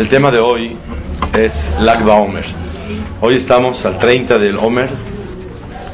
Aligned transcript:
El 0.00 0.08
tema 0.08 0.30
de 0.30 0.38
hoy 0.38 0.74
es 1.34 1.52
Lagba 1.78 2.14
Omer. 2.14 2.46
Hoy 3.20 3.34
estamos 3.34 3.84
al 3.84 3.98
30 3.98 4.38
del 4.38 4.56
Omer 4.56 4.88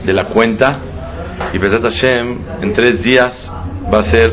de 0.04 0.12
la 0.12 0.26
cuenta 0.26 0.78
y 1.52 1.58
Besat 1.58 1.82
Hashem 1.82 2.38
en 2.62 2.72
tres 2.72 3.02
días 3.02 3.50
va 3.92 3.98
a 3.98 4.02
ser 4.04 4.32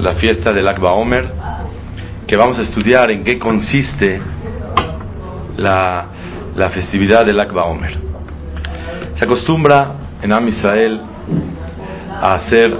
la 0.00 0.16
fiesta 0.16 0.52
del 0.52 0.64
Lagba 0.64 0.90
Omer 0.94 1.32
que 2.26 2.36
vamos 2.36 2.58
a 2.58 2.62
estudiar 2.62 3.12
en 3.12 3.22
qué 3.22 3.38
consiste 3.38 4.20
la, 5.56 6.06
la 6.56 6.70
festividad 6.70 7.24
del 7.24 7.36
Lagba 7.36 7.62
Omer. 7.62 7.96
Se 9.14 9.24
acostumbra 9.24 9.94
en 10.20 10.32
Am 10.32 10.48
Israel 10.48 11.00
a 12.10 12.34
hacer 12.34 12.76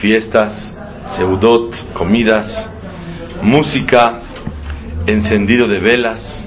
fiestas, 0.00 0.76
seudot, 1.16 1.92
comidas, 1.92 2.70
música, 3.40 4.19
encendido 5.06 5.68
de 5.68 5.80
velas. 5.80 6.46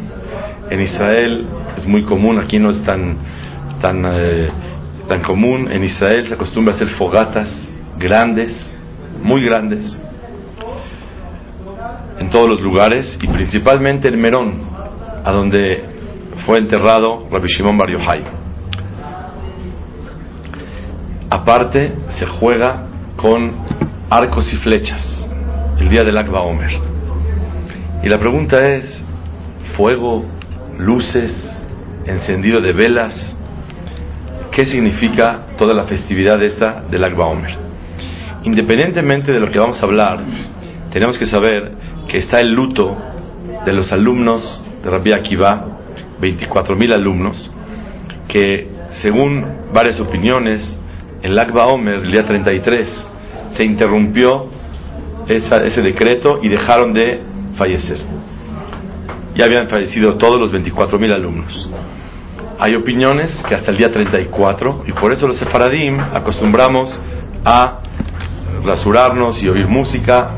En 0.69 0.81
Israel 0.81 1.47
es 1.77 1.85
muy 1.85 2.03
común, 2.03 2.39
aquí 2.39 2.59
no 2.59 2.71
es 2.71 2.83
tan, 2.83 3.17
tan, 3.81 4.05
eh, 4.05 4.49
tan 5.07 5.21
común. 5.21 5.71
En 5.71 5.83
Israel 5.83 6.27
se 6.27 6.33
acostumbra 6.33 6.73
a 6.73 6.75
hacer 6.75 6.89
fogatas 6.89 7.49
grandes, 7.97 8.73
muy 9.21 9.43
grandes, 9.43 9.97
en 12.19 12.29
todos 12.29 12.47
los 12.47 12.61
lugares 12.61 13.17
y 13.21 13.27
principalmente 13.27 14.07
en 14.07 14.19
Merón, 14.19 14.61
a 15.23 15.31
donde 15.31 15.83
fue 16.45 16.59
enterrado 16.59 17.27
Rabbi 17.29 17.47
Shimon 17.47 17.77
Bar 17.77 17.89
Yochai. 17.89 18.23
Aparte, 21.29 21.93
se 22.09 22.25
juega 22.25 22.87
con 23.15 23.51
arcos 24.09 24.51
y 24.53 24.57
flechas 24.57 25.27
el 25.79 25.89
día 25.89 26.01
del 26.03 26.17
Akba 26.17 26.41
Omer. 26.41 26.92
Y 28.03 28.09
la 28.09 28.19
pregunta 28.19 28.75
es, 28.75 29.01
fuego, 29.77 30.25
luces, 30.77 31.31
encendido 32.05 32.59
de 32.59 32.73
velas, 32.73 33.37
¿qué 34.51 34.65
significa 34.65 35.45
toda 35.57 35.73
la 35.73 35.85
festividad 35.85 36.43
esta 36.43 36.83
del 36.91 37.01
Akba 37.01 37.27
Omer? 37.27 37.55
Independientemente 38.43 39.31
de 39.31 39.39
lo 39.39 39.49
que 39.49 39.57
vamos 39.57 39.81
a 39.81 39.85
hablar, 39.85 40.21
tenemos 40.91 41.17
que 41.17 41.25
saber 41.25 41.71
que 42.09 42.17
está 42.17 42.41
el 42.41 42.53
luto 42.53 42.93
de 43.65 43.71
los 43.71 43.89
alumnos 43.93 44.65
de 44.83 44.89
Rabbi 44.89 45.13
Akiva, 45.13 45.65
24.000 46.19 46.93
alumnos, 46.93 47.53
que 48.27 48.67
según 49.01 49.45
varias 49.73 50.01
opiniones, 50.01 50.77
en 51.21 51.31
el 51.31 51.39
Akba 51.39 51.67
Omer, 51.67 52.01
el 52.03 52.11
día 52.11 52.25
33, 52.25 53.11
se 53.53 53.65
interrumpió 53.65 54.49
ese 55.25 55.81
decreto 55.81 56.39
y 56.41 56.49
dejaron 56.49 56.91
de 56.91 57.31
fallecer. 57.55 57.99
Ya 59.35 59.45
habían 59.45 59.67
fallecido 59.67 60.15
todos 60.17 60.39
los 60.39 60.53
24.000 60.53 61.13
alumnos. 61.13 61.69
Hay 62.59 62.75
opiniones 62.75 63.43
que 63.47 63.55
hasta 63.55 63.71
el 63.71 63.77
día 63.77 63.91
34, 63.91 64.83
y 64.87 64.93
por 64.93 65.11
eso 65.11 65.27
los 65.27 65.37
sefaradim 65.37 65.99
acostumbramos 65.99 66.99
a 67.43 67.79
rasurarnos 68.63 69.41
y 69.43 69.49
oír 69.49 69.67
música 69.67 70.29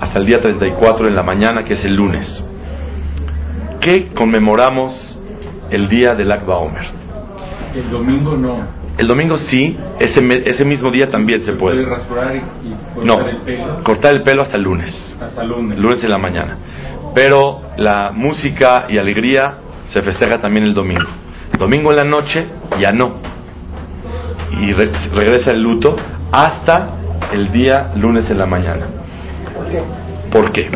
hasta 0.00 0.18
el 0.18 0.26
día 0.26 0.40
34 0.40 1.08
en 1.08 1.14
la 1.14 1.22
mañana, 1.22 1.64
que 1.64 1.74
es 1.74 1.84
el 1.84 1.94
lunes. 1.94 2.44
¿Qué 3.80 4.08
conmemoramos 4.14 5.20
el 5.70 5.88
día 5.88 6.14
del 6.14 6.32
Akba 6.32 6.56
Omer? 6.56 6.84
El 7.74 7.90
domingo 7.90 8.36
no. 8.36 8.83
El 8.96 9.08
domingo 9.08 9.36
sí, 9.36 9.76
ese, 9.98 10.20
me- 10.20 10.42
ese 10.46 10.64
mismo 10.64 10.90
día 10.90 11.08
también 11.08 11.40
se 11.40 11.52
Puede 11.54 11.82
puede. 11.84 11.96
rasurar 11.96 12.36
y, 12.36 12.38
y 12.68 13.04
No, 13.04 13.14
cortar 13.16 13.28
el 13.28 13.36
pelo 13.38 13.82
cortar 13.82 14.12
el 14.14 14.22
pelo 14.22 14.42
hasta 14.42 14.56
el 14.56 14.62
lunes. 14.62 15.16
hasta 15.20 15.42
el 15.42 15.48
lunes. 15.48 15.78
lunes 15.80 16.04
en 16.04 16.10
la 16.10 16.18
mañana. 16.18 16.56
Pero 17.14 17.62
la 17.76 18.12
música 18.12 18.86
y 18.88 18.98
alegría 18.98 19.54
se 19.92 20.00
festeja 20.02 20.38
también 20.40 20.64
el 20.66 20.74
domingo. 20.74 21.08
Domingo 21.58 21.90
en 21.90 21.96
la 21.96 22.04
noche 22.04 22.46
ya 22.80 22.92
no. 22.92 23.16
Y 24.60 24.72
re- 24.72 24.90
regresa 25.12 25.50
el 25.50 25.62
luto 25.62 25.96
hasta 26.30 26.90
el 27.32 27.50
día 27.50 27.90
lunes 27.96 28.30
en 28.30 28.38
la 28.38 28.46
mañana. 28.46 28.86
¿Por 30.30 30.52
qué? 30.52 30.70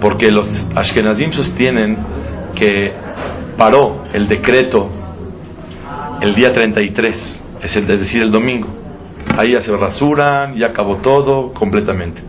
Porque 0.00 0.30
los 0.30 0.48
Ashkenazim 0.74 1.32
sostienen 1.32 1.98
que 2.54 2.92
paró 3.58 4.04
el 4.14 4.28
decreto 4.28 4.90
el 6.22 6.34
día 6.34 6.52
33, 6.52 7.44
es 7.62 7.76
el- 7.76 7.90
es 7.90 8.00
decir, 8.00 8.22
el 8.22 8.30
domingo. 8.30 8.68
Ahí 9.36 9.52
ya 9.52 9.60
se 9.60 9.76
rasuran, 9.76 10.54
ya 10.56 10.68
acabó 10.68 10.96
todo 10.96 11.52
completamente. 11.52 12.20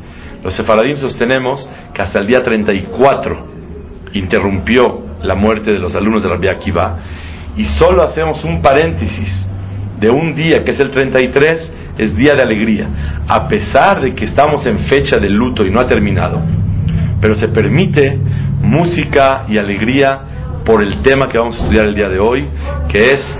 Los 0.43 0.55
sefaradim 0.55 0.97
sostenemos 0.97 1.69
que 1.93 2.01
hasta 2.01 2.19
el 2.19 2.27
día 2.27 2.43
34 2.43 3.47
interrumpió 4.13 5.01
la 5.23 5.35
muerte 5.35 5.71
de 5.71 5.79
los 5.79 5.95
alumnos 5.95 6.23
de 6.23 6.29
Rabbi 6.29 6.47
Akiva 6.47 6.97
y 7.55 7.65
solo 7.65 8.03
hacemos 8.03 8.43
un 8.43 8.61
paréntesis 8.61 9.47
de 9.99 10.09
un 10.09 10.35
día 10.35 10.63
que 10.63 10.71
es 10.71 10.79
el 10.79 10.91
33 10.91 11.73
es 11.97 12.15
día 12.15 12.33
de 12.33 12.41
alegría 12.41 12.87
a 13.27 13.47
pesar 13.47 14.01
de 14.01 14.15
que 14.15 14.25
estamos 14.25 14.65
en 14.65 14.79
fecha 14.79 15.17
de 15.17 15.29
luto 15.29 15.63
y 15.65 15.69
no 15.69 15.79
ha 15.79 15.87
terminado 15.87 16.41
pero 17.21 17.35
se 17.35 17.49
permite 17.49 18.17
música 18.61 19.45
y 19.47 19.57
alegría 19.57 20.19
por 20.65 20.81
el 20.81 21.01
tema 21.03 21.27
que 21.27 21.37
vamos 21.37 21.55
a 21.57 21.59
estudiar 21.59 21.85
el 21.85 21.93
día 21.95 22.09
de 22.09 22.19
hoy 22.19 22.47
que 22.89 23.11
es 23.13 23.39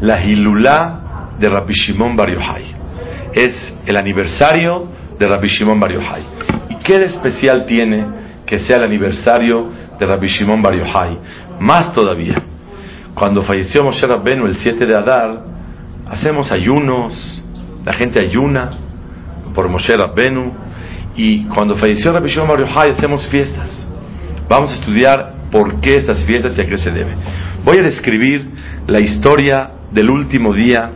la 0.00 0.24
Hilulá 0.24 1.36
de 1.38 1.48
Rabbi 1.48 1.74
Shimon 1.74 2.16
Bar 2.16 2.30
Yochai. 2.30 2.64
Es 3.32 3.74
el 3.86 3.96
aniversario 3.96 4.88
de 5.18 5.26
Rabbi 5.26 5.48
Shimon 5.48 5.78
Bar 5.78 5.92
Yochai. 5.92 6.22
¿Y 6.70 6.76
qué 6.76 6.98
de 6.98 7.06
especial 7.06 7.66
tiene 7.66 8.04
que 8.46 8.58
sea 8.58 8.76
el 8.76 8.84
aniversario 8.84 9.70
de 9.98 10.06
Rabbi 10.06 10.26
Shimon 10.26 10.62
Bar 10.62 10.76
Yochai? 10.76 11.18
Más 11.60 11.92
todavía, 11.92 12.42
cuando 13.14 13.42
falleció 13.42 13.82
Moshe 13.82 14.06
Rabbenu 14.06 14.46
el 14.46 14.54
7 14.54 14.86
de 14.86 14.96
Adar, 14.96 15.44
hacemos 16.08 16.50
ayunos, 16.50 17.44
la 17.84 17.92
gente 17.92 18.22
ayuna 18.22 18.70
por 19.54 19.68
Moshe 19.68 19.92
Rabbenu, 19.94 20.52
y 21.16 21.44
cuando 21.44 21.76
falleció 21.76 22.12
Rabbi 22.12 22.28
Shimon 22.28 22.48
Bar 22.48 22.60
Yochai 22.60 22.90
hacemos 22.92 23.26
fiestas. 23.28 23.86
Vamos 24.48 24.70
a 24.70 24.74
estudiar 24.74 25.34
por 25.52 25.80
qué 25.80 25.96
estas 25.96 26.24
fiestas 26.24 26.56
y 26.56 26.62
a 26.62 26.64
qué 26.64 26.78
se 26.78 26.90
debe. 26.90 27.14
Voy 27.64 27.78
a 27.78 27.82
describir 27.82 28.50
la 28.86 29.00
historia 29.00 29.70
del 29.90 30.10
último 30.10 30.54
día 30.54 30.90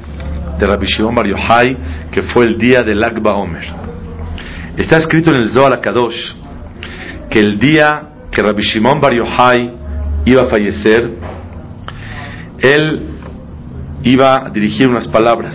de 0.58 0.66
Rabbi 0.66 0.86
Shimon 0.86 1.14
Bar 1.14 1.26
Yochai, 1.26 1.76
que 2.10 2.22
fue 2.22 2.44
el 2.44 2.58
día 2.58 2.82
del 2.82 3.02
Akba 3.02 3.34
Omer. 3.34 3.64
Está 4.76 4.98
escrito 4.98 5.30
en 5.30 5.42
el 5.42 5.50
Zohar 5.50 5.80
Kadosh 5.80 6.34
que 7.30 7.38
el 7.38 7.58
día 7.58 8.08
que 8.30 8.42
Rabbi 8.42 8.62
Shimon 8.62 9.00
Bar 9.00 9.12
Yochai 9.12 9.72
iba 10.24 10.42
a 10.42 10.46
fallecer, 10.46 11.10
él 12.60 13.06
iba 14.02 14.46
a 14.46 14.50
dirigir 14.50 14.88
unas 14.88 15.08
palabras. 15.08 15.54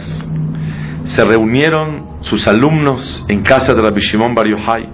Se 1.05 1.23
reunieron 1.23 2.21
sus 2.21 2.45
alumnos 2.47 3.25
en 3.27 3.41
casa 3.43 3.73
de 3.73 3.81
Rabbi 3.81 4.01
Shimon 4.01 4.35
Bar 4.35 4.47
Yochai. 4.47 4.89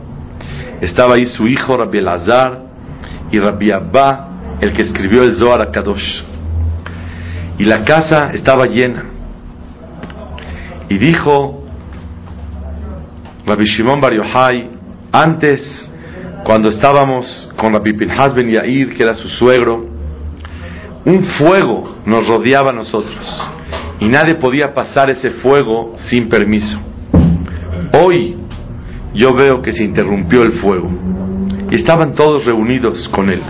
Estaba 0.82 1.16
ahí 1.16 1.26
su 1.26 1.48
hijo 1.48 1.76
Rabbi 1.78 1.98
Elazar 1.98 2.62
y 3.32 3.40
Rabbi 3.40 3.72
Abba, 3.72 4.58
el 4.62 4.72
que 4.72 4.84
escribió 4.84 5.24
el 5.24 5.36
Zohar 5.36 5.72
Kadosh. 5.72 6.35
Y 7.58 7.64
la 7.64 7.84
casa 7.84 8.32
estaba 8.34 8.66
llena. 8.66 9.06
Y 10.90 10.98
dijo 10.98 11.64
Rabbi 13.46 13.66
Shimon 13.66 14.02
Bar 14.02 14.14
Yochai, 14.14 14.70
antes, 15.12 15.92
cuando 16.44 16.70
estábamos 16.70 17.52
con 17.56 17.74
Rabbi 17.74 17.94
Pinhas 17.94 18.34
Ben 18.34 18.50
Yair, 18.50 18.96
que 18.96 19.04
era 19.04 19.16
su 19.16 19.28
suegro, 19.30 19.86
un 21.06 21.24
fuego 21.38 21.98
nos 22.06 22.28
rodeaba 22.28 22.72
a 22.72 22.74
nosotros 22.74 23.24
y 24.00 24.08
nadie 24.08 24.36
podía 24.36 24.74
pasar 24.74 25.10
ese 25.12 25.30
fuego 25.30 25.94
sin 26.10 26.28
permiso. 26.28 26.80
Hoy 27.94 28.36
yo 29.14 29.34
veo 29.34 29.62
que 29.62 29.72
se 29.72 29.84
interrumpió 29.84 30.42
el 30.42 30.54
fuego 30.54 30.90
y 31.70 31.76
estaban 31.76 32.16
todos 32.16 32.46
reunidos 32.46 33.08
con 33.10 33.30
él. 33.30 33.42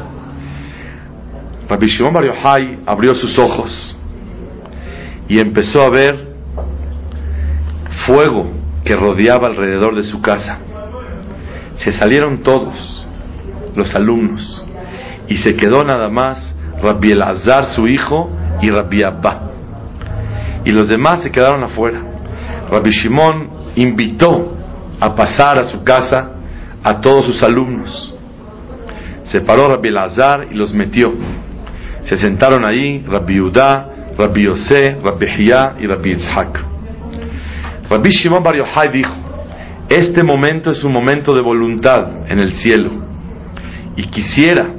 Rabbi 1.69 1.87
Shimon 1.87 2.13
Bar 2.13 2.25
Yochai 2.25 2.79
abrió 2.85 3.15
sus 3.15 3.39
ojos 3.39 3.94
y 5.27 5.39
empezó 5.39 5.81
a 5.81 5.89
ver 5.89 6.35
fuego 8.05 8.51
que 8.83 8.95
rodeaba 8.95 9.47
alrededor 9.47 9.95
de 9.95 10.03
su 10.03 10.21
casa. 10.21 10.59
Se 11.75 11.91
salieron 11.91 12.43
todos, 12.43 13.05
los 13.75 13.93
alumnos, 13.95 14.63
y 15.27 15.37
se 15.37 15.55
quedó 15.55 15.83
nada 15.83 16.09
más 16.09 16.55
Rabbi 16.81 17.11
Elazar, 17.11 17.65
su 17.75 17.87
hijo, 17.87 18.29
y 18.61 18.69
Rabbi 18.69 19.03
Abba. 19.03 19.51
Y 20.63 20.71
los 20.71 20.87
demás 20.87 21.23
se 21.23 21.31
quedaron 21.31 21.63
afuera. 21.63 21.99
Rabbi 22.69 22.91
Shimon 22.91 23.49
invitó 23.75 24.55
a 24.99 25.15
pasar 25.15 25.57
a 25.57 25.65
su 25.65 25.83
casa 25.83 26.31
a 26.83 27.01
todos 27.01 27.25
sus 27.25 27.43
alumnos. 27.43 28.15
Se 29.25 29.41
paró 29.41 29.67
Rabbi 29.67 29.89
Elazar 29.89 30.47
y 30.51 30.55
los 30.55 30.73
metió. 30.73 31.11
Se 32.03 32.17
sentaron 32.17 32.65
ahí 32.65 33.03
Rabbi 33.07 33.35
Yudá, 33.35 33.94
Rabbi 34.17 34.45
Yosé, 34.45 34.97
Rabbi 35.03 35.25
Hiyá 35.25 35.75
y 35.79 35.87
Rabbi 35.87 36.13
Yitzhak. 36.13 36.65
Rabbi 37.89 38.09
Shimon 38.09 38.41
Bar 38.41 38.55
Yochai 38.55 38.91
dijo, 38.91 39.13
este 39.89 40.23
momento 40.23 40.71
es 40.71 40.83
un 40.83 40.91
momento 40.91 41.35
de 41.35 41.41
voluntad 41.41 42.29
en 42.29 42.39
el 42.39 42.53
cielo 42.53 42.91
y 43.95 44.07
quisiera 44.07 44.73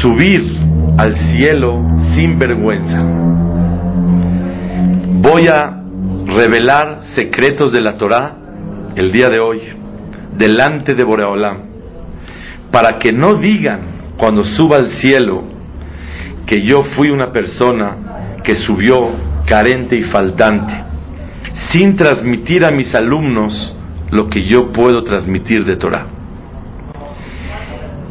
subir 0.00 0.58
al 0.96 1.16
cielo 1.16 1.82
sin 2.14 2.38
vergüenza. 2.38 3.04
Voy 5.22 5.48
a 5.48 5.82
revelar 6.26 7.00
secretos 7.14 7.72
de 7.72 7.82
la 7.82 7.98
Torah 7.98 8.36
el 8.96 9.12
día 9.12 9.28
de 9.28 9.40
hoy 9.40 9.60
delante 10.36 10.94
de 10.94 11.04
Boreolam 11.04 11.58
para 12.70 12.98
que 12.98 13.12
no 13.12 13.34
digan 13.34 13.80
cuando 14.16 14.44
suba 14.44 14.76
al 14.76 14.90
cielo 14.90 15.44
que 16.50 16.62
yo 16.62 16.82
fui 16.82 17.10
una 17.10 17.30
persona 17.30 18.40
que 18.42 18.56
subió 18.56 19.08
carente 19.46 19.94
y 19.94 20.02
faltante, 20.02 20.82
sin 21.70 21.96
transmitir 21.96 22.64
a 22.64 22.72
mis 22.72 22.92
alumnos 22.92 23.76
lo 24.10 24.28
que 24.28 24.42
yo 24.42 24.72
puedo 24.72 25.04
transmitir 25.04 25.64
de 25.64 25.76
Torah. 25.76 26.06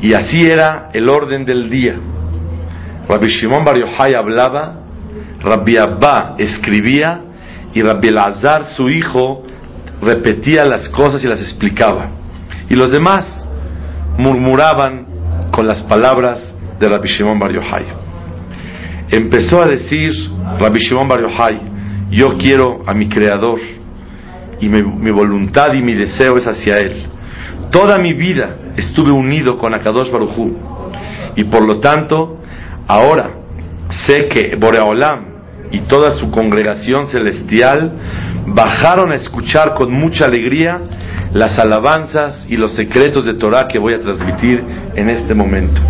Y 0.01 0.13
así 0.13 0.47
era 0.47 0.89
el 0.93 1.09
orden 1.09 1.43
del 1.43 1.69
día. 1.69 1.99
Rabbi 3.09 3.27
Shimon 3.27 3.65
Bar 3.65 3.77
Yochai 3.77 4.13
hablaba, 4.15 4.83
Rabbi 5.41 5.75
Abba 5.75 6.35
escribía 6.37 7.19
y 7.73 7.81
Rabbi 7.81 8.07
Elazar, 8.07 8.67
su 8.67 8.87
hijo, 8.87 9.43
repetía 10.01 10.63
las 10.63 10.87
cosas 10.87 11.21
y 11.25 11.27
las 11.27 11.41
explicaba. 11.41 12.07
Y 12.69 12.75
los 12.75 12.89
demás 12.89 13.49
murmuraban 14.17 15.07
con 15.51 15.67
las 15.67 15.83
palabras 15.83 16.39
de 16.79 16.87
Rabbi 16.87 17.09
Shimon 17.09 17.37
Bar 17.37 17.51
Yochai. 17.51 18.08
Empezó 19.11 19.61
a 19.61 19.65
decir 19.65 20.11
Rabbi 20.59 20.79
Shimon 20.79 21.07
Bar 21.07 21.21
Yochai, 21.21 21.59
yo 22.11 22.37
quiero 22.37 22.81
a 22.85 22.93
mi 22.93 23.09
Creador 23.09 23.59
y 24.59 24.69
mi, 24.69 25.11
voluntad 25.11 25.73
y 25.73 25.81
mi 25.81 25.93
deseo 25.93 26.37
es 26.37 26.45
hacia 26.45 26.77
Él. 26.77 27.07
Toda 27.71 27.97
mi 27.97 28.13
vida 28.13 28.73
estuve 28.77 29.11
unido 29.11 29.57
con 29.57 29.73
Akadosh 29.73 30.11
Barujú 30.11 30.55
y 31.35 31.43
por 31.45 31.65
lo 31.65 31.79
tanto 31.79 32.39
ahora 32.87 33.31
sé 34.05 34.27
que 34.27 34.55
Boreolam 34.55 35.25
y 35.71 35.81
toda 35.81 36.11
su 36.11 36.29
congregación 36.29 37.07
celestial 37.07 37.93
bajaron 38.47 39.11
a 39.11 39.15
escuchar 39.15 39.73
con 39.73 39.91
mucha 39.91 40.25
alegría 40.25 40.81
las 41.33 41.57
alabanzas 41.57 42.45
y 42.49 42.55
los 42.57 42.75
secretos 42.75 43.25
de 43.25 43.35
Torah 43.35 43.67
que 43.67 43.79
voy 43.79 43.93
a 43.93 44.01
transmitir 44.01 44.63
en 44.95 45.09
este 45.09 45.33
momento. 45.33 45.81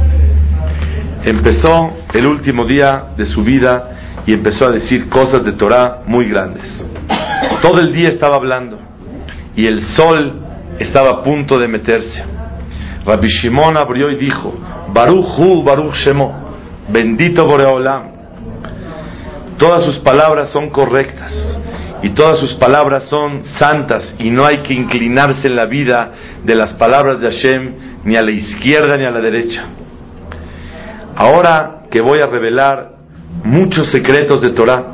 Empezó 1.24 1.90
el 2.14 2.26
último 2.26 2.66
día 2.66 3.06
de 3.18 3.26
su 3.26 3.44
vida 3.44 4.22
y 4.26 4.34
empezó 4.34 4.70
a 4.70 4.72
decir 4.72 5.10
cosas 5.10 5.44
de 5.44 5.54
Torah 5.54 6.04
muy 6.06 6.30
grandes. 6.30 6.86
Todo 7.62 7.82
el 7.82 7.94
día 7.94 8.10
estaba 8.10 8.36
hablando 8.36 8.80
y 9.56 9.66
el 9.66 9.82
sol 9.82 10.42
estaba 10.80 11.10
a 11.10 11.24
punto 11.24 11.60
de 11.60 11.68
meterse. 11.68 12.24
Rabbi 13.06 13.28
Shimon 13.28 13.78
abrió 13.78 14.10
y 14.10 14.16
dijo, 14.16 14.54
Baruch 14.94 15.38
Hu, 15.38 15.64
Baruch 15.64 15.94
Shemo, 15.96 16.56
bendito 16.90 17.46
Boreolam. 17.46 18.12
Todas 19.58 19.84
sus 19.84 20.00
palabras 20.00 20.52
son 20.52 20.70
correctas 20.70 21.34
y 22.02 22.12
todas 22.12 22.40
sus 22.40 22.54
palabras 22.54 23.10
son 23.10 23.44
santas 23.44 24.16
y 24.20 24.32
no 24.32 24.46
hay 24.46 24.60
que 24.60 24.74
inclinarse 24.74 25.48
en 25.48 25.56
la 25.56 25.66
vida 25.66 26.12
de 26.46 26.56
las 26.56 26.74
palabras 26.76 27.20
de 27.20 27.30
Hashem 27.30 27.76
ni 28.06 28.16
a 28.16 28.22
la 28.22 28.32
izquierda 28.32 28.96
ni 28.96 29.06
a 29.06 29.12
la 29.12 29.20
derecha. 29.20 29.66
Ahora 31.20 31.82
que 31.92 32.00
voy 32.00 32.22
a 32.22 32.28
revelar 32.28 32.92
muchos 33.44 33.92
secretos 33.92 34.42
de 34.42 34.52
Torah, 34.52 34.86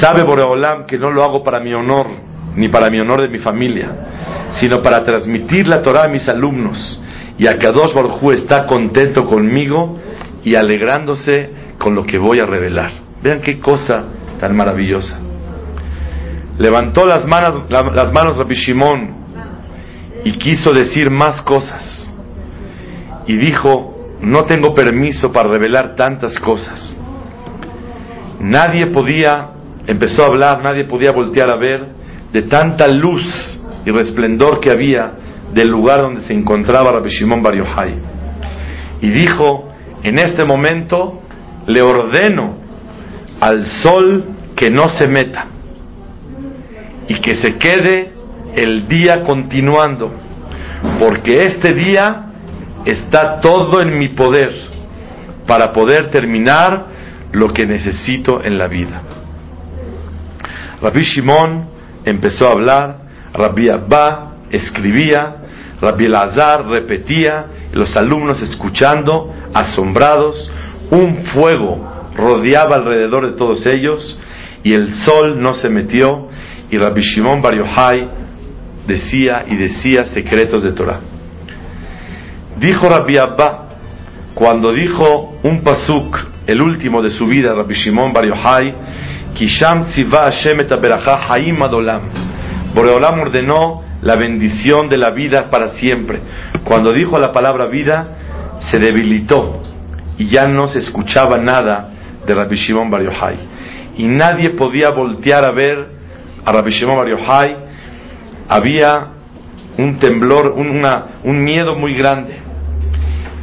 sabe 0.00 0.22
Boreolam 0.22 0.86
que 0.86 0.96
no 0.96 1.10
lo 1.10 1.22
hago 1.22 1.44
para 1.44 1.60
mi 1.60 1.74
honor 1.74 2.06
ni 2.56 2.68
para 2.70 2.88
mi 2.88 2.98
honor 2.98 3.20
de 3.20 3.28
mi 3.28 3.38
familia, 3.38 3.90
sino 4.52 4.80
para 4.80 5.04
transmitir 5.04 5.66
la 5.68 5.82
Torah 5.82 6.06
a 6.06 6.08
mis 6.08 6.26
alumnos 6.26 7.02
y 7.36 7.46
a 7.46 7.58
Kadosh 7.58 7.92
Baruj 7.92 8.32
está 8.32 8.66
contento 8.66 9.24
conmigo 9.26 9.98
y 10.42 10.54
alegrándose 10.54 11.50
con 11.78 11.94
lo 11.94 12.04
que 12.04 12.16
voy 12.16 12.40
a 12.40 12.46
revelar. 12.46 12.92
Vean 13.22 13.42
qué 13.42 13.60
cosa 13.60 14.04
tan 14.40 14.56
maravillosa. 14.56 15.20
Levantó 16.58 17.04
las 17.06 17.26
manos, 17.26 17.64
la- 17.68 17.82
las 17.92 18.10
manos 18.10 18.38
Rabbi 18.38 18.54
Shimon 18.54 19.16
y 20.24 20.32
quiso 20.32 20.72
decir 20.72 21.10
más 21.10 21.42
cosas. 21.42 22.10
Y 23.26 23.36
dijo, 23.36 23.91
no 24.22 24.44
tengo 24.44 24.72
permiso 24.72 25.32
para 25.32 25.48
revelar 25.48 25.94
tantas 25.96 26.38
cosas. 26.38 26.96
Nadie 28.40 28.86
podía, 28.86 29.50
empezó 29.86 30.22
a 30.22 30.26
hablar, 30.26 30.62
nadie 30.62 30.84
podía 30.84 31.12
voltear 31.12 31.50
a 31.50 31.56
ver 31.56 31.86
de 32.32 32.42
tanta 32.42 32.86
luz 32.88 33.60
y 33.84 33.90
resplendor 33.90 34.60
que 34.60 34.70
había 34.70 35.12
del 35.52 35.68
lugar 35.68 36.00
donde 36.00 36.22
se 36.22 36.32
encontraba 36.32 36.92
Rabbi 36.92 37.10
Shimon 37.10 37.42
Bar. 37.42 37.54
Y 39.00 39.10
dijo, 39.10 39.72
en 40.02 40.18
este 40.18 40.44
momento 40.44 41.20
le 41.66 41.82
ordeno 41.82 42.58
al 43.40 43.66
sol 43.66 44.24
que 44.56 44.70
no 44.70 44.88
se 44.88 45.08
meta 45.08 45.46
y 47.08 47.14
que 47.20 47.34
se 47.34 47.56
quede 47.56 48.12
el 48.54 48.86
día 48.86 49.24
continuando, 49.24 50.12
porque 51.00 51.38
este 51.38 51.74
día 51.74 52.31
está 52.84 53.40
todo 53.40 53.80
en 53.80 53.98
mi 53.98 54.08
poder 54.08 54.52
para 55.46 55.72
poder 55.72 56.10
terminar 56.10 56.86
lo 57.32 57.52
que 57.52 57.66
necesito 57.66 58.42
en 58.42 58.58
la 58.58 58.68
vida. 58.68 59.02
Rabbi 60.80 61.02
Shimon 61.02 61.68
empezó 62.04 62.48
a 62.48 62.52
hablar, 62.52 62.98
Rabbi 63.32 63.68
Abba 63.68 64.36
escribía, 64.50 65.36
Rabbi 65.80 66.06
Elazar 66.06 66.66
repetía, 66.66 67.46
los 67.72 67.96
alumnos 67.96 68.42
escuchando, 68.42 69.32
asombrados, 69.54 70.50
un 70.90 71.24
fuego 71.26 72.10
rodeaba 72.14 72.76
alrededor 72.76 73.30
de 73.30 73.36
todos 73.36 73.64
ellos 73.66 74.18
y 74.62 74.74
el 74.74 74.92
sol 74.94 75.40
no 75.40 75.54
se 75.54 75.70
metió 75.70 76.28
y 76.70 76.76
Rabbi 76.76 77.00
Shimon 77.00 77.40
Bar 77.40 77.54
Yochai 77.56 78.08
decía 78.86 79.44
y 79.48 79.56
decía 79.56 80.04
secretos 80.06 80.62
de 80.62 80.72
Torah. 80.72 81.00
Dijo 82.58 82.88
Rabbi 82.88 83.18
Abba, 83.18 83.68
cuando 84.34 84.72
dijo 84.72 85.38
un 85.42 85.62
pasuk, 85.62 86.16
el 86.46 86.60
último 86.60 87.02
de 87.02 87.10
su 87.10 87.26
vida, 87.26 87.54
Rabbi 87.54 87.74
Shimon 87.74 88.12
Bar 88.12 88.24
Yochai, 88.26 88.74
Kisham 89.34 89.86
tziva 89.86 90.24
Hashem 90.24 90.60
et 90.60 90.72
haim 90.72 91.62
adolam. 91.62 92.02
Boreolam 92.74 93.20
ordenó 93.20 93.82
la 94.02 94.16
bendición 94.16 94.88
de 94.88 94.96
la 94.96 95.10
vida 95.10 95.48
para 95.50 95.70
siempre. 95.74 96.20
Cuando 96.64 96.92
dijo 96.92 97.18
la 97.18 97.32
palabra 97.32 97.68
vida, 97.68 98.16
se 98.70 98.78
debilitó 98.78 99.62
y 100.18 100.26
ya 100.28 100.46
no 100.46 100.66
se 100.66 100.78
escuchaba 100.80 101.38
nada 101.38 101.90
de 102.26 102.34
Rabbi 102.34 102.56
Shimon 102.56 102.90
Bar 102.90 103.02
Yochai. 103.02 103.36
Y 103.98 104.06
nadie 104.06 104.50
podía 104.50 104.90
voltear 104.90 105.44
a 105.44 105.52
ver 105.52 105.86
a 106.44 106.52
Rabbi 106.52 106.70
Shimon 106.70 106.96
Bar 106.96 107.08
Yochai. 107.08 107.56
Había 108.48 109.06
un 109.78 109.98
temblor, 109.98 110.52
un, 110.56 110.68
una- 110.68 111.06
un 111.24 111.42
miedo 111.42 111.74
muy 111.74 111.94
grande. 111.94 112.41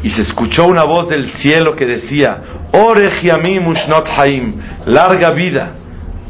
Y 0.02 0.10
se 0.12 0.22
escuchó 0.22 0.66
una 0.66 0.84
voz 0.84 1.10
del 1.10 1.30
cielo 1.34 1.76
que 1.76 1.86
decía, 1.86 2.42
Orech 2.72 3.22
yamim 3.22 3.68
ushnot 3.68 4.08
haim, 4.18 4.56
larga 4.86 5.32
vida 5.32 5.74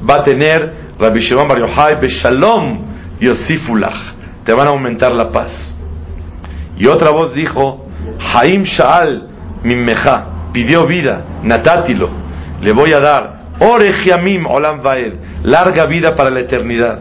va 0.08 0.22
a 0.22 0.24
tener 0.24 0.90
Rabbi 1.00 1.20
Shimon 1.20 1.48
Bar 1.48 1.60
Yochai, 1.60 2.02
beshalom 2.02 2.86
yosifulach, 3.20 4.16
te 4.44 4.54
van 4.54 4.68
a 4.68 4.72
aumentar 4.72 5.12
la 5.12 5.30
paz. 5.32 5.76
Y 6.78 6.88
otra 6.88 7.12
voz 7.12 7.34
dijo, 7.34 7.88
Haim 8.34 8.64
Shaal 8.64 9.28
Mimmeja, 9.64 10.52
pidió 10.52 10.88
vida, 10.88 11.24
natátilo, 11.44 12.10
le 12.62 12.72
voy 12.72 12.92
a 12.94 13.00
dar, 13.00 13.40
Orech 13.60 14.06
Yamim 14.06 14.46
Olam 14.48 14.82
Vaed, 14.82 15.14
larga 15.44 15.86
vida 15.86 16.16
para 16.16 16.30
la 16.32 16.40
eternidad. 16.40 17.00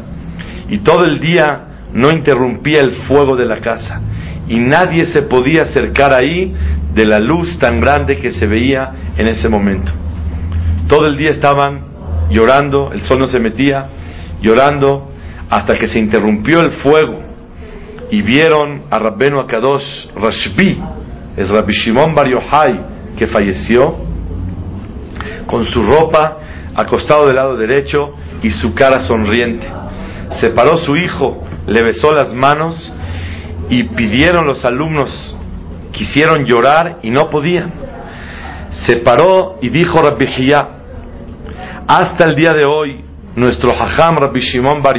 Y 0.69 0.79
todo 0.79 1.05
el 1.05 1.19
día 1.19 1.69
no 1.93 2.11
interrumpía 2.11 2.81
el 2.81 2.93
fuego 3.07 3.37
de 3.37 3.47
la 3.47 3.59
casa. 3.59 4.01
Y 4.49 4.59
nadie 4.59 5.05
se 5.05 5.23
podía 5.23 5.63
acercar 5.63 6.15
ahí 6.15 6.55
de 6.95 7.05
la 7.05 7.21
luz 7.21 7.59
tan 7.59 7.81
grande 7.81 8.19
que 8.19 8.33
se 8.33 8.47
veía 8.47 8.93
en 9.17 9.29
ese 9.29 9.49
momento. 9.49 9.93
Todo 10.89 11.07
el 11.07 11.17
día 11.17 11.31
estaban 11.31 12.29
llorando, 12.31 12.91
el 12.93 13.03
sol 13.03 13.19
no 13.19 13.27
se 13.27 13.39
metía, 13.39 13.89
llorando, 14.41 15.11
hasta 15.51 15.79
que 15.79 15.89
se 15.89 15.99
interrumpió 15.99 16.61
el 16.61 16.73
fuego 16.73 17.23
y 18.11 18.23
vieron 18.23 18.83
a 18.91 18.99
Rabbenu 18.99 19.41
Akadosh 19.41 20.09
Rashbi, 20.15 20.83
es 21.37 21.49
Rabbi 21.49 21.73
Shimon 21.73 22.15
Bar 22.15 22.27
Yochai, 22.29 22.81
que 23.17 23.27
falleció, 23.27 23.97
con 25.47 25.65
su 25.65 25.81
ropa 25.83 26.39
acostado 26.75 27.27
del 27.27 27.37
lado 27.37 27.57
derecho 27.57 28.13
y 28.43 28.51
su 28.51 28.75
cara 28.75 29.01
sonriente. 29.03 29.67
Separó 30.41 30.77
su 30.77 30.97
hijo, 30.97 31.43
le 31.67 31.83
besó 31.83 32.13
las 32.13 32.33
manos 32.33 32.93
y 33.71 33.85
pidieron 33.85 34.47
los 34.47 34.65
alumnos, 34.65 35.37
quisieron 35.93 36.45
llorar 36.45 36.99
y 37.03 37.11
no 37.11 37.29
podían. 37.29 37.73
Se 38.87 38.97
paró 38.97 39.59
y 39.61 39.69
dijo 39.69 40.01
Rabbi 40.01 40.27
Hiyá, 40.27 40.69
hasta 41.87 42.25
el 42.25 42.35
día 42.35 42.53
de 42.53 42.65
hoy 42.65 43.05
nuestro 43.35 43.73
Hajam 43.73 44.17
Rabbi 44.17 44.41
Shimon 44.41 44.83
Bar 44.83 44.97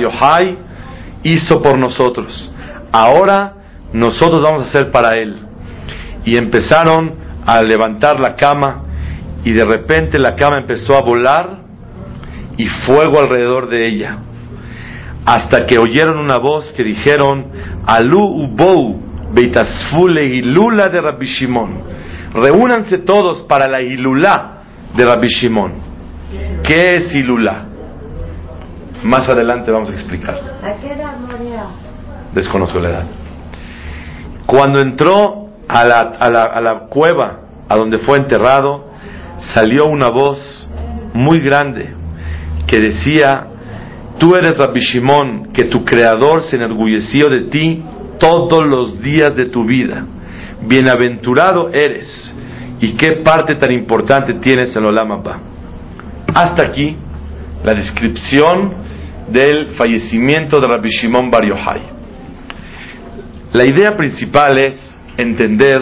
hizo 1.23 1.61
por 1.61 1.77
nosotros. 1.77 2.53
Ahora 2.91 3.53
nosotros 3.93 4.41
vamos 4.41 4.63
a 4.63 4.69
hacer 4.69 4.91
para 4.91 5.17
él. 5.17 5.35
Y 6.25 6.37
empezaron 6.37 7.15
a 7.45 7.61
levantar 7.61 8.19
la 8.19 8.35
cama 8.35 8.83
y 9.43 9.51
de 9.51 9.65
repente 9.65 10.19
la 10.19 10.35
cama 10.35 10.57
empezó 10.57 10.95
a 10.95 11.01
volar 11.01 11.59
y 12.57 12.65
fuego 12.65 13.19
alrededor 13.19 13.69
de 13.69 13.87
ella. 13.87 14.17
Hasta 15.29 15.67
que 15.67 15.77
oyeron 15.77 16.17
una 16.17 16.37
voz 16.37 16.71
que 16.71 16.83
dijeron, 16.83 17.51
Alu 17.85 18.19
Ubou 18.19 18.99
Beitasfule 19.31 20.25
Hilula 20.25 20.89
de 20.89 20.99
Rabbi 20.99 21.27
Shimon. 21.27 21.83
Reúnanse 22.33 22.97
todos 22.99 23.41
para 23.41 23.67
la 23.67 23.79
Hilulá 23.79 24.63
de 24.95 25.05
Rabbi 25.05 25.27
Shimon. 25.27 25.73
¿Qué 26.63 26.95
es 26.95 27.13
Hilulá? 27.13 27.65
Más 29.03 29.29
adelante 29.29 29.69
vamos 29.69 29.91
a 29.91 29.93
explicar. 29.93 30.35
¿A 30.63 30.73
qué 30.81 30.93
edad 30.93 31.19
moría? 31.19 31.63
Desconozco 32.33 32.79
la 32.79 32.89
edad. 32.89 33.05
Cuando 34.47 34.81
entró 34.81 35.49
a 35.67 35.85
la, 35.85 35.99
a 36.19 36.29
la, 36.31 36.41
a 36.41 36.59
la 36.59 36.79
cueva 36.87 37.41
a 37.69 37.75
donde 37.75 37.99
fue 37.99 38.17
enterrado, 38.17 38.89
salió 39.53 39.85
una 39.85 40.09
voz 40.09 40.71
muy 41.13 41.39
grande 41.39 41.93
que 42.65 42.81
decía, 42.81 43.45
tú 44.19 44.35
eres 44.35 44.57
Rabbi 44.57 44.79
Shimon, 44.79 45.51
que 45.53 45.65
tu 45.65 45.83
creador 45.83 46.43
se 46.43 46.57
enorgulleció 46.57 47.29
de 47.29 47.41
ti 47.49 47.83
todos 48.19 48.67
los 48.67 49.01
días 49.01 49.35
de 49.35 49.45
tu 49.45 49.65
vida. 49.65 50.05
Bienaventurado 50.61 51.69
eres. 51.69 52.07
¿Y 52.81 52.93
qué 52.93 53.13
parte 53.23 53.55
tan 53.55 53.71
importante 53.71 54.35
tienes 54.35 54.75
en 54.75 54.85
Olam? 54.85 55.23
Hasta 56.33 56.63
aquí 56.63 56.95
la 57.63 57.73
descripción 57.73 58.75
del 59.31 59.71
fallecimiento 59.71 60.59
de 60.59 60.67
Rabbi 60.67 60.89
Shimon 60.89 61.29
Bar. 61.29 61.43
La 63.53 63.65
idea 63.65 63.97
principal 63.97 64.57
es 64.57 64.97
entender, 65.17 65.81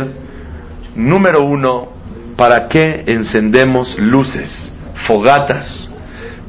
número 0.96 1.44
uno, 1.44 1.90
para 2.38 2.68
qué 2.68 3.04
encendemos 3.08 3.98
luces, 4.00 4.74
fogatas, 5.08 5.90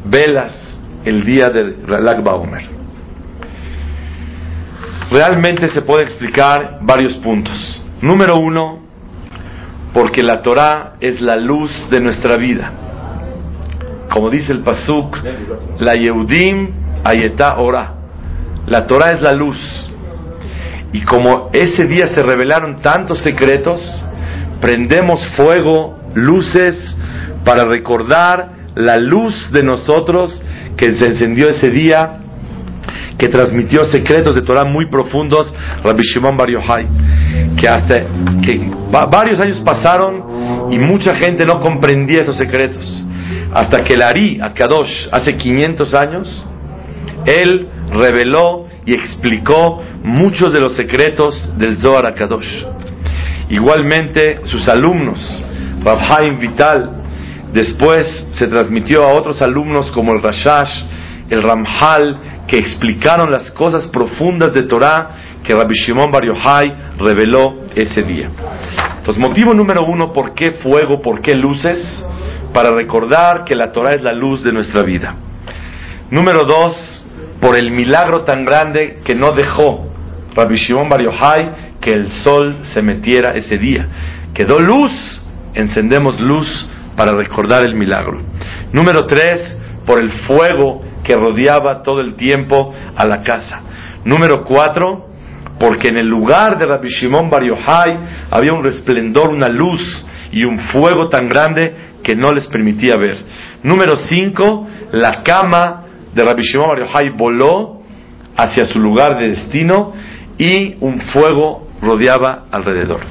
velas 0.04 0.67
el 1.04 1.24
día 1.24 1.50
de 1.50 1.76
Lag 1.86 2.22
Baomer. 2.22 2.62
Realmente 5.10 5.68
se 5.68 5.82
puede 5.82 6.04
explicar 6.04 6.78
varios 6.82 7.14
puntos. 7.16 7.82
Número 8.02 8.36
uno, 8.36 8.80
porque 9.94 10.22
la 10.22 10.42
Torah 10.42 10.94
es 11.00 11.20
la 11.20 11.36
luz 11.36 11.70
de 11.90 12.00
nuestra 12.00 12.36
vida. 12.36 12.72
Como 14.10 14.30
dice 14.30 14.52
el 14.52 14.60
Pasuk, 14.60 15.16
la 15.78 15.94
Yehudim 15.94 16.70
Ayetá 17.04 17.58
Ora. 17.58 17.94
La 18.66 18.86
Torah 18.86 19.12
es 19.12 19.22
la 19.22 19.32
luz. 19.32 19.58
Y 20.92 21.02
como 21.02 21.50
ese 21.52 21.84
día 21.86 22.06
se 22.06 22.22
revelaron 22.22 22.80
tantos 22.80 23.18
secretos, 23.18 23.80
prendemos 24.60 25.26
fuego, 25.36 25.98
luces, 26.14 26.76
para 27.44 27.64
recordar 27.64 28.57
la 28.78 28.96
luz 28.96 29.50
de 29.52 29.62
nosotros 29.64 30.40
que 30.76 30.96
se 30.96 31.04
encendió 31.06 31.48
ese 31.50 31.68
día, 31.70 32.18
que 33.18 33.26
transmitió 33.26 33.84
secretos 33.84 34.36
de 34.36 34.42
Torah 34.42 34.64
muy 34.64 34.88
profundos, 34.88 35.52
Rabbi 35.82 36.02
Shimon 36.02 36.36
Bar 36.36 36.48
Yochai, 36.48 36.86
que 37.56 37.66
hasta 37.66 38.04
varios 39.10 39.40
años 39.40 39.60
pasaron 39.64 40.70
y 40.70 40.78
mucha 40.78 41.16
gente 41.16 41.44
no 41.44 41.60
comprendía 41.60 42.22
esos 42.22 42.36
secretos, 42.36 43.04
hasta 43.52 43.82
que 43.82 43.94
el 43.94 44.02
Ari 44.02 44.40
Akadosh 44.40 45.08
hace 45.10 45.36
500 45.36 45.94
años, 45.94 46.46
él 47.26 47.68
reveló 47.90 48.66
y 48.86 48.94
explicó 48.94 49.82
muchos 50.04 50.52
de 50.52 50.60
los 50.60 50.76
secretos 50.76 51.58
del 51.58 51.78
Zohar 51.78 52.06
Akadosh. 52.06 52.64
Igualmente, 53.50 54.40
sus 54.44 54.68
alumnos, 54.68 55.18
Rav 55.82 55.98
Haim 55.98 56.38
Vital, 56.38 56.97
después 57.52 58.26
se 58.32 58.46
transmitió 58.46 59.04
a 59.04 59.14
otros 59.14 59.40
alumnos 59.42 59.90
como 59.90 60.12
el 60.12 60.22
Rashash, 60.22 60.84
el 61.30 61.42
Ramhal, 61.42 62.44
que 62.46 62.58
explicaron 62.58 63.30
las 63.30 63.50
cosas 63.50 63.86
profundas 63.88 64.54
de 64.54 64.62
Torah 64.62 65.10
que 65.44 65.54
Rabbi 65.54 65.74
Shimon 65.74 66.10
Bar 66.10 66.24
Yochai 66.24 66.74
reveló 66.98 67.66
ese 67.74 68.02
día. 68.02 68.30
Entonces, 68.96 69.18
motivo 69.18 69.52
número 69.52 69.84
uno, 69.84 70.10
¿por 70.12 70.34
qué 70.34 70.52
fuego? 70.52 71.00
¿Por 71.00 71.20
qué 71.20 71.34
luces? 71.34 72.04
Para 72.54 72.70
recordar 72.70 73.44
que 73.44 73.54
la 73.54 73.70
Torah 73.70 73.94
es 73.94 74.02
la 74.02 74.14
luz 74.14 74.42
de 74.42 74.52
nuestra 74.52 74.82
vida. 74.82 75.14
Número 76.10 76.44
dos, 76.44 77.06
por 77.40 77.56
el 77.56 77.70
milagro 77.70 78.22
tan 78.22 78.46
grande 78.46 79.00
que 79.04 79.14
no 79.14 79.32
dejó 79.32 79.86
Rabbi 80.34 80.56
Shimon 80.56 80.88
Bar 80.88 81.02
Yochai 81.02 81.50
que 81.80 81.92
el 81.92 82.10
sol 82.10 82.56
se 82.62 82.80
metiera 82.80 83.32
ese 83.32 83.58
día. 83.58 83.86
Quedó 84.32 84.58
luz, 84.58 85.20
encendemos 85.54 86.18
luz 86.18 86.68
para 86.98 87.12
recordar 87.12 87.64
el 87.64 87.76
milagro. 87.76 88.20
Número 88.72 89.06
tres, 89.06 89.56
por 89.86 90.00
el 90.00 90.10
fuego 90.10 90.82
que 91.04 91.14
rodeaba 91.14 91.80
todo 91.84 92.00
el 92.00 92.16
tiempo 92.16 92.74
a 92.96 93.06
la 93.06 93.22
casa. 93.22 93.62
Número 94.04 94.42
cuatro, 94.44 95.06
porque 95.60 95.88
en 95.88 95.98
el 95.98 96.08
lugar 96.08 96.58
de 96.58 96.66
Rabbi 96.66 96.88
Shimon 96.88 97.30
Bar 97.30 97.44
Yochai 97.44 97.98
había 98.32 98.52
un 98.52 98.64
resplendor, 98.64 99.28
una 99.28 99.48
luz 99.48 99.80
y 100.32 100.42
un 100.44 100.58
fuego 100.58 101.08
tan 101.08 101.28
grande 101.28 101.72
que 102.02 102.16
no 102.16 102.32
les 102.32 102.48
permitía 102.48 102.96
ver. 102.96 103.18
Número 103.62 103.94
cinco, 103.96 104.66
la 104.90 105.22
cama 105.22 105.84
de 106.12 106.24
Rabbi 106.24 106.42
Shimon 106.42 106.68
Bar 106.68 106.80
Yochai 106.80 107.10
voló 107.10 107.80
hacia 108.36 108.64
su 108.64 108.80
lugar 108.80 109.18
de 109.18 109.28
destino 109.28 109.92
y 110.36 110.74
un 110.80 111.00
fuego 111.00 111.68
rodeaba 111.80 112.46
alrededor. 112.50 113.02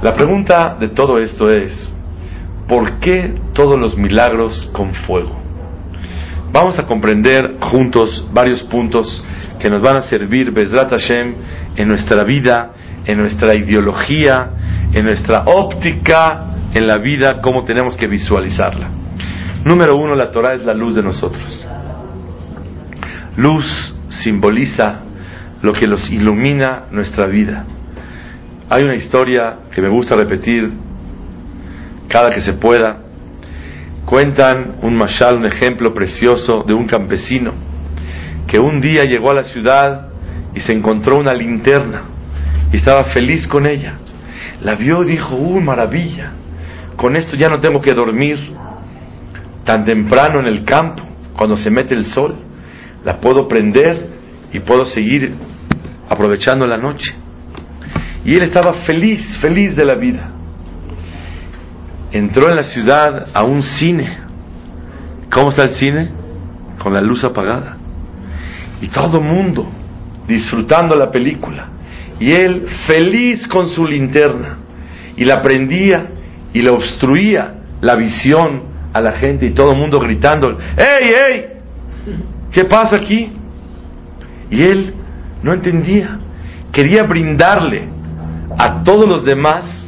La 0.00 0.14
pregunta 0.14 0.76
de 0.80 0.88
todo 0.88 1.18
esto 1.18 1.50
es, 1.50 1.94
¿por 2.72 3.00
qué 3.00 3.34
todos 3.52 3.78
los 3.78 3.98
milagros 3.98 4.70
con 4.72 4.94
fuego? 4.94 5.38
Vamos 6.52 6.78
a 6.78 6.86
comprender 6.86 7.58
juntos 7.60 8.26
varios 8.32 8.62
puntos 8.62 9.22
que 9.60 9.68
nos 9.68 9.82
van 9.82 9.96
a 9.96 10.02
servir, 10.02 10.50
Bezrat 10.52 10.88
Hashem, 10.88 11.34
en 11.76 11.86
nuestra 11.86 12.24
vida, 12.24 12.70
en 13.04 13.18
nuestra 13.18 13.54
ideología, 13.54 14.52
en 14.94 15.04
nuestra 15.04 15.42
óptica 15.44 16.46
en 16.72 16.86
la 16.86 16.96
vida, 16.96 17.42
cómo 17.42 17.62
tenemos 17.64 17.94
que 17.94 18.06
visualizarla. 18.06 18.88
Número 19.66 19.94
uno, 19.94 20.14
la 20.14 20.30
Torah 20.30 20.54
es 20.54 20.64
la 20.64 20.72
luz 20.72 20.94
de 20.94 21.02
nosotros. 21.02 21.68
Luz 23.36 23.94
simboliza 24.08 25.00
lo 25.60 25.74
que 25.74 25.86
los 25.86 26.10
ilumina 26.10 26.84
nuestra 26.90 27.26
vida. 27.26 27.66
Hay 28.70 28.82
una 28.82 28.94
historia 28.94 29.58
que 29.74 29.82
me 29.82 29.90
gusta 29.90 30.16
repetir 30.16 30.72
cada 32.12 32.30
que 32.30 32.42
se 32.42 32.52
pueda. 32.52 32.98
Cuentan 34.04 34.76
un 34.82 34.94
mashal, 34.94 35.38
un 35.38 35.46
ejemplo 35.46 35.94
precioso 35.94 36.62
de 36.66 36.74
un 36.74 36.86
campesino 36.86 37.54
que 38.46 38.58
un 38.58 38.82
día 38.82 39.04
llegó 39.04 39.30
a 39.30 39.34
la 39.34 39.44
ciudad 39.44 40.08
y 40.54 40.60
se 40.60 40.74
encontró 40.74 41.16
una 41.16 41.32
linterna 41.32 42.02
y 42.70 42.76
estaba 42.76 43.04
feliz 43.04 43.46
con 43.46 43.66
ella. 43.66 43.94
La 44.62 44.74
vio 44.74 45.02
y 45.04 45.12
dijo, 45.12 45.34
¡uh, 45.34 45.58
maravilla! 45.58 46.32
Con 46.96 47.16
esto 47.16 47.34
ya 47.34 47.48
no 47.48 47.60
tengo 47.60 47.80
que 47.80 47.94
dormir 47.94 48.38
tan 49.64 49.86
temprano 49.86 50.40
en 50.40 50.46
el 50.46 50.64
campo, 50.64 51.02
cuando 51.34 51.56
se 51.56 51.70
mete 51.70 51.94
el 51.94 52.04
sol. 52.04 52.36
La 53.04 53.18
puedo 53.18 53.48
prender 53.48 54.10
y 54.52 54.60
puedo 54.60 54.84
seguir 54.84 55.34
aprovechando 56.08 56.66
la 56.66 56.76
noche. 56.76 57.14
Y 58.24 58.34
él 58.34 58.42
estaba 58.42 58.74
feliz, 58.84 59.38
feliz 59.40 59.74
de 59.74 59.84
la 59.86 59.94
vida. 59.94 60.31
Entró 62.12 62.50
en 62.50 62.56
la 62.56 62.64
ciudad 62.64 63.28
a 63.32 63.42
un 63.42 63.62
cine. 63.62 64.18
¿Cómo 65.30 65.50
está 65.50 65.64
el 65.64 65.74
cine? 65.74 66.10
Con 66.78 66.92
la 66.92 67.00
luz 67.00 67.24
apagada. 67.24 67.76
Y 68.80 68.88
todo 68.88 69.18
el 69.18 69.24
mundo 69.24 69.70
disfrutando 70.26 70.94
la 70.94 71.10
película. 71.10 71.68
Y 72.20 72.32
él 72.32 72.66
feliz 72.86 73.46
con 73.46 73.68
su 73.68 73.84
linterna. 73.86 74.58
Y 75.16 75.24
la 75.24 75.40
prendía 75.40 76.08
y 76.52 76.60
le 76.60 76.70
obstruía 76.70 77.54
la 77.80 77.96
visión 77.96 78.64
a 78.92 79.00
la 79.00 79.12
gente 79.12 79.46
y 79.46 79.50
todo 79.50 79.72
el 79.72 79.78
mundo 79.78 79.98
gritando, 79.98 80.58
¡Ey, 80.76 81.12
ey! 81.32 81.46
¿Qué 82.50 82.64
pasa 82.64 82.96
aquí? 82.96 83.32
Y 84.50 84.62
él 84.62 84.94
no 85.42 85.52
entendía. 85.52 86.18
Quería 86.70 87.04
brindarle 87.04 87.88
a 88.58 88.82
todos 88.82 89.08
los 89.08 89.24
demás 89.24 89.81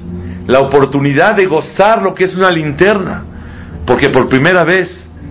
la 0.46 0.60
oportunidad 0.60 1.36
de 1.36 1.46
gozar 1.46 2.02
lo 2.02 2.14
que 2.14 2.24
es 2.24 2.34
una 2.34 2.50
linterna, 2.50 3.24
porque 3.86 4.10
por 4.10 4.28
primera 4.28 4.64
vez 4.64 4.88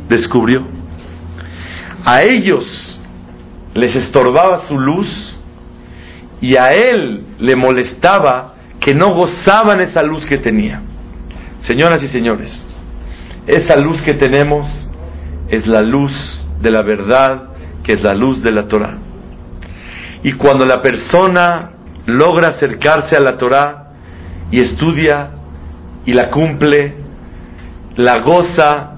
descubrió. 0.09 0.65
A 2.05 2.21
ellos 2.21 2.99
les 3.73 3.95
estorbaba 3.95 4.65
su 4.67 4.79
luz 4.79 5.37
y 6.41 6.55
a 6.57 6.73
él 6.73 7.23
le 7.39 7.55
molestaba 7.55 8.55
que 8.79 8.93
no 8.93 9.13
gozaban 9.13 9.79
esa 9.81 10.01
luz 10.03 10.25
que 10.25 10.37
tenía. 10.37 10.81
Señoras 11.61 12.03
y 12.03 12.07
señores, 12.09 12.65
esa 13.47 13.77
luz 13.77 14.01
que 14.01 14.13
tenemos 14.13 14.89
es 15.47 15.67
la 15.67 15.81
luz 15.81 16.11
de 16.61 16.71
la 16.71 16.81
verdad, 16.81 17.49
que 17.83 17.93
es 17.93 18.03
la 18.03 18.13
luz 18.13 18.41
de 18.41 18.51
la 18.51 18.67
Torah. 18.67 18.97
Y 20.23 20.33
cuando 20.33 20.65
la 20.65 20.81
persona 20.81 21.71
logra 22.05 22.49
acercarse 22.49 23.15
a 23.15 23.21
la 23.21 23.37
Torah 23.37 23.82
y 24.53 24.59
estudia 24.59 25.31
y 26.05 26.13
la 26.13 26.29
cumple, 26.29 26.93
la 27.95 28.19
goza, 28.19 28.97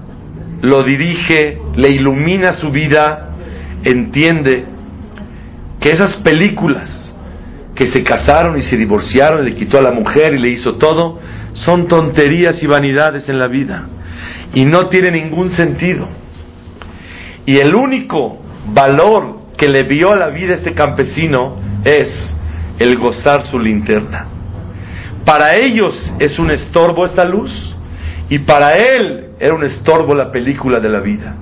lo 0.60 0.82
dirige, 0.82 1.58
le 1.76 1.88
ilumina 1.88 2.52
su 2.52 2.70
vida, 2.70 3.30
entiende 3.82 4.66
que 5.80 5.88
esas 5.88 6.16
películas 6.18 7.16
que 7.74 7.86
se 7.86 8.02
casaron 8.02 8.58
y 8.58 8.60
se 8.60 8.76
divorciaron, 8.76 9.46
le 9.46 9.54
quitó 9.54 9.78
a 9.78 9.82
la 9.82 9.92
mujer 9.92 10.34
y 10.34 10.40
le 10.40 10.50
hizo 10.50 10.74
todo, 10.74 11.20
son 11.54 11.88
tonterías 11.88 12.62
y 12.62 12.66
vanidades 12.66 13.26
en 13.30 13.38
la 13.38 13.46
vida 13.46 13.86
y 14.52 14.66
no 14.66 14.90
tiene 14.90 15.10
ningún 15.10 15.52
sentido. 15.52 16.06
Y 17.46 17.56
el 17.56 17.74
único 17.74 18.42
valor 18.74 19.38
que 19.56 19.68
le 19.68 19.84
vio 19.84 20.12
a 20.12 20.16
la 20.16 20.28
vida 20.28 20.56
este 20.56 20.74
campesino 20.74 21.56
es 21.82 22.34
el 22.78 22.98
gozar 22.98 23.42
su 23.42 23.58
linterna. 23.58 24.35
Para 25.26 25.56
ellos 25.56 26.12
es 26.20 26.38
un 26.38 26.52
estorbo 26.52 27.04
esta 27.04 27.24
luz 27.24 27.74
y 28.30 28.38
para 28.38 28.76
él 28.76 29.30
era 29.40 29.54
un 29.54 29.64
estorbo 29.64 30.14
la 30.14 30.30
película 30.30 30.78
de 30.78 30.88
la 30.88 31.00
vida. 31.00 31.34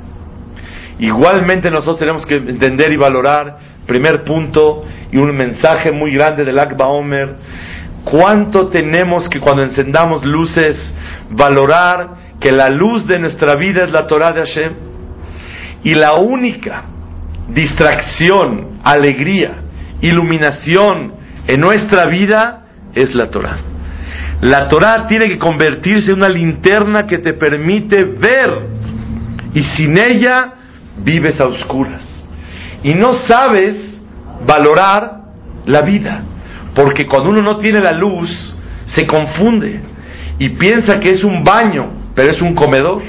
Igualmente 0.98 1.70
nosotros 1.70 1.98
tenemos 1.98 2.24
que 2.24 2.36
entender 2.36 2.90
y 2.90 2.96
valorar, 2.96 3.58
primer 3.86 4.24
punto 4.24 4.84
y 5.12 5.18
un 5.18 5.36
mensaje 5.36 5.90
muy 5.90 6.12
grande 6.12 6.46
del 6.46 6.58
Akba 6.58 6.86
Omer, 6.86 7.36
cuánto 8.04 8.68
tenemos 8.68 9.28
que 9.28 9.38
cuando 9.38 9.62
encendamos 9.62 10.24
luces 10.24 10.94
valorar 11.28 12.38
que 12.40 12.52
la 12.52 12.70
luz 12.70 13.06
de 13.06 13.18
nuestra 13.18 13.54
vida 13.54 13.84
es 13.84 13.92
la 13.92 14.06
Torah 14.06 14.32
de 14.32 14.40
Hashem 14.40 14.72
y 15.82 15.92
la 15.92 16.14
única 16.14 16.84
distracción, 17.50 18.78
alegría, 18.82 19.56
iluminación 20.00 21.12
en 21.46 21.60
nuestra 21.60 22.06
vida 22.06 22.62
es 22.94 23.14
la 23.14 23.26
Torah. 23.26 23.73
La 24.44 24.68
Torah 24.68 25.06
tiene 25.06 25.26
que 25.26 25.38
convertirse 25.38 26.10
en 26.10 26.18
una 26.18 26.28
linterna 26.28 27.06
que 27.06 27.16
te 27.16 27.32
permite 27.32 28.04
ver. 28.04 28.68
Y 29.54 29.62
sin 29.62 29.96
ella 29.96 30.52
vives 30.98 31.40
a 31.40 31.46
oscuras. 31.46 32.04
Y 32.82 32.92
no 32.92 33.14
sabes 33.26 34.02
valorar 34.46 35.22
la 35.64 35.80
vida. 35.80 36.24
Porque 36.74 37.06
cuando 37.06 37.30
uno 37.30 37.40
no 37.40 37.56
tiene 37.56 37.80
la 37.80 37.92
luz 37.92 38.54
se 38.84 39.06
confunde. 39.06 39.80
Y 40.38 40.50
piensa 40.50 41.00
que 41.00 41.12
es 41.12 41.24
un 41.24 41.42
baño 41.42 41.92
pero 42.14 42.30
es 42.30 42.42
un 42.42 42.54
comedor. 42.54 43.02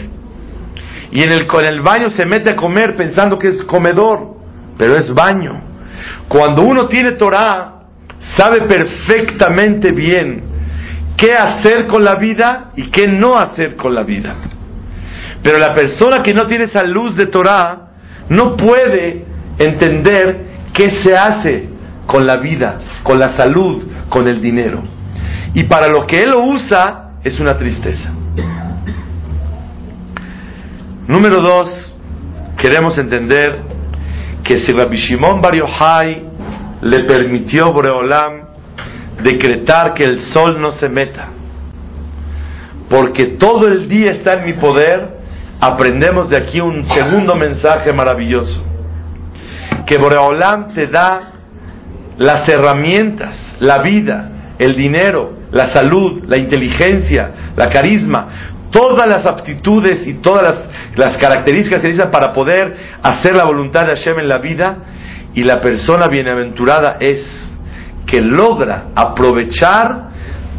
Y 1.11 1.21
en 1.21 1.33
el, 1.33 1.47
el 1.67 1.81
baño 1.81 2.09
se 2.11 2.25
mete 2.25 2.51
a 2.51 2.55
comer 2.55 2.95
pensando 2.95 3.37
que 3.37 3.49
es 3.49 3.61
comedor 3.63 4.37
pero 4.77 4.97
es 4.97 5.13
baño. 5.13 5.61
Cuando 6.29 6.61
uno 6.61 6.87
tiene 6.87 7.11
Torah 7.11 7.73
sabe 8.37 8.61
perfectamente 8.61 9.91
bien 9.91 10.54
qué 11.17 11.33
hacer 11.33 11.87
con 11.87 12.03
la 12.03 12.15
vida 12.15 12.71
y 12.75 12.87
qué 12.87 13.07
no 13.07 13.37
hacer 13.37 13.75
con 13.75 13.93
la 13.95 14.03
vida 14.03 14.35
pero 15.45 15.59
la 15.59 15.75
persona 15.75 16.23
que 16.23 16.33
no 16.33 16.47
tiene 16.47 16.63
esa 16.63 16.81
luz 16.81 17.15
de 17.15 17.27
Torah 17.27 17.89
no 18.29 18.55
puede 18.55 19.25
entender 19.59 20.43
qué 20.73 20.89
se 21.03 21.15
hace 21.15 21.69
con 22.07 22.25
la 22.25 22.37
vida, 22.37 22.79
con 23.03 23.19
la 23.19 23.29
salud, 23.29 23.87
con 24.09 24.27
el 24.27 24.41
dinero. 24.41 24.81
Y 25.53 25.65
para 25.65 25.87
lo 25.87 26.07
que 26.07 26.17
él 26.17 26.31
lo 26.31 26.45
usa 26.45 27.11
es 27.23 27.39
una 27.39 27.55
tristeza. 27.55 28.11
Número 31.07 31.39
dos, 31.39 31.99
queremos 32.57 32.97
entender 32.97 33.65
que 34.43 34.57
si 34.57 34.71
Rabbi 34.71 34.97
Shimon 34.97 35.41
Bar 35.41 35.53
le 36.81 37.03
permitió 37.03 37.71
Boreolam 37.71 38.44
decretar 39.21 39.93
que 39.93 40.03
el 40.03 40.21
sol 40.21 40.59
no 40.59 40.71
se 40.71 40.89
meta, 40.89 41.29
porque 42.89 43.37
todo 43.39 43.67
el 43.67 43.87
día 43.87 44.11
está 44.11 44.35
en 44.35 44.45
mi 44.45 44.53
poder, 44.53 45.15
aprendemos 45.59 46.29
de 46.29 46.37
aquí 46.37 46.59
un 46.59 46.85
segundo 46.85 47.35
mensaje 47.35 47.91
maravilloso. 47.91 48.63
Que 49.85 49.97
Boreolam 49.97 50.73
te 50.73 50.87
da 50.87 51.33
las 52.17 52.47
herramientas, 52.47 53.55
la 53.59 53.79
vida, 53.79 54.53
el 54.57 54.75
dinero, 54.75 55.33
la 55.51 55.67
salud, 55.67 56.23
la 56.27 56.37
inteligencia, 56.37 57.53
la 57.55 57.67
carisma, 57.67 58.27
todas 58.71 59.07
las 59.07 59.25
aptitudes 59.25 60.05
y 60.07 60.15
todas 60.15 60.43
las, 60.43 60.97
las 60.97 61.17
características 61.17 61.81
que 61.81 61.87
necesitan 61.87 62.11
para 62.11 62.33
poder 62.33 62.75
hacer 63.01 63.35
la 63.35 63.45
voluntad 63.45 63.85
de 63.85 63.95
Hashem 63.95 64.19
en 64.19 64.27
la 64.27 64.37
vida. 64.37 64.77
Y 65.33 65.43
la 65.43 65.59
persona 65.59 66.07
bienaventurada 66.07 66.97
es 66.99 67.54
que 68.05 68.21
logra 68.21 68.87
aprovechar 68.95 70.09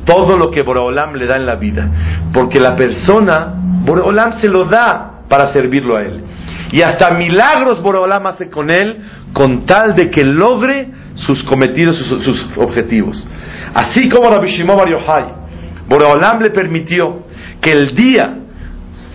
todo 0.04 0.36
lo 0.36 0.50
que 0.50 0.62
Boreolam 0.62 1.14
le 1.14 1.26
da 1.26 1.36
en 1.36 1.46
la 1.46 1.56
vida. 1.56 1.88
Porque 2.32 2.60
la 2.60 2.74
persona, 2.74 3.54
Boreolam 3.84 4.34
se 4.40 4.48
lo 4.48 4.64
da 4.64 5.22
para 5.28 5.52
servirlo 5.52 5.96
a 5.96 6.02
él. 6.02 6.22
Y 6.72 6.82
hasta 6.82 7.10
milagros 7.10 7.82
Boreolam 7.82 8.26
hace 8.26 8.50
con 8.50 8.70
él 8.70 8.98
con 9.32 9.66
tal 9.66 9.94
de 9.94 10.10
que 10.10 10.24
logre 10.24 10.88
sus 11.14 11.42
cometidos, 11.44 11.96
sus, 11.96 12.50
objetivos. 12.56 13.28
Así 13.74 14.08
como 14.08 14.30
Rabbi 14.30 14.48
Shimon 14.48 14.76
Bar 14.76 14.88
Yochai, 14.88 15.34
Boreolam 15.88 16.40
le 16.40 16.50
permitió 16.50 17.24
que 17.60 17.72
el 17.72 17.94
día 17.94 18.38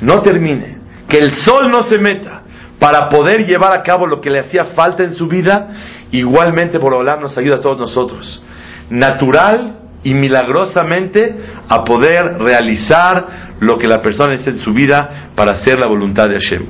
no 0.01 0.21
termine, 0.21 0.77
que 1.07 1.17
el 1.17 1.33
sol 1.33 1.69
no 1.69 1.83
se 1.83 1.97
meta, 1.97 2.41
para 2.79 3.09
poder 3.09 3.45
llevar 3.45 3.73
a 3.73 3.83
cabo 3.83 4.07
lo 4.07 4.19
que 4.19 4.31
le 4.31 4.39
hacía 4.39 4.65
falta 4.65 5.03
en 5.03 5.13
su 5.13 5.27
vida, 5.27 5.69
igualmente 6.11 6.77
Boreolam 6.77 7.21
nos 7.21 7.37
ayuda 7.37 7.57
a 7.57 7.61
todos 7.61 7.77
nosotros. 7.77 8.43
Natural 8.89 9.79
y 10.03 10.13
milagrosamente 10.13 11.35
a 11.67 11.83
poder 11.83 12.39
realizar 12.39 13.55
lo 13.59 13.77
que 13.77 13.87
la 13.87 14.01
persona 14.01 14.31
necesita 14.31 14.57
en 14.57 14.63
su 14.63 14.73
vida 14.73 15.31
para 15.35 15.53
hacer 15.53 15.79
la 15.79 15.87
voluntad 15.87 16.27
de 16.27 16.39
Hashem. 16.39 16.65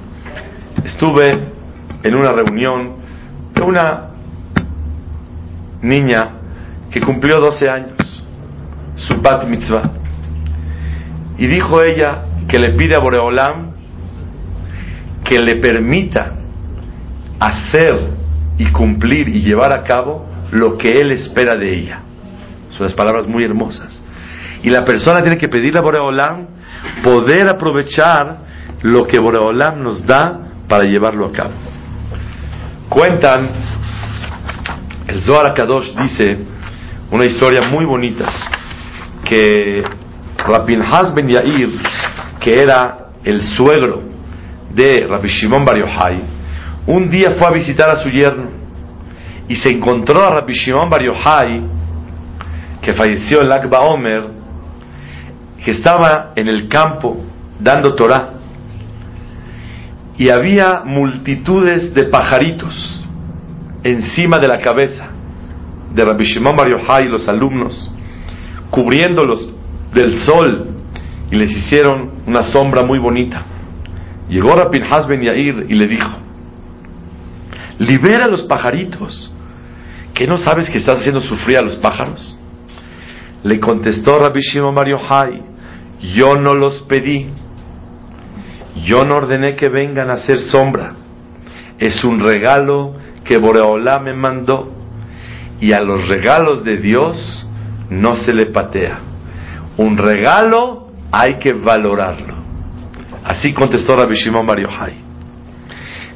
Estuve 0.83 1.51
en 2.03 2.15
una 2.15 2.31
reunión 2.31 2.97
de 3.53 3.61
una 3.61 4.09
niña 5.81 6.31
que 6.91 6.99
cumplió 7.01 7.39
12 7.39 7.69
años, 7.69 8.25
su 8.95 9.21
bat 9.21 9.45
mitzvah, 9.47 9.93
y 11.37 11.47
dijo 11.47 11.81
ella 11.81 12.23
que 12.47 12.59
le 12.59 12.75
pide 12.75 12.95
a 12.95 12.99
Boreolam 12.99 13.71
que 15.23 15.39
le 15.39 15.55
permita 15.55 16.33
hacer 17.39 18.20
y 18.61 18.71
cumplir 18.71 19.27
y 19.27 19.41
llevar 19.41 19.73
a 19.73 19.81
cabo 19.83 20.27
lo 20.51 20.77
que 20.77 20.89
él 20.89 21.11
espera 21.11 21.57
de 21.57 21.73
ella. 21.73 22.01
Son 22.69 22.85
las 22.85 22.93
palabras 22.93 23.27
muy 23.27 23.43
hermosas. 23.43 23.99
Y 24.61 24.69
la 24.69 24.85
persona 24.85 25.21
tiene 25.21 25.37
que 25.37 25.49
pedirle 25.49 25.79
a 25.79 25.81
Boreolam 25.81 26.45
poder 27.03 27.49
aprovechar 27.49 28.37
lo 28.83 29.07
que 29.07 29.19
Boreolam 29.19 29.81
nos 29.81 30.05
da 30.05 30.41
para 30.67 30.83
llevarlo 30.83 31.25
a 31.25 31.31
cabo. 31.31 31.53
Cuentan, 32.87 33.49
el 35.07 35.23
Zohar 35.23 35.53
Kadosh 35.55 35.95
dice 35.95 36.37
una 37.09 37.25
historia 37.25 37.67
muy 37.67 37.85
bonita, 37.85 38.31
que 39.25 39.83
Rabbi 40.37 40.75
Ben 41.15 41.27
Yair, 41.29 41.69
que 42.39 42.61
era 42.61 43.07
el 43.23 43.41
suegro 43.41 44.03
de 44.71 45.07
Rabbi 45.09 45.27
Shimon 45.27 45.65
Bar 45.65 45.79
Yochai, 45.79 46.21
un 46.85 47.09
día 47.09 47.31
fue 47.39 47.47
a 47.47 47.51
visitar 47.51 47.89
a 47.89 47.97
su 47.97 48.09
yerno 48.09 48.50
y 49.47 49.55
se 49.55 49.69
encontró 49.69 50.23
a 50.23 50.29
Rabbi 50.29 50.53
Shimon 50.53 50.89
Bar 50.89 51.03
Yochai, 51.03 51.61
que 52.81 52.93
falleció 52.93 53.41
en 53.41 53.51
Akba 53.51 53.79
Omer, 53.81 54.23
que 55.63 55.71
estaba 55.71 56.31
en 56.35 56.47
el 56.47 56.67
campo 56.67 57.17
dando 57.59 57.93
Torah 57.93 58.41
y 60.17 60.29
había 60.29 60.83
multitudes 60.85 61.93
de 61.93 62.03
pajaritos 62.03 63.07
encima 63.83 64.37
de 64.39 64.47
la 64.47 64.59
cabeza 64.59 65.07
de 65.93 66.03
Rabbi 66.03 66.25
Shimon 66.25 66.55
Bar 66.55 66.69
Yochai 66.69 67.05
y 67.05 67.09
los 67.09 67.27
alumnos, 67.27 67.93
cubriéndolos 68.69 69.51
del 69.93 70.17
sol 70.19 70.69
y 71.31 71.35
les 71.35 71.51
hicieron 71.51 72.11
una 72.27 72.43
sombra 72.43 72.83
muy 72.83 72.99
bonita. 72.99 73.45
Llegó 74.29 74.55
Rabbi 74.55 74.79
Ben 75.09 75.21
Yair 75.21 75.65
y 75.69 75.73
le 75.73 75.87
dijo, 75.87 76.09
libera 77.81 78.25
a 78.25 78.27
los 78.27 78.43
pajaritos. 78.43 79.33
¿Qué 80.13 80.27
no 80.27 80.37
sabes 80.37 80.69
que 80.69 80.77
estás 80.77 80.99
haciendo 80.99 81.19
sufrir 81.19 81.57
a 81.57 81.61
los 81.61 81.77
pájaros? 81.77 82.37
Le 83.43 83.59
contestó 83.59 84.19
Rabbi 84.19 84.39
Shimon 84.39 84.75
Bar 84.75 84.87
Yochai, 84.87 85.41
yo 86.13 86.35
no 86.35 86.53
los 86.53 86.83
pedí, 86.83 87.29
yo 88.85 89.03
no 89.03 89.15
ordené 89.15 89.55
que 89.55 89.67
vengan 89.67 90.11
a 90.11 90.13
hacer 90.13 90.37
sombra, 90.37 90.93
es 91.79 92.03
un 92.03 92.19
regalo 92.19 92.93
que 93.23 93.37
Boreolá 93.37 93.99
me 93.99 94.13
mandó 94.13 94.71
y 95.59 95.71
a 95.71 95.81
los 95.81 96.07
regalos 96.07 96.63
de 96.63 96.77
Dios 96.77 97.47
no 97.89 98.15
se 98.15 98.33
le 98.33 98.47
patea. 98.47 98.99
Un 99.77 99.97
regalo 99.97 100.91
hay 101.11 101.39
que 101.39 101.53
valorarlo. 101.53 102.35
Así 103.23 103.53
contestó 103.53 103.95
Rabbi 103.95 104.15
Shimon 104.15 104.45
Bar 104.45 104.59
Yochai. 104.59 104.97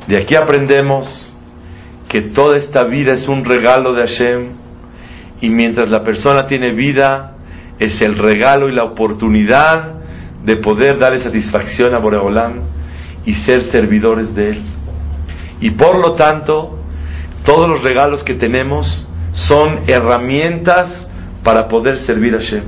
De 0.08 0.22
aquí 0.22 0.36
aprendemos 0.36 1.35
que 2.16 2.22
toda 2.22 2.56
esta 2.56 2.86
vida 2.86 3.12
es 3.12 3.28
un 3.28 3.44
regalo 3.44 3.94
de 3.94 4.08
Hashem 4.08 4.48
y 5.42 5.50
mientras 5.50 5.90
la 5.90 6.02
persona 6.02 6.48
tiene 6.48 6.72
vida 6.72 7.36
es 7.78 8.00
el 8.00 8.18
regalo 8.18 8.70
y 8.70 8.72
la 8.72 8.86
oportunidad 8.86 9.96
de 10.46 10.56
poder 10.56 10.98
darle 10.98 11.22
satisfacción 11.22 11.94
a 11.94 12.00
Boreolam 12.00 12.62
y 13.26 13.34
ser 13.34 13.66
servidores 13.66 14.34
de 14.34 14.50
él. 14.52 14.62
Y 15.60 15.72
por 15.72 16.00
lo 16.00 16.14
tanto, 16.14 16.80
todos 17.44 17.68
los 17.68 17.84
regalos 17.84 18.24
que 18.24 18.36
tenemos 18.36 19.10
son 19.34 19.82
herramientas 19.86 21.10
para 21.44 21.68
poder 21.68 22.00
servir 22.00 22.34
a 22.34 22.38
Hashem. 22.38 22.64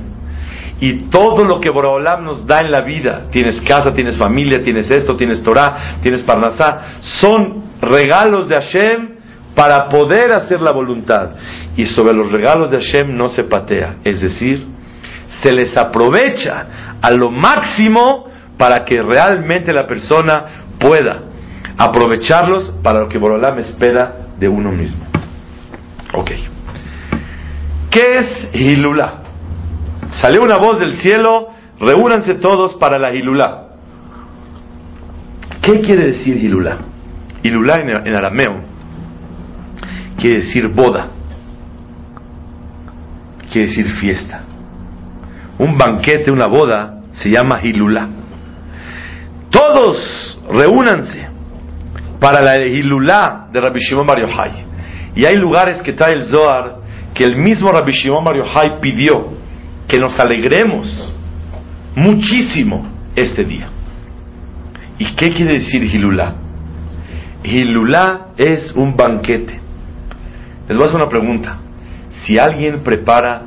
Y 0.78 0.92
todo 1.08 1.42
lo 1.46 1.58
que 1.58 1.70
Boreolam 1.70 2.22
nos 2.22 2.46
da 2.46 2.60
en 2.60 2.70
la 2.70 2.82
vida, 2.82 3.28
tienes 3.30 3.62
casa, 3.62 3.94
tienes 3.94 4.18
familia, 4.18 4.62
tienes 4.62 4.90
esto, 4.90 5.16
tienes 5.16 5.42
Torah, 5.42 6.00
tienes 6.02 6.22
Parnasá, 6.24 6.98
son 7.00 7.62
regalos 7.80 8.46
de 8.46 8.54
Hashem 8.54 9.17
para 9.54 9.88
poder 9.88 10.32
hacer 10.32 10.60
la 10.60 10.70
voluntad. 10.70 11.30
Y 11.76 11.86
sobre 11.86 12.12
los 12.12 12.30
regalos 12.30 12.70
de 12.70 12.78
Hashem 12.78 13.16
no 13.16 13.28
se 13.28 13.44
patea, 13.44 13.96
es 14.04 14.20
decir, 14.20 14.66
se 15.42 15.52
les 15.52 15.76
aprovecha 15.76 16.96
a 17.00 17.10
lo 17.10 17.30
máximo 17.30 18.28
para 18.56 18.84
que 18.84 18.96
realmente 19.02 19.72
la 19.72 19.86
persona 19.86 20.44
pueda 20.78 21.22
aprovecharlos 21.76 22.74
para 22.82 23.00
lo 23.00 23.08
que 23.08 23.18
Borolam 23.18 23.58
espera 23.58 24.28
de 24.38 24.48
uno 24.48 24.72
mismo. 24.72 25.06
Ok. 26.14 26.30
¿Qué 27.90 28.18
es 28.18 28.48
Hilulá? 28.52 29.22
Salió 30.12 30.42
una 30.42 30.56
voz 30.56 30.78
del 30.80 30.98
cielo, 30.98 31.48
reúnanse 31.78 32.34
todos 32.34 32.76
para 32.76 32.98
la 32.98 33.14
Hilulá. 33.14 33.68
¿Qué 35.62 35.80
quiere 35.80 36.06
decir 36.06 36.36
Hilulá? 36.36 36.78
Hilulá 37.42 37.76
en, 37.76 38.06
en 38.06 38.14
arameo 38.14 38.77
quiere 40.18 40.38
decir 40.38 40.68
boda, 40.68 41.08
quiere 43.50 43.68
decir 43.68 43.86
fiesta. 44.00 44.42
Un 45.58 45.76
banquete, 45.76 46.30
una 46.30 46.46
boda, 46.46 47.00
se 47.12 47.30
llama 47.30 47.60
Hilulá. 47.62 48.08
Todos 49.50 50.40
reúnanse 50.52 51.26
para 52.20 52.42
la 52.42 52.58
Hilulá 52.64 53.48
de 53.52 53.60
Rabbi 53.60 53.80
Shimon 53.80 54.06
Bar 54.06 54.20
Yochai. 54.20 54.66
Y 55.14 55.24
hay 55.24 55.36
lugares 55.36 55.80
que 55.82 55.92
trae 55.92 56.14
el 56.14 56.24
Zohar 56.24 56.78
que 57.14 57.24
el 57.24 57.36
mismo 57.36 57.72
Rabbi 57.72 57.92
Shimon 57.92 58.24
Bar 58.24 58.36
Yochai 58.36 58.80
pidió 58.80 59.32
que 59.88 59.98
nos 59.98 60.18
alegremos 60.20 61.16
muchísimo 61.96 62.86
este 63.16 63.44
día. 63.44 63.68
¿Y 64.98 65.06
qué 65.14 65.32
quiere 65.32 65.54
decir 65.54 65.82
Hilulá? 65.82 66.34
Hilulá 67.42 68.28
es 68.36 68.72
un 68.74 68.96
banquete. 68.96 69.60
Les 70.68 70.76
voy 70.76 70.84
a 70.84 70.88
hacer 70.88 71.00
una 71.00 71.08
pregunta. 71.08 71.56
Si 72.22 72.38
alguien 72.38 72.80
prepara 72.82 73.42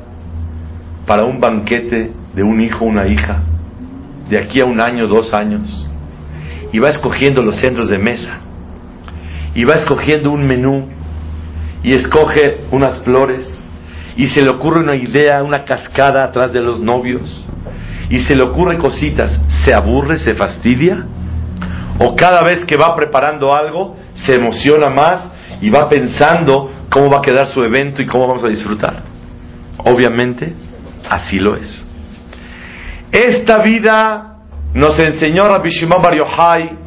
para 1.06 1.24
un 1.24 1.38
banquete 1.38 2.10
de 2.34 2.42
un 2.42 2.60
hijo 2.60 2.84
o 2.84 2.88
una 2.88 3.06
hija, 3.06 3.42
de 4.28 4.38
aquí 4.38 4.60
a 4.60 4.64
un 4.64 4.80
año, 4.80 5.06
dos 5.06 5.32
años, 5.32 5.88
y 6.72 6.78
va 6.80 6.88
escogiendo 6.88 7.42
los 7.42 7.60
centros 7.60 7.90
de 7.90 7.98
mesa, 7.98 8.40
y 9.54 9.62
va 9.64 9.74
escogiendo 9.74 10.32
un 10.32 10.44
menú, 10.44 10.88
y 11.84 11.92
escoge 11.92 12.64
unas 12.72 13.02
flores, 13.04 13.62
y 14.16 14.26
se 14.26 14.42
le 14.42 14.50
ocurre 14.50 14.80
una 14.80 14.96
idea, 14.96 15.44
una 15.44 15.64
cascada 15.64 16.24
atrás 16.24 16.52
de 16.52 16.60
los 16.60 16.80
novios, 16.80 17.46
y 18.10 18.20
se 18.20 18.34
le 18.34 18.42
ocurre 18.42 18.78
cositas, 18.78 19.40
¿se 19.64 19.72
aburre, 19.72 20.18
se 20.18 20.34
fastidia? 20.34 21.04
¿O 22.00 22.16
cada 22.16 22.42
vez 22.42 22.64
que 22.64 22.76
va 22.76 22.96
preparando 22.96 23.54
algo, 23.54 23.96
se 24.14 24.34
emociona 24.34 24.88
más 24.88 25.28
y 25.60 25.70
va 25.70 25.88
pensando 25.88 26.70
cómo 26.92 27.10
va 27.10 27.18
a 27.18 27.22
quedar 27.22 27.46
su 27.46 27.62
evento 27.62 28.02
y 28.02 28.06
cómo 28.06 28.26
vamos 28.28 28.44
a 28.44 28.48
disfrutar? 28.48 29.02
Obviamente, 29.78 30.52
así 31.08 31.38
lo 31.38 31.56
es. 31.56 31.86
Esta 33.10 33.58
vida 33.62 34.36
nos 34.74 34.98
enseñó 34.98 35.48
Rabbi 35.48 35.70
Shimon 35.70 36.02
Bar 36.02 36.16
Yochai 36.16 36.82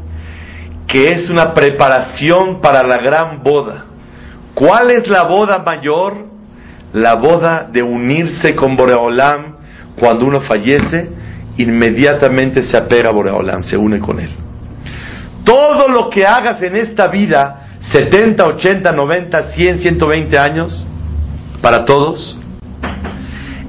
que 0.88 1.12
es 1.12 1.30
una 1.30 1.54
preparación 1.54 2.62
para 2.62 2.84
la 2.84 2.98
gran 2.98 3.44
boda. 3.44 3.86
¿Cuál 4.54 4.92
es 4.92 5.08
la 5.08 5.24
boda 5.24 5.64
mayor? 5.66 6.26
La 6.94 7.16
boda 7.16 7.68
de 7.70 7.82
unirse 7.84 8.56
con 8.56 8.76
Boreolam 8.76 9.56
cuando 10.00 10.26
uno 10.26 10.42
fallece, 10.42 11.10
inmediatamente 11.58 12.64
se 12.64 12.78
apega 12.78 13.10
a 13.10 13.14
Boreolam, 13.14 13.64
se 13.64 13.76
une 13.76 14.00
con 14.00 14.20
él. 14.20 14.32
Todo 15.44 15.88
lo 15.90 16.10
que 16.10 16.26
hagas 16.26 16.62
en 16.62 16.76
esta 16.76 17.08
vida, 17.08 17.65
70, 17.96 18.46
80, 18.46 18.92
90, 18.92 19.44
100, 19.54 19.80
120 19.80 20.38
años, 20.38 20.86
para 21.62 21.86
todos, 21.86 22.38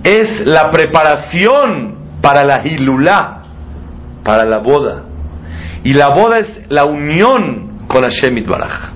es 0.02 0.44
la 0.44 0.68
preparación 0.72 2.18
para 2.20 2.42
la 2.42 2.66
hilulá, 2.66 3.44
para 4.24 4.44
la 4.44 4.58
boda. 4.58 5.04
Y 5.84 5.92
la 5.92 6.08
boda 6.08 6.40
es 6.40 6.48
la 6.68 6.86
unión 6.86 7.86
con 7.86 8.02
Hashem 8.02 8.44
Baraj. 8.44 8.90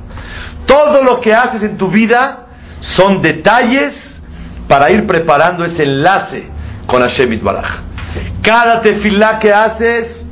Todo 0.67 1.05
lo 1.05 1.21
que 1.21 1.33
haces 1.33 1.63
en 1.63 1.77
tu 1.77 1.89
vida 1.89 2.47
son 2.81 3.21
detalles 3.21 3.95
para 4.67 4.91
ir 4.91 5.07
preparando 5.07 5.65
ese 5.65 5.85
enlace 5.85 6.49
con 6.89 7.03
Hashem 7.03 7.41
Baraj. 7.41 7.83
Cada 8.43 8.83
tefilá 8.83 9.39
que 9.39 9.53
haces 9.53 10.27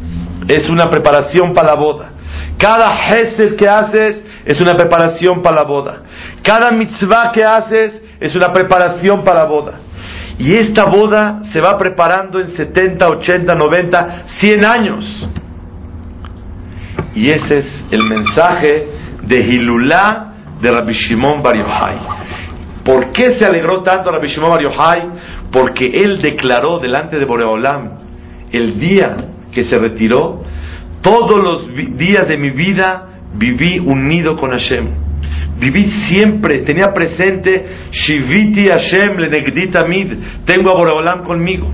es 0.48 0.68
una 0.68 0.90
preparación 0.90 1.54
para 1.54 1.68
la 1.68 1.74
boda. 1.74 2.10
Cada 2.58 2.92
hesed 3.10 3.54
que 3.54 3.68
haces 3.68 4.24
es 4.48 4.62
una 4.62 4.74
preparación 4.74 5.42
para 5.42 5.56
la 5.56 5.62
boda. 5.64 6.02
Cada 6.42 6.70
mitzvah 6.70 7.30
que 7.30 7.44
haces 7.44 8.02
es 8.18 8.34
una 8.34 8.50
preparación 8.50 9.22
para 9.22 9.40
la 9.40 9.44
boda. 9.44 9.72
Y 10.38 10.54
esta 10.54 10.86
boda 10.86 11.42
se 11.52 11.60
va 11.60 11.76
preparando 11.76 12.40
en 12.40 12.56
70, 12.56 13.08
80, 13.08 13.54
90, 13.54 14.22
100 14.40 14.64
años. 14.64 15.30
Y 17.14 17.30
ese 17.30 17.58
es 17.58 17.84
el 17.90 18.04
mensaje 18.04 18.88
de 19.22 19.36
Hilulá 19.36 20.32
de 20.62 20.68
Rabbi 20.70 20.94
Shimon 20.94 21.42
Bar 21.42 21.54
Yochai. 21.54 21.98
¿Por 22.86 23.12
qué 23.12 23.34
se 23.34 23.44
alegró 23.44 23.82
tanto 23.82 24.10
Rabbi 24.10 24.28
Shimon 24.28 24.48
Bar 24.48 24.62
Yochai? 24.62 25.10
Porque 25.52 25.90
él 26.00 26.22
declaró 26.22 26.78
delante 26.78 27.18
de 27.18 27.26
Boreolam 27.26 27.98
el 28.50 28.80
día 28.80 29.14
que 29.52 29.62
se 29.64 29.76
retiró, 29.76 30.42
todos 31.02 31.36
los 31.36 31.98
días 31.98 32.26
de 32.26 32.38
mi 32.38 32.48
vida 32.48 33.07
viví 33.34 33.78
unido 33.78 34.36
con 34.36 34.50
Hashem. 34.50 34.88
Viví 35.58 35.90
siempre, 36.08 36.62
tenía 36.62 36.92
presente 36.92 37.66
Shiviti 37.90 38.68
Hashem 38.68 39.16
Lenegdi 39.18 39.70
Tamid, 39.70 40.12
tengo 40.44 40.70
a 40.70 40.74
Boreolam 40.74 41.24
conmigo. 41.24 41.68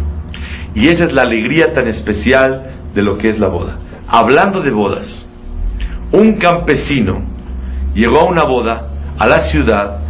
Y 0.75 0.89
esa 0.89 1.05
es 1.05 1.13
la 1.13 1.23
alegría 1.23 1.67
tan 1.75 1.87
especial 1.89 2.91
de 2.95 3.03
lo 3.03 3.19
que 3.19 3.29
es 3.29 3.39
la 3.39 3.49
boda. 3.49 3.79
Hablando 4.09 4.61
de 4.61 4.71
bodas, 4.71 5.31
un 6.13 6.35
campesino 6.35 7.23
llegó 7.95 8.21
a 8.21 8.31
una 8.31 8.45
boda 8.45 8.91
a 9.19 9.27
la 9.27 9.51
ciudad 9.51 10.01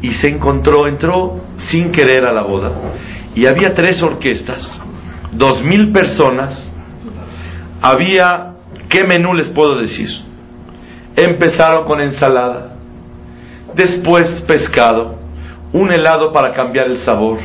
y 0.00 0.12
se 0.12 0.28
encontró, 0.28 0.86
entró 0.86 1.44
sin 1.56 1.90
querer 1.90 2.24
a 2.24 2.32
la 2.32 2.42
boda 2.42 2.72
y 3.34 3.46
había 3.46 3.74
tres 3.74 4.00
orquestas, 4.02 4.62
dos 5.32 5.62
mil 5.64 5.90
personas, 5.92 6.72
había, 7.82 8.54
¿qué 8.88 9.04
menú 9.04 9.34
les 9.34 9.48
puedo 9.48 9.76
decir? 9.76 10.08
Empezaron 11.16 11.84
con 11.84 12.00
ensalada, 12.00 12.74
después 13.74 14.28
pescado, 14.46 15.16
un 15.72 15.92
helado 15.92 16.32
para 16.32 16.52
cambiar 16.52 16.86
el 16.86 16.98
sabor, 16.98 17.38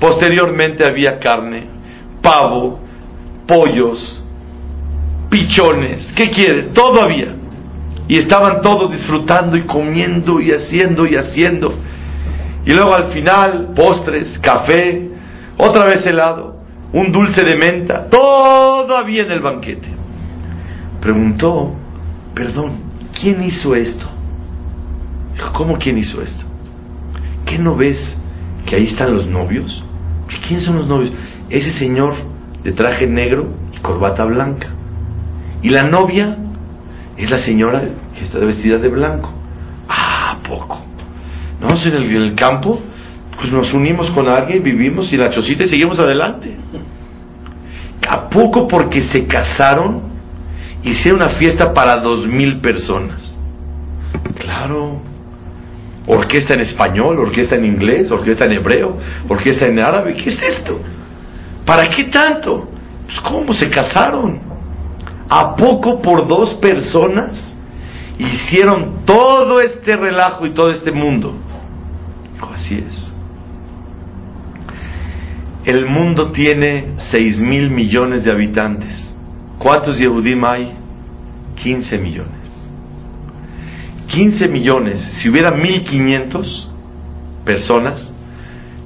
posteriormente 0.00 0.86
había 0.86 1.18
carne, 1.18 1.68
pavo, 2.22 2.80
pollos, 3.46 4.24
pichones, 5.30 6.12
¿qué 6.16 6.30
quieres? 6.30 6.72
Todo 6.72 7.02
había. 7.02 7.34
Y 8.08 8.18
estaban 8.18 8.60
todos 8.62 8.92
disfrutando 8.92 9.56
y 9.56 9.66
comiendo 9.66 10.40
y 10.40 10.52
haciendo 10.52 11.06
y 11.06 11.16
haciendo. 11.16 11.74
Y 12.64 12.72
luego 12.72 12.94
al 12.94 13.12
final, 13.12 13.72
postres, 13.74 14.38
café, 14.38 15.10
otra 15.56 15.86
vez 15.86 16.06
helado, 16.06 16.56
un 16.92 17.10
dulce 17.10 17.44
de 17.44 17.56
menta, 17.56 18.08
todo 18.08 18.96
había 18.96 19.22
en 19.22 19.32
el 19.32 19.40
banquete. 19.40 19.88
Preguntó, 21.00 21.72
perdón, 22.34 22.85
¿quién 23.20 23.42
hizo 23.42 23.74
esto? 23.74 24.06
Dijo, 25.34 25.52
¿cómo 25.52 25.78
quién 25.78 25.98
hizo 25.98 26.22
esto? 26.22 26.44
¿Qué 27.44 27.58
no 27.58 27.76
ves 27.76 28.16
que 28.66 28.76
ahí 28.76 28.86
están 28.86 29.12
los 29.12 29.26
novios? 29.26 29.84
¿Que 30.28 30.36
¿Quién 30.46 30.60
son 30.60 30.76
los 30.76 30.88
novios? 30.88 31.12
Ese 31.48 31.72
señor 31.72 32.14
de 32.62 32.72
traje 32.72 33.06
negro 33.06 33.48
y 33.72 33.78
corbata 33.78 34.24
blanca. 34.24 34.68
Y 35.62 35.70
la 35.70 35.82
novia 35.82 36.36
es 37.16 37.30
la 37.30 37.38
señora 37.38 37.82
que 38.16 38.24
está 38.24 38.38
vestida 38.38 38.78
de 38.78 38.88
blanco. 38.88 39.30
Ah, 39.88 40.38
¿a 40.38 40.48
poco. 40.48 40.80
No, 41.60 41.70
en 41.70 41.94
el, 41.94 42.04
en 42.04 42.22
el 42.22 42.34
campo, 42.34 42.80
pues 43.36 43.50
nos 43.52 43.72
unimos 43.72 44.10
con 44.10 44.28
alguien, 44.28 44.62
vivimos 44.62 45.12
y 45.12 45.16
la 45.16 45.30
chocita 45.30 45.64
y 45.64 45.68
seguimos 45.68 45.98
adelante. 45.98 46.56
¿A 48.08 48.28
poco 48.28 48.68
porque 48.68 49.02
se 49.02 49.26
casaron 49.26 50.15
hicieron 50.90 51.22
una 51.22 51.30
fiesta 51.30 51.74
para 51.74 51.96
dos 51.98 52.26
mil 52.26 52.60
personas? 52.60 53.38
Claro. 54.38 55.00
Orquesta 56.06 56.54
en 56.54 56.60
español, 56.60 57.18
orquesta 57.18 57.56
en 57.56 57.64
inglés, 57.64 58.10
orquesta 58.10 58.44
en 58.44 58.52
hebreo, 58.52 58.96
orquesta 59.28 59.66
en 59.66 59.80
árabe. 59.80 60.14
¿Qué 60.14 60.30
es 60.30 60.40
esto? 60.40 60.80
¿Para 61.64 61.88
qué 61.88 62.04
tanto? 62.04 62.68
Pues 63.06 63.18
¿cómo 63.20 63.52
se 63.52 63.68
casaron? 63.68 64.40
¿A 65.28 65.56
poco 65.56 66.00
por 66.00 66.28
dos 66.28 66.54
personas 66.54 67.54
hicieron 68.18 69.04
todo 69.04 69.60
este 69.60 69.96
relajo 69.96 70.46
y 70.46 70.50
todo 70.50 70.70
este 70.70 70.92
mundo? 70.92 71.34
Así 72.54 72.84
es. 72.88 73.12
El 75.64 75.86
mundo 75.86 76.30
tiene 76.30 76.94
6 77.10 77.40
mil 77.40 77.70
millones 77.70 78.22
de 78.22 78.30
habitantes. 78.30 79.15
¿Cuántos 79.58 79.98
Yehudim 79.98 80.44
hay? 80.44 80.74
15 81.56 81.98
millones. 81.98 82.70
15 84.08 84.48
millones. 84.48 85.02
Si 85.20 85.28
hubiera 85.28 85.52
1500 85.52 86.70
personas, 87.44 88.12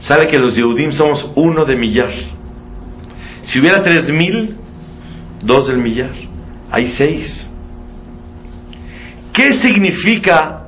sale 0.00 0.28
que 0.28 0.38
los 0.38 0.54
Yehudim 0.54 0.92
somos 0.92 1.30
uno 1.34 1.64
de 1.64 1.76
millar. 1.76 2.12
Si 3.42 3.58
hubiera 3.58 3.82
3000, 3.82 4.56
dos 5.42 5.68
del 5.68 5.78
millar. 5.78 6.12
Hay 6.70 6.90
seis. 6.90 7.50
¿Qué 9.32 9.60
significa 9.60 10.66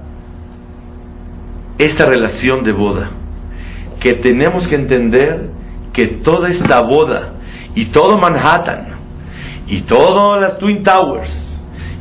esta 1.79 2.07
relación 2.07 2.65
de 2.65 2.73
boda? 2.73 3.11
Que 4.01 4.15
tenemos 4.15 4.67
que 4.67 4.75
entender 4.75 5.51
que 5.93 6.07
toda 6.07 6.49
esta 6.49 6.81
boda 6.81 7.35
y 7.75 7.87
todo 7.87 8.19
Manhattan 8.19 8.92
y 9.73 9.81
todas 9.85 10.39
las 10.39 10.59
Twin 10.59 10.83
Towers 10.83 11.31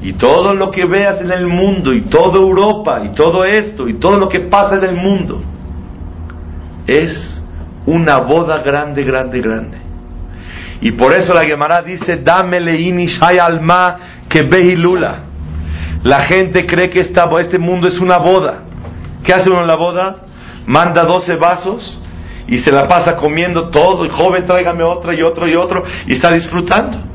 y 0.02 0.12
todo 0.14 0.54
lo 0.54 0.70
que 0.72 0.86
veas 0.86 1.22
en 1.22 1.32
el 1.32 1.48
mundo 1.48 1.94
y 1.94 2.02
toda 2.02 2.38
Europa 2.38 3.02
y 3.06 3.16
todo 3.16 3.46
esto 3.46 3.88
y 3.88 3.94
todo 3.94 4.20
lo 4.20 4.28
que 4.28 4.42
pasa 4.42 4.76
en 4.76 4.84
el 4.84 4.96
mundo 4.98 5.42
es 6.86 7.42
una 7.86 8.18
boda 8.18 8.62
grande, 8.62 9.06
grande, 9.06 9.40
grande. 9.40 9.78
Y 10.82 10.92
por 10.92 11.14
eso 11.14 11.34
la 11.34 11.44
Gemara 11.44 11.82
dice, 11.82 12.18
dame 12.22 12.58
hay 12.58 13.38
alma 13.38 14.00
que 14.28 14.42
behilula. 14.42 15.20
La 16.04 16.24
gente 16.24 16.66
cree 16.66 16.90
que 16.90 17.00
esta, 17.00 17.30
este 17.40 17.58
mundo 17.58 17.88
es 17.88 18.00
una 18.00 18.18
boda. 18.18 18.64
¿Qué 19.24 19.32
hace 19.32 19.50
uno 19.50 19.62
en 19.62 19.68
la 19.68 19.76
boda? 19.76 20.26
Manda 20.66 21.06
12 21.06 21.36
vasos 21.38 22.02
y 22.48 22.58
se 22.58 22.72
la 22.74 22.86
pasa 22.86 23.16
comiendo 23.16 23.70
todo. 23.70 24.06
Y 24.06 24.10
joven, 24.10 24.44
tráigame 24.46 24.84
otra 24.84 25.14
y 25.14 25.22
otro 25.22 25.48
y 25.48 25.56
otro. 25.56 25.84
Y 26.08 26.16
está 26.16 26.34
disfrutando. 26.34 27.11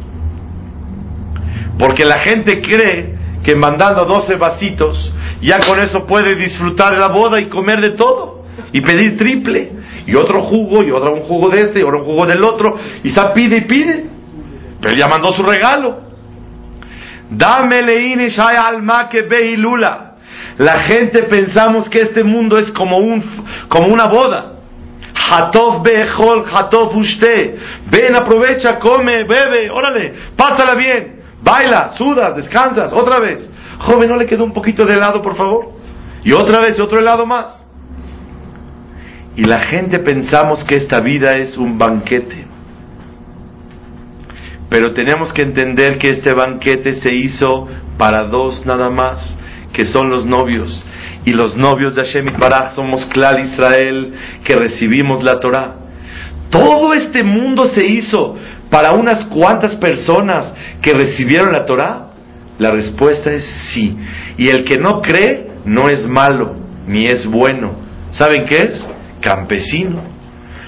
Porque 1.78 2.04
la 2.04 2.18
gente 2.20 2.60
cree 2.60 3.14
que 3.44 3.54
mandando 3.54 4.04
12 4.04 4.36
vasitos, 4.36 5.12
ya 5.40 5.60
con 5.60 5.78
eso 5.78 6.06
puede 6.06 6.34
disfrutar 6.34 6.96
la 6.96 7.08
boda 7.08 7.40
y 7.40 7.46
comer 7.46 7.80
de 7.80 7.90
todo. 7.90 8.44
Y 8.72 8.80
pedir 8.80 9.16
triple. 9.16 9.72
Y 10.06 10.14
otro 10.14 10.42
jugo, 10.42 10.82
y 10.82 10.90
otro 10.90 11.14
un 11.14 11.20
jugo 11.22 11.50
de 11.50 11.62
este, 11.62 11.80
y 11.80 11.82
otro 11.82 12.04
jugo 12.04 12.26
del 12.26 12.42
otro. 12.42 12.76
Y 13.02 13.08
está 13.08 13.32
pide 13.32 13.58
y 13.58 13.60
pide. 13.62 14.06
Pero 14.80 14.96
ya 14.96 15.06
mandó 15.08 15.32
su 15.32 15.42
regalo. 15.42 16.06
Dame 17.30 17.82
leine 17.82 18.28
shai 18.28 18.56
alma 18.56 19.08
que 19.08 19.22
lula. 19.56 20.14
La 20.58 20.80
gente 20.80 21.24
pensamos 21.24 21.88
que 21.88 22.02
este 22.02 22.24
mundo 22.24 22.58
es 22.58 22.70
como 22.72 22.98
un 22.98 23.22
como 23.68 23.92
una 23.92 24.06
boda. 24.06 24.52
Hatov 25.14 25.82
bejol, 25.82 26.44
hatov 26.50 26.96
usted. 26.96 27.56
Ven, 27.90 28.14
aprovecha, 28.14 28.78
come, 28.78 29.24
bebe, 29.24 29.70
órale, 29.70 30.14
pásala 30.36 30.74
bien. 30.74 31.15
Baila, 31.46 31.90
sudas, 31.96 32.34
descansas, 32.34 32.92
otra 32.92 33.20
vez. 33.20 33.48
Joven, 33.78 34.08
¿no 34.08 34.16
le 34.16 34.26
quedó 34.26 34.42
un 34.42 34.52
poquito 34.52 34.84
de 34.84 34.94
helado, 34.94 35.22
por 35.22 35.36
favor? 35.36 35.66
Y 36.24 36.32
otra 36.32 36.60
vez, 36.60 36.80
otro 36.80 36.98
helado 36.98 37.24
más. 37.24 37.64
Y 39.36 39.44
la 39.44 39.60
gente 39.60 40.00
pensamos 40.00 40.64
que 40.64 40.74
esta 40.74 41.00
vida 41.00 41.36
es 41.36 41.56
un 41.56 41.78
banquete. 41.78 42.46
Pero 44.68 44.92
tenemos 44.92 45.32
que 45.32 45.42
entender 45.42 45.98
que 45.98 46.08
este 46.08 46.34
banquete 46.34 46.96
se 46.96 47.14
hizo 47.14 47.68
para 47.96 48.24
dos 48.24 48.66
nada 48.66 48.90
más, 48.90 49.38
que 49.72 49.84
son 49.84 50.10
los 50.10 50.26
novios. 50.26 50.84
Y 51.24 51.32
los 51.32 51.56
novios 51.56 51.94
de 51.94 52.02
Hashem 52.02 52.38
Baraj 52.40 52.74
somos 52.74 53.06
Clar 53.06 53.38
Israel, 53.38 54.14
que 54.42 54.56
recibimos 54.56 55.22
la 55.22 55.38
Torah. 55.38 55.76
Todo 56.50 56.92
este 56.94 57.22
mundo 57.22 57.66
se 57.66 57.84
hizo 57.84 58.36
para 58.76 58.94
unas 58.94 59.24
cuantas 59.28 59.74
personas 59.76 60.52
que 60.82 60.92
recibieron 60.92 61.50
la 61.50 61.64
Torah. 61.64 62.08
La 62.58 62.72
respuesta 62.72 63.30
es 63.30 63.42
sí. 63.72 63.96
Y 64.36 64.50
el 64.50 64.64
que 64.64 64.76
no 64.76 65.00
cree 65.00 65.52
no 65.64 65.88
es 65.88 66.06
malo, 66.06 66.56
ni 66.86 67.06
es 67.06 67.24
bueno. 67.24 67.74
¿Saben 68.10 68.44
qué 68.44 68.56
es? 68.56 68.86
campesino, 69.18 70.02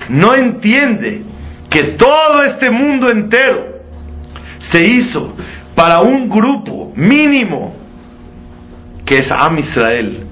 no 0.09 0.35
entiende 0.35 1.23
que 1.69 1.97
todo 1.99 2.43
este 2.45 2.71
mundo 2.71 3.11
entero 3.11 3.83
se 4.73 4.87
hizo 4.87 5.37
para 5.75 6.01
un 6.01 6.31
grupo 6.31 6.91
mínimo 6.97 7.77
que 9.05 9.19
es 9.19 9.31
Am 9.31 9.59
Israel. 9.59 10.25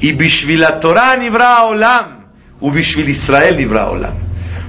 Y 0.00 0.12
Bishvil 0.12 0.66
Torah 0.80 1.16
Nibra 1.16 1.62
Olam, 1.62 2.24
u 2.60 2.72
Bishvil 2.72 3.08
Israel 3.08 3.56
Nibra 3.56 3.88
Olam. 3.88 4.14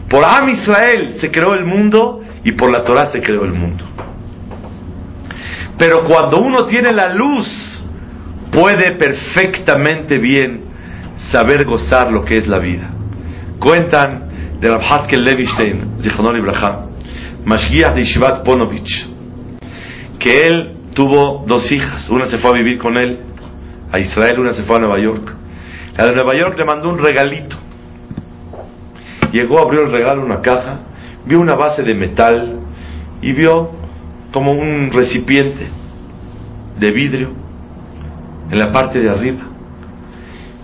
Por 0.08 0.24
Am 0.24 0.47
Israel 0.50 1.15
se 1.19 1.32
creó 1.32 1.56
el 1.56 1.65
mundo 1.65 2.21
y 2.44 2.52
por 2.54 2.72
la 2.72 2.84
Torah 2.84 3.12
se 3.12 3.22
creó 3.22 3.44
el 3.44 3.54
mundo. 3.54 3.86
Pero 5.78 6.04
cuando 6.04 6.40
uno 6.40 6.66
tiene 6.66 6.92
la 6.92 7.14
luz, 7.14 7.48
puede 8.52 8.92
perfectamente 8.94 10.20
bien 10.20 10.66
saber 11.32 11.66
gozar 11.66 12.12
lo 12.12 12.24
que 12.24 12.38
es 12.38 12.48
la 12.48 12.60
vida. 12.60 12.90
Cuentan 13.60 14.60
de 14.60 14.68
Rav 14.70 14.82
Haskel 14.82 15.24
Levistein, 15.24 16.00
Zichronol 16.00 16.38
Ibrahim, 16.38 16.92
Mashgiach 17.46 17.96
de 17.96 18.04
Yeshivat 18.04 18.44
Ponovich, 18.44 19.08
que 20.20 20.42
él 20.42 20.78
tuvo 20.94 21.46
dos 21.48 21.72
hijas. 21.72 22.10
Una 22.10 22.28
se 22.28 22.38
fue 22.38 22.52
a 22.52 22.54
vivir 22.54 22.78
con 22.78 22.98
él 22.98 23.20
a 23.92 24.00
Israel, 24.00 24.40
una 24.40 24.54
se 24.54 24.64
fue 24.64 24.78
a 24.78 24.80
Nueva 24.80 25.00
York. 25.00 25.34
La 25.98 26.06
de 26.06 26.14
Nueva 26.14 26.36
York 26.36 26.58
le 26.58 26.66
mandó 26.66 26.90
un 26.90 27.00
regalito. 27.00 27.58
Llegó, 29.32 29.60
abrió 29.60 29.82
el 29.82 29.92
regalo, 29.92 30.26
una 30.26 30.42
caja, 30.42 30.80
vio 31.26 31.40
una 31.40 31.56
base 31.56 31.84
de 31.84 31.94
metal 31.94 32.60
y 33.22 33.34
vio 33.34 33.72
como 34.32 34.52
un 34.52 34.92
recipiente 34.92 35.68
de 36.80 36.92
vidrio 36.92 37.32
en 38.50 38.60
la 38.60 38.72
parte 38.72 39.00
de 39.00 39.10
arriba. 39.10 39.42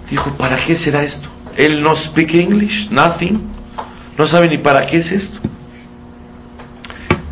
Dijo, 0.10 0.36
¿para 0.38 0.66
qué 0.66 0.76
será 0.76 1.04
esto? 1.04 1.28
Él 1.56 1.82
no 1.82 1.96
speak 1.96 2.34
English, 2.34 2.90
nothing. 2.92 3.40
No 4.18 4.28
sabe 4.28 4.48
ni 4.48 4.60
para 4.60 4.86
qué 4.88 4.98
es 4.98 5.12
esto. 5.12 5.40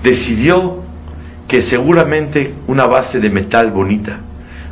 Decidió 0.04 0.84
que 1.48 1.62
seguramente 1.62 2.54
una 2.68 2.86
base 2.86 3.20
de 3.20 3.30
metal 3.30 3.72
bonita, 3.72 4.20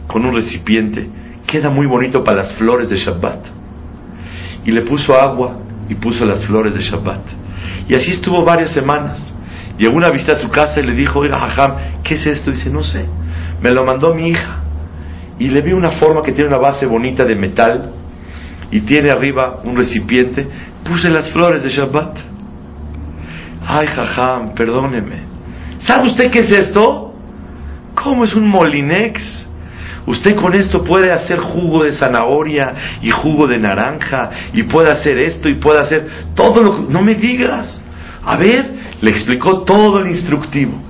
con 0.08 0.26
un 0.26 0.36
recipiente, 0.36 1.08
queda 1.48 1.70
muy 1.70 1.88
bonito 1.88 2.24
para 2.24 2.44
las 2.44 2.54
flores 2.54 2.90
de 2.90 2.98
Shabbat. 2.98 3.46
Y 4.66 4.72
le 4.72 4.82
puso 4.82 5.14
agua 5.20 5.60
y 5.90 5.96
puso 5.96 6.26
las 6.26 6.46
flores 6.46 6.74
de 6.74 6.82
Shabbat. 6.82 7.43
Y 7.88 7.96
así 7.96 8.12
estuvo 8.12 8.44
varias 8.44 8.72
semanas. 8.72 9.34
Llegó 9.78 9.96
una 9.96 10.10
vista 10.10 10.34
a 10.34 10.36
su 10.36 10.50
casa 10.50 10.80
y 10.80 10.84
le 10.84 10.94
dijo, 10.94 11.20
oiga, 11.20 11.40
Jajam, 11.40 12.02
¿qué 12.04 12.16
es 12.16 12.26
esto? 12.28 12.52
Y 12.52 12.54
dice, 12.54 12.70
no 12.70 12.84
sé. 12.84 13.06
Me 13.62 13.72
lo 13.72 13.86
mandó 13.86 14.14
mi 14.14 14.30
hija. 14.30 14.60
Y 15.40 15.50
le 15.50 15.62
vi 15.62 15.74
una 15.74 15.92
forma 15.92 16.22
que 16.22 16.32
tiene 16.32 16.50
una 16.50 16.60
base 16.60 16.86
bonita 16.86 17.26
de 17.26 17.36
metal 17.36 17.92
y 18.72 18.82
tiene 18.82 19.12
arriba 19.12 19.62
un 19.64 19.76
recipiente, 19.76 20.48
puse 20.84 21.10
las 21.10 21.32
flores 21.32 21.64
de 21.64 21.70
Shabbat. 21.70 22.18
Ay, 23.66 23.88
jajam, 23.88 24.54
perdóneme. 24.54 25.18
¿Sabe 25.80 26.08
usted 26.08 26.32
qué 26.32 26.40
es 26.40 26.52
esto? 26.52 27.14
¿Cómo 27.96 28.24
es 28.24 28.34
un 28.36 28.48
molinex? 28.48 29.48
Usted 30.06 30.36
con 30.36 30.54
esto 30.54 30.84
puede 30.84 31.12
hacer 31.12 31.40
jugo 31.40 31.86
de 31.86 31.94
zanahoria 31.94 33.00
y 33.02 33.10
jugo 33.10 33.48
de 33.48 33.58
naranja 33.58 34.30
y 34.54 34.64
puede 34.64 34.92
hacer 34.92 35.18
esto 35.18 35.50
y 35.50 35.56
puede 35.56 35.82
hacer 35.82 36.08
todo 36.36 36.62
lo 36.62 36.76
que... 36.76 36.94
No 36.94 37.02
me 37.02 37.16
digas. 37.16 37.82
A 38.24 38.38
ver, 38.38 38.74
le 39.02 39.10
explicó 39.10 39.64
todo 39.64 40.00
el 40.00 40.08
instructivo. 40.08 40.82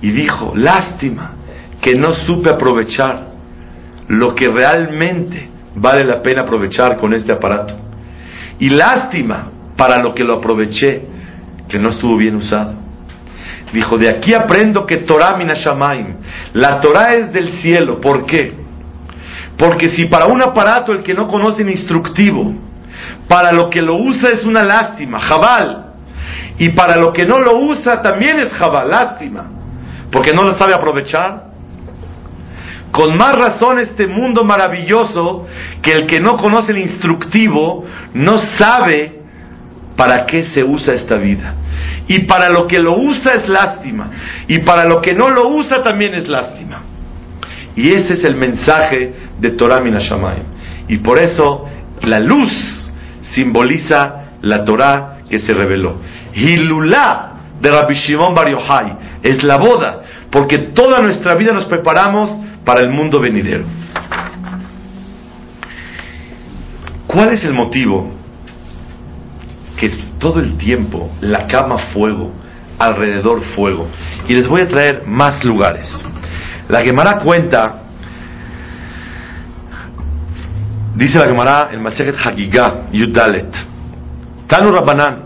Y 0.00 0.10
dijo, 0.10 0.52
lástima 0.54 1.32
que 1.80 1.94
no 1.94 2.12
supe 2.12 2.50
aprovechar 2.50 3.32
lo 4.08 4.34
que 4.34 4.48
realmente 4.48 5.48
vale 5.74 6.04
la 6.04 6.22
pena 6.22 6.42
aprovechar 6.42 6.96
con 6.98 7.12
este 7.14 7.32
aparato. 7.32 7.76
Y 8.58 8.70
lástima 8.70 9.50
para 9.76 10.00
lo 10.00 10.14
que 10.14 10.22
lo 10.22 10.34
aproveché, 10.34 11.02
que 11.68 11.78
no 11.78 11.90
estuvo 11.90 12.16
bien 12.16 12.36
usado. 12.36 12.81
Dijo, 13.72 13.96
de 13.96 14.10
aquí 14.10 14.34
aprendo 14.34 14.84
que 14.84 14.98
Torah 14.98 15.36
minashamaim, 15.36 16.16
la 16.52 16.78
Torah 16.78 17.14
es 17.14 17.32
del 17.32 17.52
cielo. 17.60 18.00
¿Por 18.00 18.26
qué? 18.26 18.54
Porque 19.56 19.88
si 19.90 20.06
para 20.06 20.26
un 20.26 20.42
aparato 20.42 20.92
el 20.92 21.02
que 21.02 21.14
no 21.14 21.26
conoce 21.26 21.62
el 21.62 21.70
instructivo, 21.70 22.54
para 23.26 23.52
lo 23.52 23.70
que 23.70 23.80
lo 23.80 23.96
usa 23.96 24.30
es 24.30 24.44
una 24.44 24.62
lástima, 24.62 25.20
jabal, 25.20 25.86
y 26.58 26.70
para 26.70 26.96
lo 26.96 27.12
que 27.12 27.24
no 27.24 27.38
lo 27.38 27.56
usa 27.58 28.02
también 28.02 28.38
es 28.40 28.50
jabal, 28.52 28.90
lástima, 28.90 29.50
porque 30.10 30.34
no 30.34 30.42
lo 30.44 30.54
sabe 30.58 30.74
aprovechar. 30.74 31.52
Con 32.92 33.16
más 33.16 33.34
razón 33.34 33.78
este 33.78 34.06
mundo 34.06 34.44
maravilloso 34.44 35.46
que 35.80 35.92
el 35.92 36.06
que 36.06 36.20
no 36.20 36.36
conoce 36.36 36.72
el 36.72 36.78
instructivo 36.78 37.86
no 38.12 38.36
sabe 38.58 39.21
para 40.02 40.26
qué 40.26 40.42
se 40.46 40.64
usa 40.64 40.94
esta 40.94 41.16
vida. 41.16 41.54
Y 42.08 42.24
para 42.24 42.48
lo 42.48 42.66
que 42.66 42.80
lo 42.80 42.96
usa 42.96 43.34
es 43.34 43.48
lástima. 43.48 44.10
Y 44.48 44.58
para 44.58 44.84
lo 44.84 45.00
que 45.00 45.14
no 45.14 45.30
lo 45.30 45.50
usa 45.50 45.80
también 45.84 46.12
es 46.14 46.26
lástima. 46.26 46.82
Y 47.76 47.90
ese 47.90 48.14
es 48.14 48.24
el 48.24 48.34
mensaje 48.34 49.14
de 49.38 49.50
Torah 49.52 49.80
Minashamayim. 49.80 50.42
Y 50.88 50.96
por 50.96 51.20
eso 51.20 51.68
la 52.02 52.18
luz 52.18 52.50
simboliza 53.30 54.24
la 54.40 54.64
Torah 54.64 55.18
que 55.30 55.38
se 55.38 55.54
reveló. 55.54 56.00
Hilulá 56.34 57.34
de 57.60 57.70
Rabbi 57.70 57.94
Shimon 57.94 58.34
Bar 58.34 58.50
Yochai 58.50 58.96
es 59.22 59.44
la 59.44 59.56
boda, 59.56 60.00
porque 60.32 60.58
toda 60.74 60.98
nuestra 60.98 61.36
vida 61.36 61.52
nos 61.52 61.66
preparamos 61.66 62.28
para 62.64 62.84
el 62.84 62.90
mundo 62.90 63.20
venidero. 63.20 63.66
¿Cuál 67.06 67.34
es 67.34 67.44
el 67.44 67.54
motivo 67.54 68.11
que 69.82 69.90
todo 70.20 70.38
el 70.38 70.56
tiempo 70.58 71.10
la 71.20 71.48
cama 71.48 71.76
fuego, 71.92 72.32
alrededor 72.78 73.42
fuego? 73.56 73.88
Y 74.28 74.34
les 74.34 74.46
voy 74.46 74.60
a 74.60 74.68
traer 74.68 75.02
más 75.06 75.44
lugares. 75.44 75.88
La 76.68 76.82
Gemara 76.82 77.20
cuenta, 77.20 77.82
dice 80.94 81.18
la 81.18 81.24
Gemara 81.24 81.70
en 81.72 81.82
Masechet 81.82 82.14
Hagigah, 82.14 82.92
Yudalet, 82.92 83.52
Tanu 84.46 84.70
Rabbanan, 84.70 85.24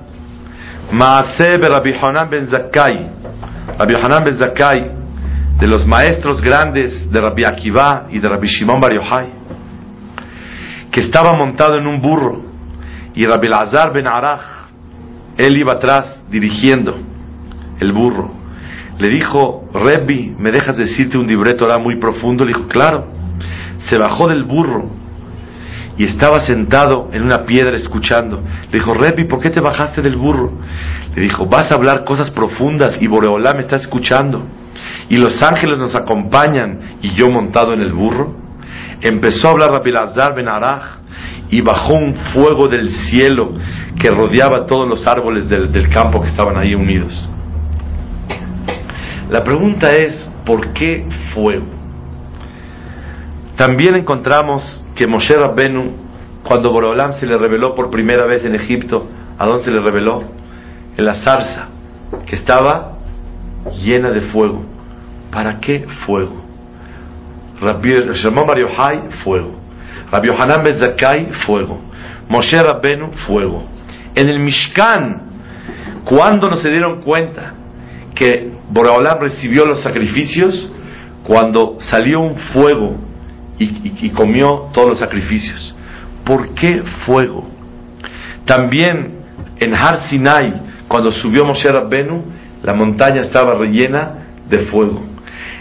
Maase 0.90 1.58
Rabbi 1.58 1.92
Hanan 1.92 2.30
ben 2.30 2.46
Zakkai, 2.46 3.10
Rabbi 3.78 3.94
Hanan 3.94 4.24
ben 4.24 4.36
Zakkai, 4.36 4.90
de 5.58 5.66
los 5.66 5.86
maestros 5.86 6.40
grandes 6.40 7.10
de 7.10 7.20
Rabbi 7.20 7.44
Akiva 7.44 8.06
y 8.10 8.20
de 8.20 8.28
Rabbi 8.28 8.46
Shimon 8.46 8.80
Bar 8.80 8.94
Yochai, 8.94 9.32
que 10.90 11.00
estaba 11.00 11.34
montado 11.34 11.76
en 11.76 11.86
un 11.86 12.00
burro, 12.00 12.45
y 13.16 13.24
Rabbi 13.24 13.48
Lazar 13.48 13.92
ben 13.92 14.06
Arach, 14.06 14.68
él 15.38 15.56
iba 15.56 15.72
atrás 15.72 16.18
dirigiendo 16.30 16.96
el 17.80 17.92
burro. 17.92 18.30
Le 18.98 19.08
dijo, 19.08 19.68
Rebbi, 19.72 20.34
¿me 20.38 20.52
dejas 20.52 20.76
decirte 20.76 21.18
un 21.18 21.26
libreto 21.26 21.64
ahora 21.64 21.78
muy 21.78 21.98
profundo? 21.98 22.44
Le 22.44 22.52
dijo, 22.52 22.68
claro. 22.68 23.06
Se 23.88 23.98
bajó 23.98 24.28
del 24.28 24.44
burro 24.44 24.90
y 25.98 26.04
estaba 26.04 26.40
sentado 26.40 27.08
en 27.12 27.22
una 27.22 27.44
piedra 27.44 27.76
escuchando. 27.76 28.42
Le 28.70 28.78
dijo, 28.78 28.92
Rebbi, 28.92 29.24
¿por 29.24 29.40
qué 29.40 29.48
te 29.48 29.60
bajaste 29.60 30.02
del 30.02 30.16
burro? 30.16 30.52
Le 31.14 31.22
dijo, 31.22 31.46
vas 31.46 31.72
a 31.72 31.76
hablar 31.76 32.04
cosas 32.04 32.30
profundas 32.30 32.98
y 33.00 33.06
Boreolá 33.06 33.54
me 33.54 33.60
está 33.60 33.76
escuchando. 33.76 34.42
Y 35.08 35.16
los 35.16 35.42
ángeles 35.42 35.78
nos 35.78 35.94
acompañan 35.94 36.98
y 37.00 37.14
yo 37.14 37.30
montado 37.30 37.72
en 37.72 37.80
el 37.80 37.92
burro. 37.92 38.34
Empezó 39.00 39.48
a 39.48 39.50
hablar 39.52 39.70
Rabbi 39.70 39.90
Lazar 39.90 40.34
ben 40.34 40.48
Arach 40.48 41.05
y 41.50 41.60
bajó 41.60 41.94
un 41.94 42.14
fuego 42.32 42.68
del 42.68 42.90
cielo 42.90 43.52
que 43.98 44.10
rodeaba 44.10 44.66
todos 44.66 44.88
los 44.88 45.06
árboles 45.06 45.48
del, 45.48 45.70
del 45.70 45.88
campo 45.88 46.20
que 46.20 46.28
estaban 46.28 46.56
ahí 46.56 46.74
unidos. 46.74 47.30
La 49.30 49.42
pregunta 49.42 49.92
es, 49.92 50.30
¿por 50.44 50.72
qué 50.72 51.06
fuego? 51.34 51.66
También 53.56 53.96
encontramos 53.96 54.84
que 54.94 55.06
Moshe 55.06 55.34
Rabbenu, 55.34 55.92
cuando 56.44 56.70
Borolam 56.70 57.12
se 57.14 57.26
le 57.26 57.36
reveló 57.36 57.74
por 57.74 57.90
primera 57.90 58.26
vez 58.26 58.44
en 58.44 58.54
Egipto, 58.54 59.08
¿a 59.38 59.46
dónde 59.46 59.64
se 59.64 59.70
le 59.70 59.80
reveló? 59.80 60.22
En 60.96 61.04
la 61.04 61.16
zarza, 61.16 61.68
que 62.26 62.36
estaba 62.36 62.92
llena 63.82 64.10
de 64.10 64.20
fuego. 64.20 64.62
¿Para 65.32 65.58
qué 65.58 65.86
fuego? 66.06 66.44
Rabbi 67.60 67.94
Bar 67.94 68.58
Yochai, 68.58 69.10
fuego. 69.24 69.65
Rabbi 70.10 70.28
Yohanan 70.28 70.62
Ben 70.64 71.32
fuego. 71.46 71.80
Moshe 72.28 72.60
Rabbenu, 72.60 73.12
fuego. 73.26 73.64
En 74.14 74.28
el 74.28 74.40
Mishkan, 74.40 75.22
¿cuándo 76.04 76.48
no 76.50 76.56
se 76.56 76.70
dieron 76.70 77.02
cuenta 77.02 77.54
que 78.14 78.50
Boreolam 78.70 79.20
recibió 79.20 79.64
los 79.64 79.82
sacrificios? 79.82 80.72
Cuando 81.24 81.76
salió 81.80 82.20
un 82.20 82.36
fuego 82.36 82.96
y, 83.58 83.64
y- 83.64 83.98
y 84.02 84.10
comió 84.10 84.68
todos 84.72 84.88
los 84.90 84.98
sacrificios. 84.98 85.74
¿Por 86.24 86.54
qué 86.54 86.82
fuego? 87.04 87.48
También 88.44 89.16
en 89.58 89.74
Har 89.74 90.08
Sinai, 90.08 90.54
cuando 90.88 91.10
subió 91.10 91.44
Moshe 91.44 91.70
Rabbenu, 91.70 92.22
la 92.62 92.74
montaña 92.74 93.22
estaba 93.22 93.54
rellena 93.54 94.26
de 94.48 94.66
fuego. 94.66 95.02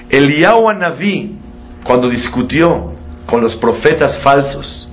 Eliyahu 0.10 0.72
Naví, 0.74 1.36
cuando 1.84 2.10
discutió 2.10 2.94
con 3.26 3.42
los 3.42 3.56
profetas 3.58 4.20
falsos, 4.22 4.90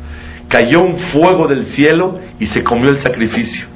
cayó 0.49 0.83
un 0.83 0.99
fuego 0.99 1.49
del 1.49 1.67
cielo 1.67 2.19
y 2.39 2.47
se 2.47 2.63
comió 2.63 2.91
el 2.91 3.01
sacrificio. 3.01 3.67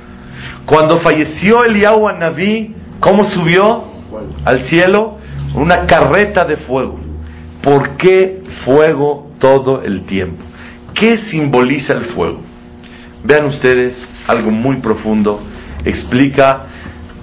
Cuando 0.64 0.98
falleció 0.98 1.64
Eliyahu 1.64 2.08
Naví, 2.18 2.74
¿cómo 3.00 3.24
subió 3.24 3.84
al 4.44 4.62
cielo? 4.64 5.18
Una 5.54 5.86
carreta 5.86 6.44
de 6.44 6.56
fuego. 6.56 6.98
¿Por 7.62 7.96
qué 7.96 8.42
fuego 8.64 9.30
todo 9.38 9.82
el 9.82 10.04
tiempo? 10.04 10.44
¿Qué 10.94 11.18
simboliza 11.18 11.92
el 11.94 12.06
fuego? 12.06 12.40
Vean 13.24 13.46
ustedes 13.46 13.96
algo 14.26 14.50
muy 14.50 14.76
profundo. 14.76 15.42
Explica 15.84 16.66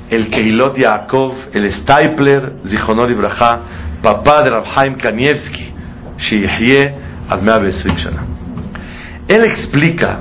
el 0.09 0.29
Keilot 0.29 0.77
Yaakov, 0.77 1.33
el 1.53 1.71
Stapler, 1.71 2.53
Zichonor 2.67 3.11
Ibraja, 3.11 3.61
papá 4.01 4.43
de 4.43 4.49
Rabhaim 4.49 4.95
Kanievski, 4.95 5.73
Sheyehye 6.17 7.02
al 7.29 7.41
120 7.41 7.95
Shana. 7.95 8.25
Él 9.27 9.43
explica 9.45 10.19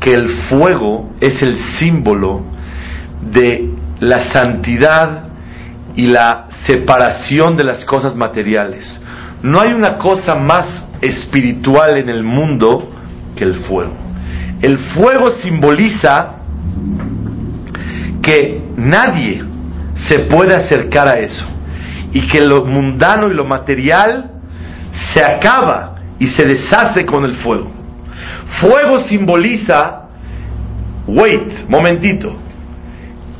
que 0.00 0.12
el 0.12 0.28
fuego 0.48 1.10
es 1.20 1.42
el 1.42 1.56
símbolo 1.78 2.44
de 3.22 3.70
la 4.00 4.32
santidad 4.32 5.24
y 5.96 6.06
la 6.06 6.48
separación 6.66 7.56
de 7.56 7.64
las 7.64 7.84
cosas 7.84 8.14
materiales. 8.14 9.00
No 9.42 9.60
hay 9.60 9.72
una 9.72 9.96
cosa 9.96 10.34
más 10.34 10.86
espiritual 11.00 11.96
en 11.96 12.08
el 12.08 12.22
mundo 12.22 12.90
que 13.34 13.44
el 13.44 13.54
fuego. 13.64 13.94
El 14.60 14.78
fuego 14.78 15.30
simboliza 15.30 16.36
que 18.22 18.62
nadie 18.76 19.44
se 19.94 20.20
puede 20.20 20.54
acercar 20.54 21.08
a 21.08 21.18
eso 21.18 21.46
y 22.12 22.26
que 22.26 22.42
lo 22.42 22.64
mundano 22.64 23.28
y 23.28 23.34
lo 23.34 23.44
material 23.44 24.32
se 25.12 25.24
acaba 25.24 25.95
y 26.18 26.28
se 26.28 26.44
deshace 26.44 27.04
con 27.04 27.24
el 27.24 27.34
fuego. 27.36 27.70
Fuego 28.60 28.98
simboliza, 29.00 30.08
wait, 31.06 31.68
momentito, 31.68 32.34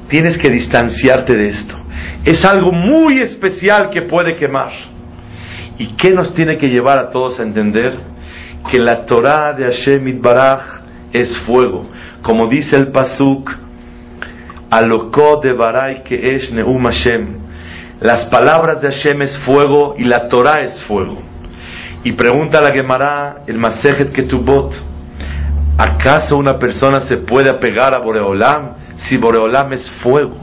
tienes 0.08 0.38
que 0.38 0.50
distanciarte 0.50 1.34
de 1.34 1.48
esto. 1.48 1.76
Es 2.24 2.44
algo 2.44 2.72
muy 2.72 3.18
especial 3.18 3.90
que 3.90 4.02
puede 4.02 4.36
quemar. 4.36 4.72
¿Y 5.78 5.88
qué 5.88 6.10
nos 6.10 6.34
tiene 6.34 6.56
que 6.56 6.68
llevar 6.68 6.98
a 6.98 7.10
todos 7.10 7.38
a 7.38 7.42
entender? 7.42 7.94
Que 8.70 8.78
la 8.78 9.04
Torah 9.04 9.52
de 9.52 9.64
Hashem 9.64 10.08
Itbaraj 10.08 10.82
es 11.12 11.36
fuego. 11.40 11.86
Como 12.22 12.48
dice 12.48 12.76
el 12.76 12.88
Pasuk, 12.88 13.50
Alokot 14.70 15.44
de 15.44 15.52
Barai 15.52 16.02
que 16.02 16.34
es 16.34 16.52
Hashem. 16.52 17.46
Las 18.00 18.26
palabras 18.26 18.82
de 18.82 18.90
Hashem 18.90 19.22
es 19.22 19.38
fuego 19.38 19.94
y 19.96 20.04
la 20.04 20.28
Torah 20.28 20.62
es 20.62 20.82
fuego. 20.84 21.22
Y 22.04 22.12
pregunta 22.12 22.60
la 22.60 22.72
Gemara, 22.74 23.42
el 23.46 23.58
Masejet 23.58 24.12
Ketubot, 24.12 24.72
¿acaso 25.76 26.36
una 26.36 26.58
persona 26.58 27.00
se 27.00 27.18
puede 27.18 27.50
apegar 27.50 27.94
a 27.94 27.98
Boreolam 27.98 28.74
si 28.96 29.16
Boreolam 29.16 29.72
es 29.72 29.90
fuego? 30.02 30.36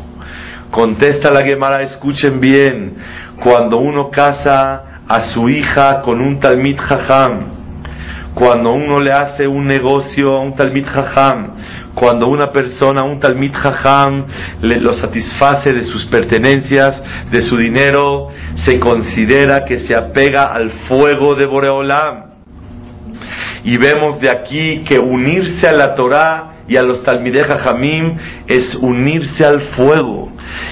Contesta 0.72 1.32
la 1.32 1.44
Gemara, 1.44 1.84
escuchen 1.84 2.40
bien, 2.40 2.96
cuando 3.42 3.78
uno 3.78 4.10
casa 4.10 5.02
a 5.08 5.22
su 5.34 5.48
hija 5.50 6.02
con 6.02 6.20
un 6.20 6.40
Talmid 6.40 6.78
Jajam, 6.80 7.53
cuando 8.34 8.72
uno 8.72 9.00
le 9.00 9.12
hace 9.12 9.48
un 9.48 9.66
negocio 9.66 10.36
a 10.36 10.40
un 10.40 10.56
Talmid 10.56 10.86
Jajam, 10.86 11.56
cuando 11.94 12.28
una 12.28 12.52
persona, 12.52 13.04
un 13.04 13.20
Talmid 13.20 13.54
Jajam, 13.54 14.26
le, 14.62 14.80
lo 14.80 14.94
satisface 14.94 15.72
de 15.72 15.84
sus 15.84 16.06
pertenencias, 16.06 17.02
de 17.32 17.42
su 17.42 17.56
dinero, 17.58 18.30
se 18.66 18.80
considera 18.80 19.64
que 19.66 19.80
se 19.80 19.96
apega 19.96 20.44
al 20.44 20.72
fuego 20.88 21.36
de 21.36 21.46
Boreolam. 21.46 22.34
Y 23.64 23.78
vemos 23.78 24.20
de 24.20 24.30
aquí 24.30 24.84
que 24.84 25.00
unirse 25.00 25.68
a 25.68 25.74
la 25.74 25.94
Torah 25.94 26.54
y 26.68 26.76
a 26.76 26.82
los 26.82 27.04
Talmidei 27.04 27.44
Jamim 27.44 28.18
es 28.48 28.76
unirse 28.82 29.46
al 29.46 29.62
fuego. 29.76 30.32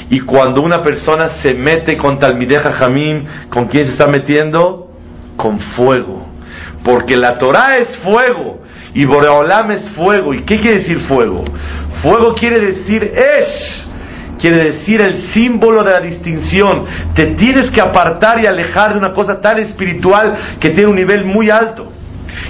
Y 0.09 0.22
cuando 0.22 0.62
una 0.62 0.84
persona 0.84 1.41
se 1.41 1.53
mete 1.53 1.95
con 1.97 2.18
Talmidei 2.20 2.59
Jamim, 2.59 3.26
¿con 3.49 3.68
quién 3.68 3.86
se 3.86 3.91
está 3.93 4.07
metiendo? 4.07 4.89
Con 5.38 5.59
fuego. 5.59 6.21
Porque 6.84 7.16
la 7.16 7.38
Torah 7.38 7.78
es 7.78 7.98
fuego 7.98 8.62
y 8.94 9.06
Boreolam 9.06 9.72
es 9.72 9.90
fuego. 9.92 10.34
¿Y 10.34 10.44
qué 10.44 10.60
quiere 10.60 10.80
decir 10.80 11.00
fuego? 11.02 11.44
Fuego 12.02 12.34
quiere 12.34 12.60
decir 12.60 13.04
Esh. 13.04 13.88
Quiere 14.40 14.72
decir 14.72 15.02
el 15.02 15.32
símbolo 15.34 15.84
de 15.84 15.92
la 15.92 16.02
distinción. 16.02 16.84
Te 17.14 17.36
tienes 17.36 17.70
que 17.70 17.80
apartar 17.80 18.42
y 18.42 18.48
alejar 18.48 18.94
de 18.94 19.00
una 19.00 19.14
cosa 19.14 19.40
tan 19.40 19.60
espiritual 19.60 20.58
que 20.60 20.72
tiene 20.72 20.90
un 20.90 20.96
nivel 20.96 21.26
muy 21.26 21.52
alto. 21.52 21.92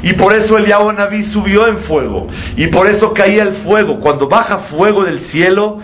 Y 0.03 0.13
por 0.13 0.33
eso 0.33 0.57
el 0.57 0.69
Naví 0.69 1.23
subió 1.23 1.67
en 1.67 1.79
fuego. 1.79 2.27
Y 2.55 2.67
por 2.67 2.87
eso 2.87 3.13
caía 3.13 3.43
el 3.43 3.63
fuego. 3.63 3.99
Cuando 3.99 4.29
baja 4.29 4.69
fuego 4.69 5.03
del 5.03 5.19
cielo, 5.19 5.79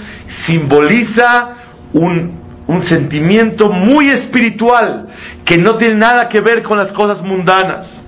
simboliza 0.46 1.56
un, 1.92 2.40
un 2.68 2.84
sentimiento 2.84 3.70
muy 3.70 4.08
espiritual 4.08 5.08
que 5.44 5.58
no 5.58 5.76
tiene 5.76 5.96
nada 5.96 6.28
que 6.30 6.40
ver 6.40 6.64
con 6.64 6.78
las 6.78 6.94
cosas 6.94 7.22
mundanas. 7.22 8.04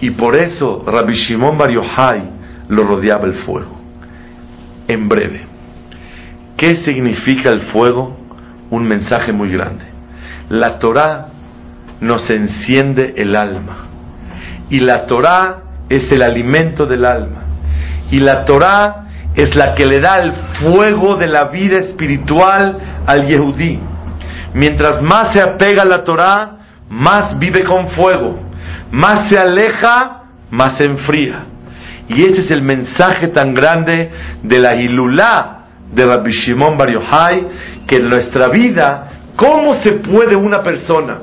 Y 0.00 0.10
por 0.10 0.36
eso 0.36 0.84
Rabbi 0.86 1.14
Shimon 1.14 1.56
Bar 1.56 1.70
Yochai 1.70 2.22
lo 2.68 2.84
rodeaba 2.84 3.24
el 3.24 3.34
fuego. 3.34 3.76
En 4.88 5.08
breve, 5.08 5.46
¿qué 6.56 6.76
significa 6.76 7.50
el 7.50 7.62
fuego? 7.72 8.16
Un 8.70 8.84
mensaje 8.84 9.32
muy 9.32 9.50
grande. 9.50 9.84
La 10.48 10.78
Torah 10.78 11.28
nos 12.00 12.28
enciende 12.30 13.14
el 13.16 13.34
alma. 13.34 13.86
Y 14.68 14.80
la 14.80 15.06
Torah 15.06 15.62
es 15.88 16.10
el 16.12 16.22
alimento 16.22 16.86
del 16.86 17.04
alma. 17.04 17.42
Y 18.10 18.18
la 18.18 18.44
Torah 18.44 19.06
es 19.34 19.54
la 19.54 19.74
que 19.74 19.86
le 19.86 20.00
da 20.00 20.18
el 20.18 20.32
fuego 20.60 21.16
de 21.16 21.28
la 21.28 21.44
vida 21.48 21.78
espiritual 21.78 22.78
al 23.06 23.26
Yehudí. 23.26 23.78
Mientras 24.54 25.02
más 25.02 25.32
se 25.32 25.40
apega 25.40 25.82
a 25.82 25.86
la 25.86 26.04
Torah, 26.04 26.58
más 26.88 27.38
vive 27.38 27.64
con 27.64 27.88
fuego 27.88 28.45
más 28.90 29.28
se 29.28 29.38
aleja, 29.38 30.22
más 30.50 30.78
se 30.78 30.84
enfría. 30.84 31.44
Y 32.08 32.20
ese 32.28 32.42
es 32.42 32.50
el 32.50 32.62
mensaje 32.62 33.28
tan 33.28 33.52
grande 33.52 34.10
de 34.42 34.60
la 34.60 34.76
Ilulá 34.76 35.64
de 35.92 36.04
Rabbi 36.04 36.30
Shimon 36.30 36.76
Bar 36.76 36.90
Yochai, 36.90 37.46
que 37.86 37.96
en 37.96 38.08
nuestra 38.08 38.48
vida, 38.48 39.10
¿cómo 39.36 39.74
se 39.82 39.92
puede 39.92 40.36
una 40.36 40.62
persona 40.62 41.18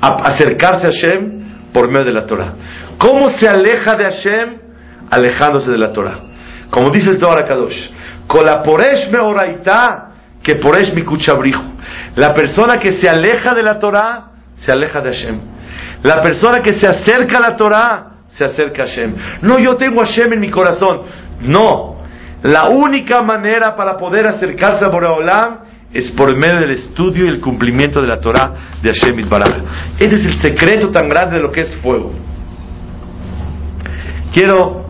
acercarse 0.00 0.86
a 0.86 0.90
Hashem? 0.90 1.42
Por 1.72 1.88
medio 1.88 2.04
de 2.04 2.12
la 2.12 2.26
Torah. 2.26 2.52
¿Cómo 2.98 3.30
se 3.30 3.48
aleja 3.48 3.94
de 3.96 4.04
Hashem? 4.04 4.48
Alejándose 5.10 5.70
de 5.70 5.78
la 5.78 5.92
Torah. 5.92 6.18
Como 6.70 6.90
dice 6.90 7.10
el 7.10 7.18
Zohar 7.18 7.46
Kadosh, 7.46 7.90
Kolaporesh 8.26 9.10
me 9.10 9.18
oraita, 9.18 10.12
que 10.42 10.56
poresh 10.56 10.92
mi 10.94 11.02
kuchabrijo. 11.02 11.62
La 12.16 12.34
persona 12.34 12.78
que 12.78 13.00
se 13.00 13.08
aleja 13.08 13.54
de 13.54 13.62
la 13.62 13.78
Torah, 13.78 14.24
se 14.56 14.72
aleja 14.72 15.00
de 15.00 15.12
Hashem. 15.12 15.40
La 16.02 16.20
persona 16.20 16.60
que 16.60 16.74
se 16.74 16.86
acerca 16.86 17.38
a 17.38 17.50
la 17.50 17.56
Torah, 17.56 18.06
se 18.30 18.44
acerca 18.44 18.82
a 18.82 18.86
Hashem. 18.86 19.14
No, 19.42 19.58
yo 19.58 19.76
tengo 19.76 20.00
a 20.02 20.06
Hashem 20.06 20.32
en 20.32 20.40
mi 20.40 20.50
corazón. 20.50 21.02
No. 21.40 22.02
La 22.42 22.68
única 22.68 23.22
manera 23.22 23.76
para 23.76 23.96
poder 23.96 24.26
acercarse 24.26 24.84
a 24.84 24.88
Boreolam 24.88 25.58
es 25.92 26.10
por 26.12 26.34
medio 26.36 26.60
del 26.60 26.72
estudio 26.72 27.26
y 27.26 27.28
el 27.28 27.40
cumplimiento 27.40 28.00
de 28.00 28.08
la 28.08 28.20
Torah 28.20 28.52
de 28.82 28.88
Hashem 28.88 29.20
Itbaraj. 29.20 29.62
Ese 29.98 30.14
es 30.14 30.24
el 30.26 30.38
secreto 30.40 30.90
tan 30.90 31.08
grande 31.08 31.36
de 31.36 31.42
lo 31.42 31.52
que 31.52 31.60
es 31.60 31.76
fuego. 31.76 32.12
Quiero 34.32 34.86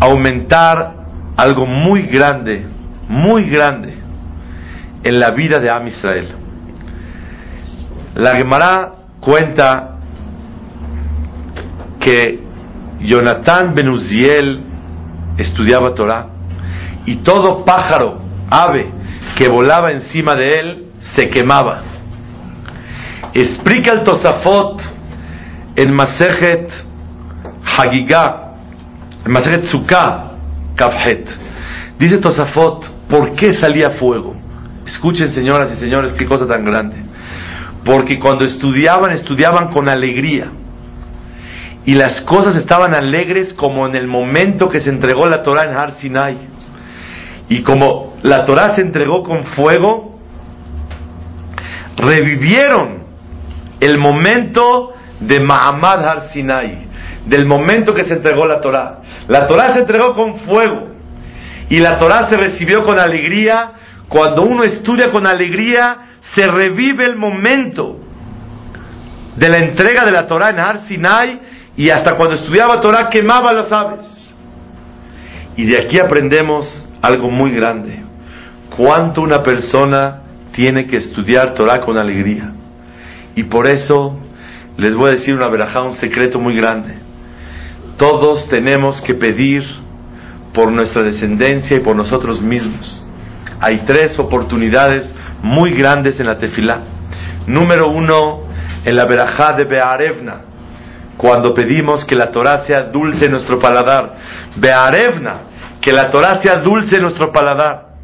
aumentar 0.00 0.94
algo 1.36 1.66
muy 1.66 2.02
grande, 2.02 2.64
muy 3.08 3.50
grande 3.50 3.94
en 5.02 5.20
la 5.20 5.32
vida 5.32 5.58
de 5.58 5.68
Am 5.68 5.86
Israel. 5.86 6.28
La 8.14 8.36
Gemara 8.36 8.92
cuenta 9.20 9.93
que 12.04 12.38
Jonathan 13.00 13.74
Ben 13.74 13.88
Uziel 13.88 14.60
estudiaba 15.38 15.94
Torah 15.94 16.26
y 17.06 17.16
todo 17.16 17.64
pájaro, 17.64 18.20
ave 18.50 18.92
que 19.36 19.48
volaba 19.48 19.90
encima 19.92 20.34
de 20.34 20.60
él 20.60 20.84
se 21.16 21.28
quemaba. 21.28 21.82
Explica 23.32 23.92
el 23.92 24.04
Tosafot 24.04 24.80
en 25.76 25.92
Masejet 25.92 26.70
Hagigah, 27.64 28.54
en 29.24 29.32
Masejet 29.32 29.64
Sukkah, 29.64 30.32
Kafhet. 30.76 31.28
Dice 31.98 32.18
Tosafot, 32.18 33.08
¿por 33.08 33.34
qué 33.34 33.52
salía 33.54 33.90
fuego? 33.92 34.36
Escuchen, 34.86 35.30
señoras 35.30 35.72
y 35.72 35.80
señores, 35.80 36.12
qué 36.12 36.26
cosa 36.26 36.46
tan 36.46 36.64
grande. 36.64 36.96
Porque 37.84 38.18
cuando 38.18 38.44
estudiaban, 38.44 39.12
estudiaban 39.12 39.68
con 39.68 39.88
alegría 39.88 40.50
y 41.86 41.94
las 41.94 42.22
cosas 42.22 42.56
estaban 42.56 42.94
alegres 42.94 43.52
como 43.54 43.86
en 43.86 43.94
el 43.94 44.06
momento 44.06 44.68
que 44.68 44.80
se 44.80 44.88
entregó 44.88 45.26
la 45.26 45.42
Torah 45.42 45.68
en 45.68 45.76
Har 45.76 45.98
Sinai. 45.98 46.38
Y 47.48 47.62
como 47.62 48.14
la 48.22 48.44
Torah 48.46 48.74
se 48.74 48.80
entregó 48.80 49.22
con 49.22 49.44
fuego, 49.44 50.18
revivieron 51.96 53.04
el 53.80 53.98
momento 53.98 54.94
de 55.20 55.40
Mahamad 55.40 56.08
Har 56.08 56.28
Sinai, 56.30 56.86
del 57.26 57.44
momento 57.44 57.92
que 57.92 58.04
se 58.04 58.14
entregó 58.14 58.46
la 58.46 58.60
Torah. 58.62 59.00
La 59.28 59.46
Torah 59.46 59.74
se 59.74 59.80
entregó 59.80 60.14
con 60.14 60.40
fuego 60.40 60.88
y 61.68 61.78
la 61.78 61.98
Torah 61.98 62.28
se 62.30 62.36
recibió 62.36 62.82
con 62.82 62.98
alegría. 62.98 63.72
Cuando 64.08 64.42
uno 64.42 64.64
estudia 64.64 65.10
con 65.10 65.26
alegría, 65.26 65.98
se 66.34 66.46
revive 66.46 67.04
el 67.04 67.16
momento 67.16 68.00
de 69.36 69.48
la 69.50 69.58
entrega 69.58 70.04
de 70.04 70.12
la 70.12 70.26
Torah 70.26 70.50
en 70.50 70.60
Har 70.60 70.86
Sinai 70.86 71.40
y 71.76 71.90
hasta 71.90 72.16
cuando 72.16 72.36
estudiaba 72.36 72.80
Torah 72.80 73.08
quemaba 73.08 73.52
las 73.52 73.70
aves. 73.72 74.06
Y 75.56 75.64
de 75.66 75.78
aquí 75.78 75.98
aprendemos 76.00 76.88
algo 77.02 77.30
muy 77.30 77.50
grande. 77.52 78.02
Cuánto 78.76 79.22
una 79.22 79.42
persona 79.42 80.22
tiene 80.52 80.86
que 80.86 80.96
estudiar 80.96 81.54
Torah 81.54 81.80
con 81.80 81.98
alegría. 81.98 82.52
Y 83.34 83.44
por 83.44 83.66
eso 83.66 84.16
les 84.76 84.94
voy 84.94 85.10
a 85.10 85.12
decir 85.12 85.34
una 85.34 85.48
verajá, 85.48 85.82
un 85.82 85.94
secreto 85.94 86.38
muy 86.38 86.56
grande. 86.56 86.94
Todos 87.96 88.48
tenemos 88.48 89.00
que 89.02 89.14
pedir 89.14 89.64
por 90.52 90.70
nuestra 90.70 91.02
descendencia 91.02 91.76
y 91.76 91.80
por 91.80 91.96
nosotros 91.96 92.40
mismos. 92.40 93.04
Hay 93.60 93.82
tres 93.86 94.18
oportunidades 94.18 95.12
muy 95.42 95.72
grandes 95.72 96.18
en 96.20 96.26
la 96.26 96.36
tefilá. 96.36 96.80
Número 97.46 97.90
uno, 97.90 98.42
en 98.84 98.96
la 98.96 99.04
verajá 99.04 99.52
de 99.56 99.64
Be'arevna 99.64 100.53
cuando 101.24 101.54
pedimos 101.54 102.04
que 102.04 102.14
la 102.14 102.30
Torah 102.30 102.66
sea 102.66 102.82
dulce 102.82 103.24
en 103.24 103.30
nuestro 103.30 103.58
paladar. 103.58 104.14
Bearevna, 104.56 105.38
que 105.80 105.90
la 105.90 106.10
Torah 106.10 106.42
sea 106.42 106.56
dulce 106.56 106.96
en 106.96 107.02
nuestro 107.02 107.32
paladar. 107.32 107.94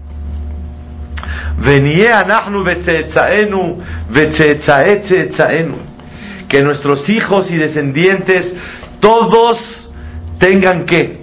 Que 6.49 6.63
nuestros 6.63 7.07
hijos 7.11 7.51
y 7.51 7.59
descendientes 7.59 8.55
todos 9.01 9.93
tengan 10.39 10.87
que. 10.87 11.23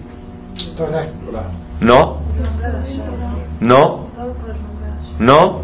¿No? 1.80 2.22
¿No? 3.60 4.10
¿No? 5.18 5.62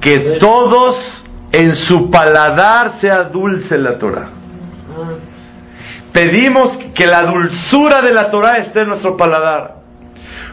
Que 0.00 0.38
todos 0.40 1.27
en 1.52 1.74
su 1.74 2.10
paladar 2.10 3.00
sea 3.00 3.24
dulce 3.24 3.78
la 3.78 3.98
Torah. 3.98 4.30
Pedimos 6.12 6.78
que 6.94 7.06
la 7.06 7.22
dulzura 7.22 8.00
de 8.00 8.12
la 8.12 8.30
Torah 8.30 8.56
esté 8.58 8.80
en 8.80 8.88
nuestro 8.88 9.16
paladar. 9.16 9.76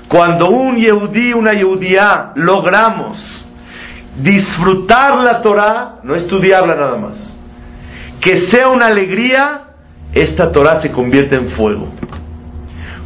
Cuando 0.08 0.50
un 0.50 0.78
yehudí, 0.78 1.34
una 1.34 1.54
yehudía, 1.54 2.32
logramos 2.36 3.48
disfrutar 4.18 5.18
la 5.18 5.42
Torah, 5.42 5.96
no 6.04 6.16
estudiarla 6.16 6.76
nada 6.76 6.98
más, 6.98 7.38
que 8.22 8.48
sea 8.50 8.70
una 8.70 8.88
alegría, 8.88 9.62
esta 10.14 10.52
Torah 10.52 10.82
se 10.82 10.92
convierte 10.92 11.36
en 11.36 11.50
fuego. 11.50 11.90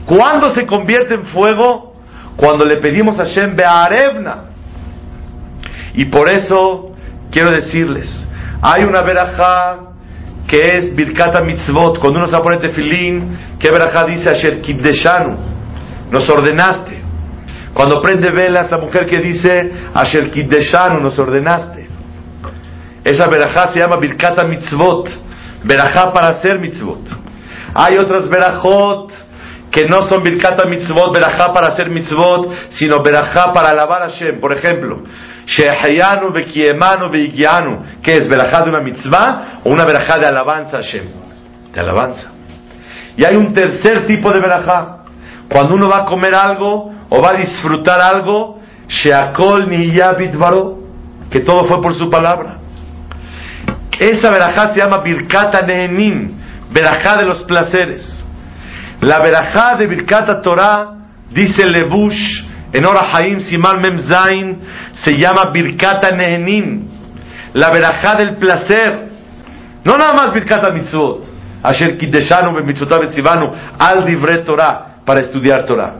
¿Cuándo 0.05 0.49
se 0.51 0.65
convierte 0.65 1.15
en 1.15 1.23
fuego? 1.25 1.95
Cuando 2.35 2.65
le 2.65 2.77
pedimos 2.77 3.19
a 3.19 3.25
Shem 3.25 3.55
Be'arevna. 3.55 4.43
Y 5.93 6.05
por 6.05 6.31
eso 6.31 6.88
quiero 7.31 7.51
decirles, 7.51 8.27
hay 8.61 8.83
una 8.83 9.01
verajá 9.01 9.77
que 10.47 10.61
es 10.61 10.95
Birkata 10.95 11.41
Mitzvot, 11.41 11.99
cuando 11.99 12.19
uno 12.19 12.27
se 12.27 12.37
poner 12.37 12.59
tefilín, 12.59 13.37
¿qué 13.59 13.69
verajá 13.69 14.05
dice 14.05 14.29
Asher 14.29 14.61
Kiddeshanu? 14.61 15.37
Nos 16.11 16.27
ordenaste. 16.27 16.99
Cuando 17.73 18.01
prende 18.01 18.31
velas, 18.31 18.71
la 18.71 18.79
mujer 18.79 19.05
que 19.05 19.19
dice 19.19 19.71
Asher 19.93 20.31
Kiddeshanu, 20.31 20.99
nos 20.99 21.17
ordenaste. 21.19 21.87
Esa 23.03 23.27
verajá 23.27 23.71
se 23.71 23.79
llama 23.79 23.97
Birkata 23.97 24.43
Mitzvot, 24.43 25.07
verajá 25.63 26.11
para 26.11 26.29
hacer 26.29 26.59
mitzvot. 26.59 27.07
Hay 27.73 27.97
otras 27.97 28.27
verajot 28.27 29.11
que 29.71 29.85
no 29.85 30.01
son 30.03 30.23
birkata 30.23 30.67
mitzvot, 30.67 31.13
verajá 31.13 31.53
para 31.53 31.73
hacer 31.73 31.89
mitzvot, 31.89 32.51
sino 32.71 33.03
verajá 33.03 33.53
para 33.53 33.69
alabar 33.69 34.01
a 34.01 34.09
Hashem. 34.09 34.39
Por 34.39 34.53
ejemplo, 34.53 35.03
shehayanu 35.49 36.31
vekiemanu 36.31 37.09
veigianu, 37.09 38.01
que 38.03 38.17
es 38.17 38.29
verajá 38.29 38.63
de 38.63 38.69
una 38.69 38.81
mitzvah 38.81 39.61
o 39.63 39.69
una 39.69 39.83
verajá 39.83 40.19
de 40.19 40.27
alabanza 40.27 40.77
a 40.77 40.81
Hashem. 40.81 41.05
De 41.73 41.79
alabanza. 41.79 42.31
Y 43.17 43.25
hay 43.25 43.35
un 43.35 43.51
tercer 43.53 44.05
tipo 44.05 44.31
de 44.31 44.39
verajá. 44.39 44.97
Cuando 45.49 45.73
uno 45.73 45.89
va 45.89 46.03
a 46.03 46.05
comer 46.05 46.35
algo 46.35 46.93
o 47.09 47.21
va 47.21 47.31
a 47.31 47.33
disfrutar 47.33 47.99
algo, 47.99 48.59
sheakol 48.87 49.67
niyabit 49.67 50.35
varo, 50.35 50.77
que 51.31 51.39
todo 51.39 51.65
fue 51.65 51.81
por 51.81 51.95
su 51.95 52.09
palabra. 52.09 52.57
Esa 53.99 54.29
verajá 54.29 54.73
se 54.73 54.79
llama 54.79 54.99
birkata 54.99 55.61
nehenim, 55.63 56.37
verajá 56.71 57.17
de 57.17 57.25
los 57.25 57.43
placeres. 57.43 58.19
La 59.01 59.19
verajá 59.19 59.77
de 59.77 59.87
Birkata 59.87 60.41
Torah, 60.41 60.89
dice 61.31 61.65
Lebush, 61.65 62.48
en 62.71 62.85
Ora 62.85 63.11
Haim 63.13 63.39
Siman 63.41 63.81
Mem 63.81 63.97
Zain, 63.99 64.61
se 65.03 65.11
llama 65.17 65.51
Birkata 65.51 66.15
Nehenim. 66.15 66.87
La 67.53 67.69
verajá 67.71 68.15
del 68.15 68.37
placer. 68.37 69.09
No 69.83 69.97
nada 69.97 70.13
más 70.13 70.33
Birkata 70.33 70.71
Mitzvot. 70.71 71.25
Asher 71.63 71.97
Kideshanu 71.97 72.51
Mitzvotav 72.63 73.01
al 73.79 74.05
Divre 74.05 74.39
Torah, 74.39 75.01
para 75.05 75.21
estudiar 75.21 75.65
Torah. 75.65 75.95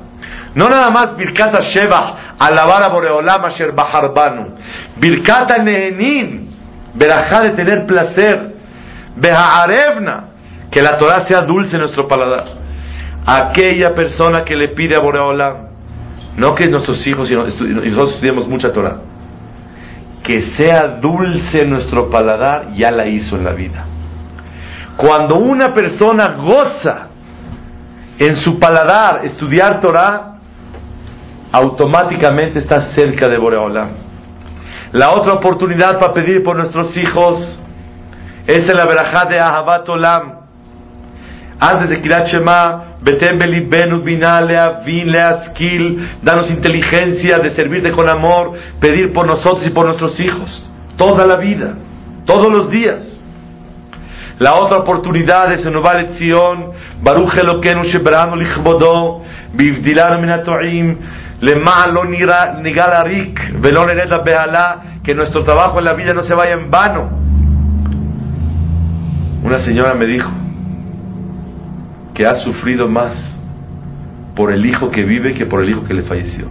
No 0.55 0.70
nada 0.70 0.89
más 0.89 1.15
Birkata 1.17 1.61
Shevach, 1.61 2.36
alabar 2.39 2.84
a 2.84 2.89
Boreolam 2.89 3.45
Asher 3.45 3.72
Baharbanu. 3.72 4.55
Birkata 4.97 5.57
Nehenim, 5.57 6.47
verajá 6.93 7.43
de 7.43 7.51
tener 7.51 7.86
placer. 7.86 8.55
Beha'arevna, 9.15 10.24
que 10.72 10.82
la 10.82 10.95
Torah 10.95 11.26
sea 11.26 11.41
dulce 11.41 11.76
en 11.76 11.82
nuestro 11.82 12.07
paladar 12.07 12.70
aquella 13.26 13.93
persona 13.93 14.43
que 14.43 14.55
le 14.55 14.70
pide 14.70 14.95
a 14.95 14.99
Boreolam, 14.99 15.68
no 16.40 16.56
que 16.56 16.68
nuestros 16.68 17.06
hijos 17.06 17.28
sino 17.28 17.46
nosotros 17.46 18.14
estudiamos 18.14 18.48
mucha 18.48 18.72
Torah, 18.72 18.98
que 20.24 20.42
sea 20.54 21.00
dulce 21.02 21.66
nuestro 21.66 22.10
paladar, 22.10 22.74
ya 22.74 22.92
la 22.92 23.06
hizo 23.08 23.36
en 23.36 23.44
la 23.44 23.54
vida. 23.54 23.86
Cuando 24.96 25.36
una 25.36 25.74
persona 25.74 26.36
goza 26.38 27.10
en 28.18 28.36
su 28.38 28.58
paladar 28.58 29.26
estudiar 29.26 29.80
Torah, 29.80 30.36
automáticamente 31.52 32.60
está 32.60 32.80
cerca 32.92 33.28
de 33.28 33.38
Boreolam. 33.38 33.90
La 34.92 35.12
otra 35.12 35.34
oportunidad 35.34 36.00
para 36.00 36.14
pedir 36.14 36.42
por 36.42 36.56
nuestros 36.56 36.96
hijos 36.98 37.60
es 38.48 38.68
en 38.68 38.78
la 38.78 38.86
verajá 38.86 39.26
de 39.26 39.40
Ahabat 39.40 39.88
Olam. 39.90 40.39
Antes 41.60 41.89
de 41.89 42.01
Kirat 42.01 42.28
Shema, 42.28 42.89
Betem 43.01 43.38
binalea, 44.03 44.82
vin 44.86 45.14
skill, 45.49 46.10
danos 46.22 46.49
inteligencia 46.49 47.38
de 47.38 47.49
servirte 47.51 47.91
con 47.91 48.07
amor, 48.07 48.53
pedir 48.80 49.12
por 49.12 49.26
nosotros 49.26 49.66
y 49.68 49.70
por 49.70 49.86
nuestros 49.86 50.18
hijos, 50.20 50.70
toda 50.97 51.26
la 51.26 51.36
vida, 51.36 51.76
todos 52.26 52.49
los 52.51 52.70
días. 52.70 53.20
La 54.38 54.55
otra 54.55 54.78
oportunidad 54.78 55.51
es 55.51 55.66
en 55.66 55.74
Nueva 55.74 56.01
Zion, 56.14 56.72
Baruch 57.01 57.38
Elokeinu 57.38 57.84
shebranu 57.84 58.38
lichbodo, 58.38 59.22
bivdilanu 59.53 60.22
minatoim, 60.22 60.97
lema 61.41 61.88
lo 61.88 62.05
nigalarik, 62.05 63.60
velon 63.60 63.88
behala, 64.24 64.82
que 65.03 65.14
nuestro 65.14 65.43
trabajo 65.43 65.80
en 65.80 65.86
la 65.86 65.93
vida 65.93 66.14
no 66.14 66.24
se 66.24 66.34
vaya 66.34 66.53
en 66.53 66.72
vano. 66.72 67.10
Una 69.43 69.60
señora 69.60 69.93
me 69.93 70.05
dijo, 70.05 70.30
que 72.20 72.28
ha 72.28 72.36
sufrido 72.36 72.89
más 72.89 73.15
por 74.36 74.51
el 74.51 74.65
hijo 74.65 74.91
que 74.91 75.05
vive 75.05 75.34
que 75.34 75.45
por 75.45 75.63
el 75.63 75.70
hijo 75.70 75.86
que 75.86 75.93
le 75.93 76.03
falleció. 76.03 76.49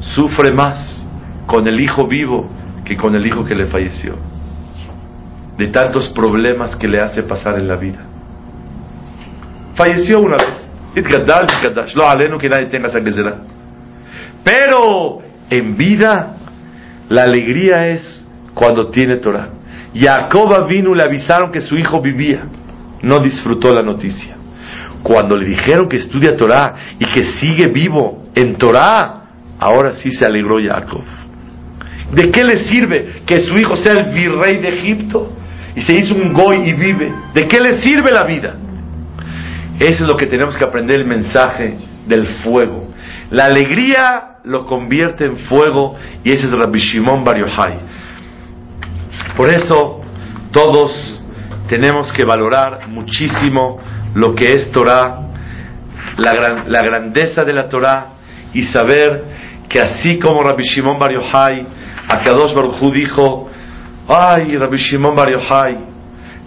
Sufre 0.00 0.50
más 0.50 1.06
con 1.46 1.68
el 1.68 1.78
hijo 1.78 2.08
vivo 2.08 2.50
que 2.84 2.96
con 2.96 3.14
el 3.14 3.24
hijo 3.24 3.44
que 3.44 3.54
le 3.54 3.66
falleció. 3.66 4.16
De 5.56 5.68
tantos 5.68 6.08
problemas 6.08 6.74
que 6.74 6.88
le 6.88 6.98
hace 7.00 7.22
pasar 7.22 7.60
en 7.60 7.68
la 7.68 7.76
vida. 7.76 8.00
Falleció 9.76 10.20
una 10.20 10.38
vez. 10.38 10.68
Pero 14.42 15.18
en 15.48 15.76
vida 15.76 16.34
la 17.08 17.22
alegría 17.22 17.86
es 17.86 18.26
cuando 18.52 18.90
tiene 18.90 19.18
Torah. 19.18 19.50
Jacob 19.94 20.66
vino 20.66 20.90
y 20.92 20.96
le 20.96 21.04
avisaron 21.04 21.52
que 21.52 21.60
su 21.60 21.76
hijo 21.76 22.00
vivía 22.00 22.46
no 23.02 23.20
disfrutó 23.20 23.72
la 23.74 23.82
noticia. 23.82 24.36
Cuando 25.02 25.36
le 25.36 25.48
dijeron 25.48 25.88
que 25.88 25.96
estudia 25.96 26.36
Torah 26.36 26.74
y 26.98 27.04
que 27.06 27.24
sigue 27.24 27.68
vivo 27.68 28.24
en 28.34 28.56
Torah, 28.56 29.22
ahora 29.58 29.94
sí 29.94 30.12
se 30.12 30.24
alegró 30.24 30.58
Jacob. 30.58 31.02
¿De 32.12 32.30
qué 32.30 32.44
le 32.44 32.64
sirve 32.64 33.22
que 33.24 33.40
su 33.40 33.54
hijo 33.54 33.76
sea 33.76 33.92
el 33.94 34.12
virrey 34.12 34.58
de 34.58 34.68
Egipto 34.68 35.32
y 35.74 35.82
se 35.82 35.94
hizo 35.94 36.14
un 36.14 36.32
goy 36.32 36.68
y 36.68 36.72
vive? 36.74 37.12
¿De 37.32 37.46
qué 37.46 37.60
le 37.60 37.80
sirve 37.80 38.10
la 38.10 38.24
vida? 38.24 38.56
Eso 39.78 40.04
es 40.04 40.08
lo 40.08 40.16
que 40.16 40.26
tenemos 40.26 40.56
que 40.58 40.64
aprender 40.64 41.00
el 41.00 41.06
mensaje 41.06 41.76
del 42.06 42.26
fuego. 42.42 42.92
La 43.30 43.44
alegría 43.44 44.38
lo 44.44 44.66
convierte 44.66 45.24
en 45.24 45.36
fuego 45.38 45.96
y 46.24 46.32
ese 46.32 46.46
es 46.46 46.52
Rabbi 46.52 46.78
Shimon 46.78 47.22
Bar. 47.22 47.38
Por 49.36 49.48
eso 49.48 50.00
todos 50.50 51.19
tenemos 51.70 52.12
que 52.12 52.24
valorar 52.24 52.88
muchísimo 52.88 53.78
lo 54.14 54.34
que 54.34 54.46
es 54.46 54.72
Torah, 54.72 55.20
la, 56.16 56.64
la 56.66 56.80
grandeza 56.80 57.44
de 57.44 57.52
la 57.52 57.68
Torah 57.68 58.06
y 58.52 58.64
saber 58.64 59.22
que 59.68 59.78
así 59.80 60.18
como 60.18 60.42
Rabbi 60.42 60.64
Shimon 60.64 60.98
Bar 60.98 61.12
Yochai, 61.12 61.64
Akadosh 62.08 62.54
Baruch 62.54 62.92
dijo, 62.92 63.48
ay 64.08 64.56
Rabbi 64.56 64.78
Shimon 64.78 65.14
Bar 65.14 65.30
Yochai, 65.30 65.78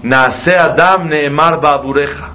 Naase 0.04 0.58
Adam 0.58 1.08
Neemar 1.08 1.62
Ba'abureja. 1.62 2.34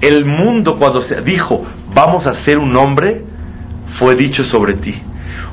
El 0.00 0.24
mundo 0.24 0.78
cuando 0.78 1.02
se 1.02 1.20
dijo, 1.20 1.62
vamos 1.94 2.26
a 2.26 2.30
hacer 2.30 2.56
un 2.56 2.74
hombre, 2.74 3.26
fue 3.98 4.14
dicho 4.14 4.42
sobre 4.42 4.78
ti. 4.78 4.94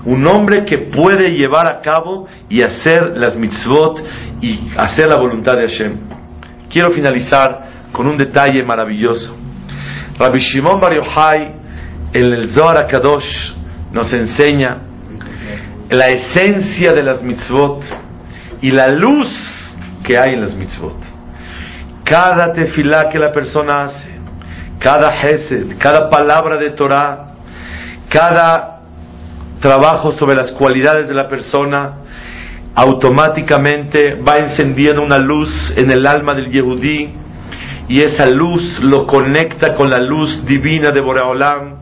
Un 0.06 0.26
hombre 0.26 0.64
que 0.64 0.78
puede 0.78 1.34
llevar 1.34 1.68
a 1.68 1.82
cabo 1.82 2.26
y 2.48 2.64
hacer 2.64 3.18
las 3.18 3.36
mitzvot 3.36 4.02
y 4.40 4.70
hacer 4.78 5.10
la 5.10 5.18
voluntad 5.18 5.58
de 5.58 5.68
Hashem. 5.68 6.09
Quiero 6.70 6.92
finalizar 6.92 7.90
con 7.92 8.08
un 8.08 8.18
detalle 8.18 8.64
maravilloso. 8.64 9.36
Rabbi 10.18 10.40
Shimon 10.40 10.80
Bar 10.80 10.94
Yochai, 10.94 11.56
en 12.14 12.34
el 12.34 12.50
Zohar 12.50 12.86
Kadosh, 12.88 13.54
nos 13.92 14.12
enseña 14.14 14.78
la 15.90 16.08
esencia 16.08 16.94
de 16.94 17.04
las 17.04 17.22
mitzvot 17.24 17.84
y 18.62 18.72
la 18.72 18.88
luz 18.90 19.28
que 20.04 20.14
hay 20.18 20.36
en 20.36 20.42
las 20.42 20.56
mitzvot. 20.56 20.98
Cada 22.04 22.54
tefilá 22.54 23.10
que 23.10 23.18
la 23.18 23.32
persona 23.32 23.86
hace, 23.86 24.20
cada 24.80 25.14
hesed, 25.22 25.78
cada 25.80 26.10
palabra 26.10 26.58
de 26.58 26.72
Torah, 26.72 27.34
cada 28.10 28.80
trabajo 29.60 30.12
sobre 30.12 30.36
las 30.36 30.52
cualidades 30.52 31.08
de 31.08 31.14
la 31.14 31.28
persona, 31.28 31.94
automáticamente 32.76 34.16
va 34.16 34.40
encendiendo 34.40 35.02
una 35.02 35.18
luz 35.18 35.74
en 35.76 35.92
el 35.92 36.06
alma 36.06 36.34
del 36.34 36.52
Yehudí 36.52 37.10
y 37.88 38.02
esa 38.02 38.28
luz 38.28 38.80
lo 38.84 39.06
conecta 39.08 39.74
con 39.74 39.90
la 39.90 40.00
luz 40.00 40.46
divina 40.46 40.92
de 40.92 41.02
Boreolam 41.02 41.80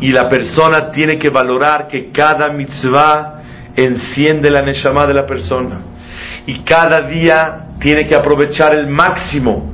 y 0.00 0.10
la 0.10 0.28
persona 0.28 0.90
tiene 0.90 1.18
que 1.18 1.28
valorar 1.28 1.86
que 1.86 2.10
cada 2.10 2.50
mitzvah 2.50 3.42
enciende 3.76 4.50
la 4.50 4.62
neshama 4.62 5.06
de 5.06 5.14
la 5.14 5.26
persona 5.26 5.80
y 6.46 6.60
cada 6.60 7.06
día 7.06 7.66
tiene 7.78 8.06
que 8.06 8.14
aprovechar 8.14 8.74
el 8.74 8.86
máximo 8.86 9.72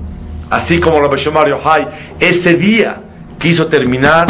así 0.51 0.81
como 0.81 1.01
Rabbi 1.01 1.21
Shomar 1.21 1.49
Yohai 1.49 1.87
ese 2.19 2.55
día 2.55 3.01
quiso 3.39 3.69
terminar 3.69 4.27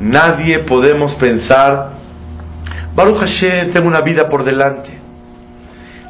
nadie 0.00 0.60
podemos 0.60 1.14
pensar 1.14 1.92
Baruch 2.94 3.20
Hashem 3.20 3.72
tengo 3.72 3.88
una 3.88 4.00
vida 4.00 4.28
por 4.28 4.44
delante 4.44 5.03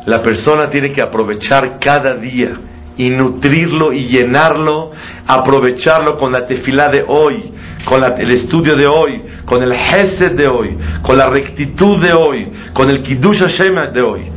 la 0.06 0.22
persona 0.22 0.68
tiene 0.68 0.92
que 0.92 1.02
aprovechar 1.02 1.78
cada 1.78 2.14
día 2.14 2.52
y 2.96 3.10
nutrirlo 3.10 3.92
y 3.92 4.06
llenarlo, 4.06 4.92
aprovecharlo 5.26 6.16
con 6.16 6.32
la 6.32 6.46
tefilá 6.46 6.88
de 6.88 7.04
hoy, 7.06 7.52
con 7.88 8.02
el 8.02 8.30
estudio 8.30 8.74
de 8.76 8.86
hoy, 8.86 9.22
con 9.44 9.62
el 9.62 9.74
gesed 9.74 10.36
de 10.36 10.46
hoy, 10.46 10.76
con 11.02 11.16
la 11.16 11.28
rectitud 11.28 12.04
de 12.04 12.12
hoy, 12.12 12.52
con 12.72 12.90
el 12.90 13.02
kiddush 13.02 13.40
Hashem 13.40 13.92
de 13.92 14.02
hoy. 14.02 14.30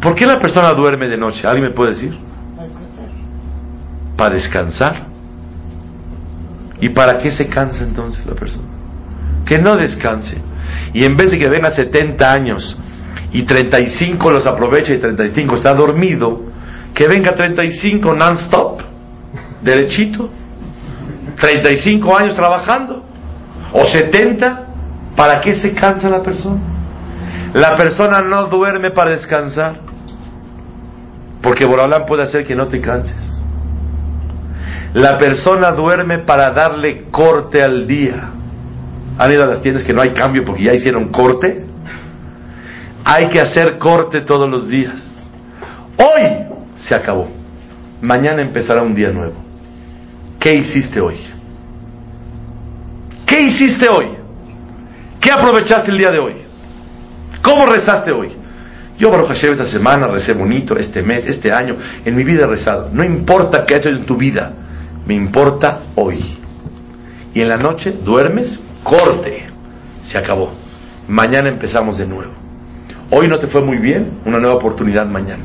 ¿Por 0.00 0.14
qué 0.14 0.26
la 0.26 0.38
persona 0.38 0.72
duerme 0.72 1.08
de 1.08 1.18
noche? 1.18 1.46
¿Alguien 1.46 1.64
me 1.64 1.74
puede 1.74 1.92
decir? 1.92 2.16
Para 4.16 4.34
descansar. 4.34 5.06
¿Y 6.80 6.90
para 6.90 7.18
qué 7.18 7.30
se 7.32 7.46
cansa 7.48 7.82
entonces 7.82 8.24
la 8.24 8.34
persona? 8.34 8.68
Que 9.44 9.58
no 9.58 9.76
descanse. 9.76 10.40
Y 10.94 11.04
en 11.04 11.16
vez 11.16 11.32
de 11.32 11.38
que 11.38 11.48
venga 11.48 11.72
70 11.72 12.32
años 12.32 12.78
y 13.32 13.42
35 13.42 14.30
los 14.30 14.46
aprovecha 14.46 14.94
y 14.94 14.98
35 14.98 15.56
está 15.56 15.74
dormido, 15.74 16.46
Que 16.94 17.06
venga 17.06 17.32
35 17.34 18.14
non-stop, 18.14 18.80
derechito. 19.62 20.30
35 21.38 22.18
años 22.18 22.34
trabajando. 22.34 23.04
O 23.72 23.84
70. 23.84 24.64
¿Para 25.14 25.40
qué 25.40 25.54
se 25.54 25.74
cansa 25.74 26.08
la 26.08 26.22
persona? 26.22 26.60
La 27.54 27.76
persona 27.76 28.20
no 28.22 28.46
duerme 28.46 28.90
para 28.90 29.10
descansar. 29.10 29.80
Porque 31.42 31.64
Borolán 31.64 32.04
puede 32.06 32.24
hacer 32.24 32.44
que 32.44 32.56
no 32.56 32.66
te 32.66 32.80
canses. 32.80 33.40
La 34.94 35.18
persona 35.18 35.70
duerme 35.72 36.18
para 36.20 36.50
darle 36.50 37.04
corte 37.10 37.62
al 37.62 37.86
día. 37.86 38.30
¿Han 39.18 39.30
ido 39.30 39.44
a 39.44 39.46
las 39.46 39.62
tiendas 39.62 39.84
que 39.84 39.92
no 39.92 40.02
hay 40.02 40.10
cambio 40.10 40.44
porque 40.44 40.64
ya 40.64 40.72
hicieron 40.72 41.10
corte? 41.10 41.67
Hay 43.10 43.30
que 43.30 43.40
hacer 43.40 43.78
corte 43.78 44.20
todos 44.20 44.50
los 44.50 44.68
días. 44.68 45.02
Hoy 45.96 46.44
se 46.76 46.94
acabó. 46.94 47.26
Mañana 48.02 48.42
empezará 48.42 48.82
un 48.82 48.94
día 48.94 49.10
nuevo. 49.10 49.32
¿Qué 50.38 50.54
hiciste 50.54 51.00
hoy? 51.00 51.16
¿Qué 53.24 53.40
hiciste 53.40 53.88
hoy? 53.88 54.08
¿Qué 55.22 55.32
aprovechaste 55.32 55.90
el 55.90 55.96
día 55.96 56.10
de 56.10 56.18
hoy? 56.18 56.34
¿Cómo 57.40 57.64
rezaste 57.64 58.12
hoy? 58.12 58.28
Yo, 58.98 59.10
Baruch 59.10 59.28
Hashem, 59.28 59.52
esta 59.52 59.68
semana 59.68 60.06
recé 60.08 60.34
bonito, 60.34 60.76
este 60.76 61.00
mes, 61.02 61.24
este 61.24 61.50
año, 61.50 61.78
en 62.04 62.14
mi 62.14 62.24
vida 62.24 62.44
he 62.44 62.46
rezado. 62.46 62.90
No 62.92 63.02
importa 63.02 63.64
qué 63.64 63.76
has 63.76 63.86
hecho 63.86 63.88
en 63.88 64.04
tu 64.04 64.18
vida, 64.18 64.52
me 65.06 65.14
importa 65.14 65.80
hoy. 65.94 66.36
Y 67.32 67.40
en 67.40 67.48
la 67.48 67.56
noche 67.56 67.90
duermes, 68.04 68.62
corte, 68.82 69.46
se 70.02 70.18
acabó. 70.18 70.52
Mañana 71.08 71.48
empezamos 71.48 71.96
de 71.96 72.06
nuevo. 72.06 72.47
Hoy 73.10 73.28
no 73.28 73.38
te 73.38 73.46
fue 73.46 73.62
muy 73.62 73.78
bien, 73.78 74.20
una 74.24 74.38
nueva 74.38 74.56
oportunidad 74.56 75.06
mañana. 75.06 75.44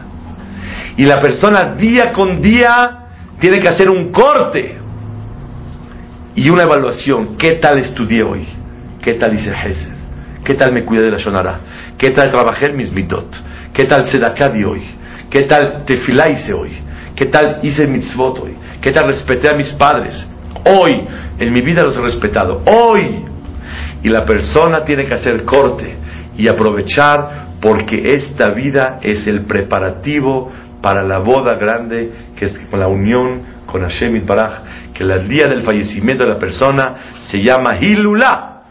Y 0.98 1.06
la 1.06 1.20
persona 1.20 1.76
día 1.76 2.12
con 2.12 2.42
día 2.42 3.00
tiene 3.40 3.60
que 3.60 3.70
hacer 3.70 3.90
un 3.90 4.12
corte 4.12 4.78
y 6.36 6.50
una 6.50 6.64
evaluación. 6.64 7.38
¿Qué 7.38 7.54
tal 7.54 7.80
estudié 7.80 8.24
hoy? 8.24 8.48
¿Qué 9.02 9.14
tal 9.14 9.34
hice 9.34 9.52
Hesed? 9.52 9.94
¿Qué 10.44 10.56
tal 10.56 10.74
me 10.74 10.84
cuidé 10.84 11.04
de 11.04 11.12
la 11.12 11.18
Shonara? 11.18 11.60
¿Qué 11.98 12.12
tal 12.12 12.32
trabajé 12.32 12.70
en 12.70 12.78
mis 12.78 12.92
mitot? 12.92 13.34
¿Qué 13.74 13.86
tal 13.86 14.06
Tzedaká 14.06 14.50
di 14.50 14.64
hoy? 14.64 14.84
¿Qué 15.30 15.44
tal 15.44 15.84
tefilá 15.86 16.30
hice 16.30 16.54
hoy? 16.54 16.78
¿Qué 17.16 17.26
tal 17.26 17.60
hice 17.64 17.88
mitzvot 17.88 18.40
hoy? 18.40 18.56
¿Qué 18.82 18.92
tal 18.92 19.08
respeté 19.08 19.50
a 19.50 19.56
mis 19.56 19.72
padres? 19.74 20.28
Hoy, 20.66 21.06
en 21.40 21.52
mi 21.52 21.62
vida 21.62 21.84
los 21.84 21.96
he 21.98 22.02
respetado. 22.02 22.62
Hoy. 22.66 23.26
Y 24.04 24.10
la 24.10 24.26
persona 24.26 24.84
tiene 24.84 25.06
que 25.06 25.14
hacer 25.14 25.46
corte 25.46 25.96
y 26.38 26.48
aprovechar 26.48 27.43
porque 27.64 28.12
esta 28.12 28.50
vida 28.50 29.00
es 29.02 29.26
el 29.26 29.46
preparativo 29.46 30.52
para 30.82 31.02
la 31.02 31.20
boda 31.20 31.56
grande 31.56 32.12
que 32.36 32.48
es 32.48 32.74
la 32.74 32.90
unión 32.90 33.42
con 33.66 33.84
Hashem 33.84 34.26
Baraj, 34.26 34.92
que 34.94 35.04
el 35.04 35.30
día 35.30 35.48
del 35.48 35.62
fallecimiento 35.62 36.26
de 36.26 36.32
la 36.32 36.38
persona 36.38 36.96
se 37.32 37.42
llama 37.42 37.78
Hilulá. 37.80 38.64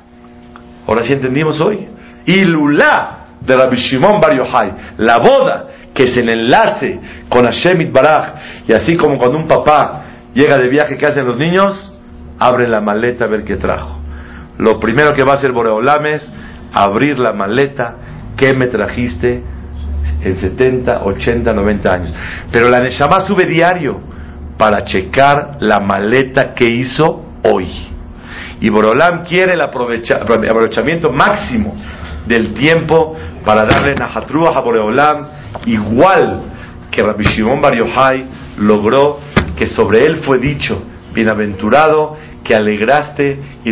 Ahora 0.86 1.04
sí 1.04 1.14
entendimos 1.14 1.58
hoy. 1.58 1.88
Hilulá 2.26 3.38
de 3.40 3.56
Rabbi 3.56 3.76
Shimon 3.76 4.20
Bar 4.20 4.36
Yochai, 4.36 4.72
la 4.98 5.16
boda 5.16 5.68
que 5.94 6.04
es 6.04 6.16
el 6.18 6.28
enlace 6.28 7.00
con 7.30 7.46
Hashem 7.46 7.90
Baraj, 7.90 8.34
y 8.68 8.74
así 8.74 8.94
como 8.94 9.16
cuando 9.16 9.38
un 9.38 9.48
papá 9.48 10.02
llega 10.34 10.58
de 10.58 10.68
viaje, 10.68 10.98
¿qué 10.98 11.06
hacen 11.06 11.26
los 11.26 11.38
niños? 11.38 11.98
Abre 12.38 12.68
la 12.68 12.82
maleta 12.82 13.24
a 13.24 13.28
ver 13.28 13.42
qué 13.44 13.56
trajo. 13.56 14.00
Lo 14.58 14.78
primero 14.78 15.14
que 15.14 15.22
va 15.22 15.32
a 15.32 15.36
hacer 15.36 15.52
Boreolam 15.52 16.04
es 16.04 16.30
abrir 16.74 17.18
la 17.18 17.32
maleta, 17.32 17.96
¿qué 18.36 18.54
me 18.54 18.66
trajiste? 18.66 19.42
En 20.24 20.36
70, 20.36 21.02
80, 21.04 21.52
90 21.52 21.92
años. 21.92 22.14
Pero 22.52 22.68
la 22.68 22.80
Neshama 22.80 23.20
sube 23.26 23.44
diario 23.46 24.00
para 24.56 24.84
checar 24.84 25.56
la 25.60 25.80
maleta 25.80 26.54
que 26.54 26.68
hizo 26.68 27.24
hoy. 27.44 27.68
Y 28.60 28.68
Borolam 28.68 29.24
quiere 29.24 29.54
el 29.54 29.60
aprovecha- 29.60 30.20
aprovechamiento 30.22 31.10
máximo 31.12 31.74
del 32.26 32.54
tiempo 32.54 33.16
para 33.44 33.64
darle 33.64 33.94
Nahatruah 33.94 34.56
a 34.56 34.60
Boreolam, 34.60 35.26
igual 35.66 36.42
que 36.90 37.02
Rabbi 37.02 37.24
Shimon 37.24 37.60
Bar 37.60 37.74
Yochai 37.74 38.24
logró 38.58 39.18
que 39.56 39.66
sobre 39.66 40.04
él 40.04 40.22
fue 40.22 40.38
dicho, 40.38 40.80
bienaventurado 41.12 42.16
que 42.44 42.54
alegraste 42.54 43.40
y 43.64 43.70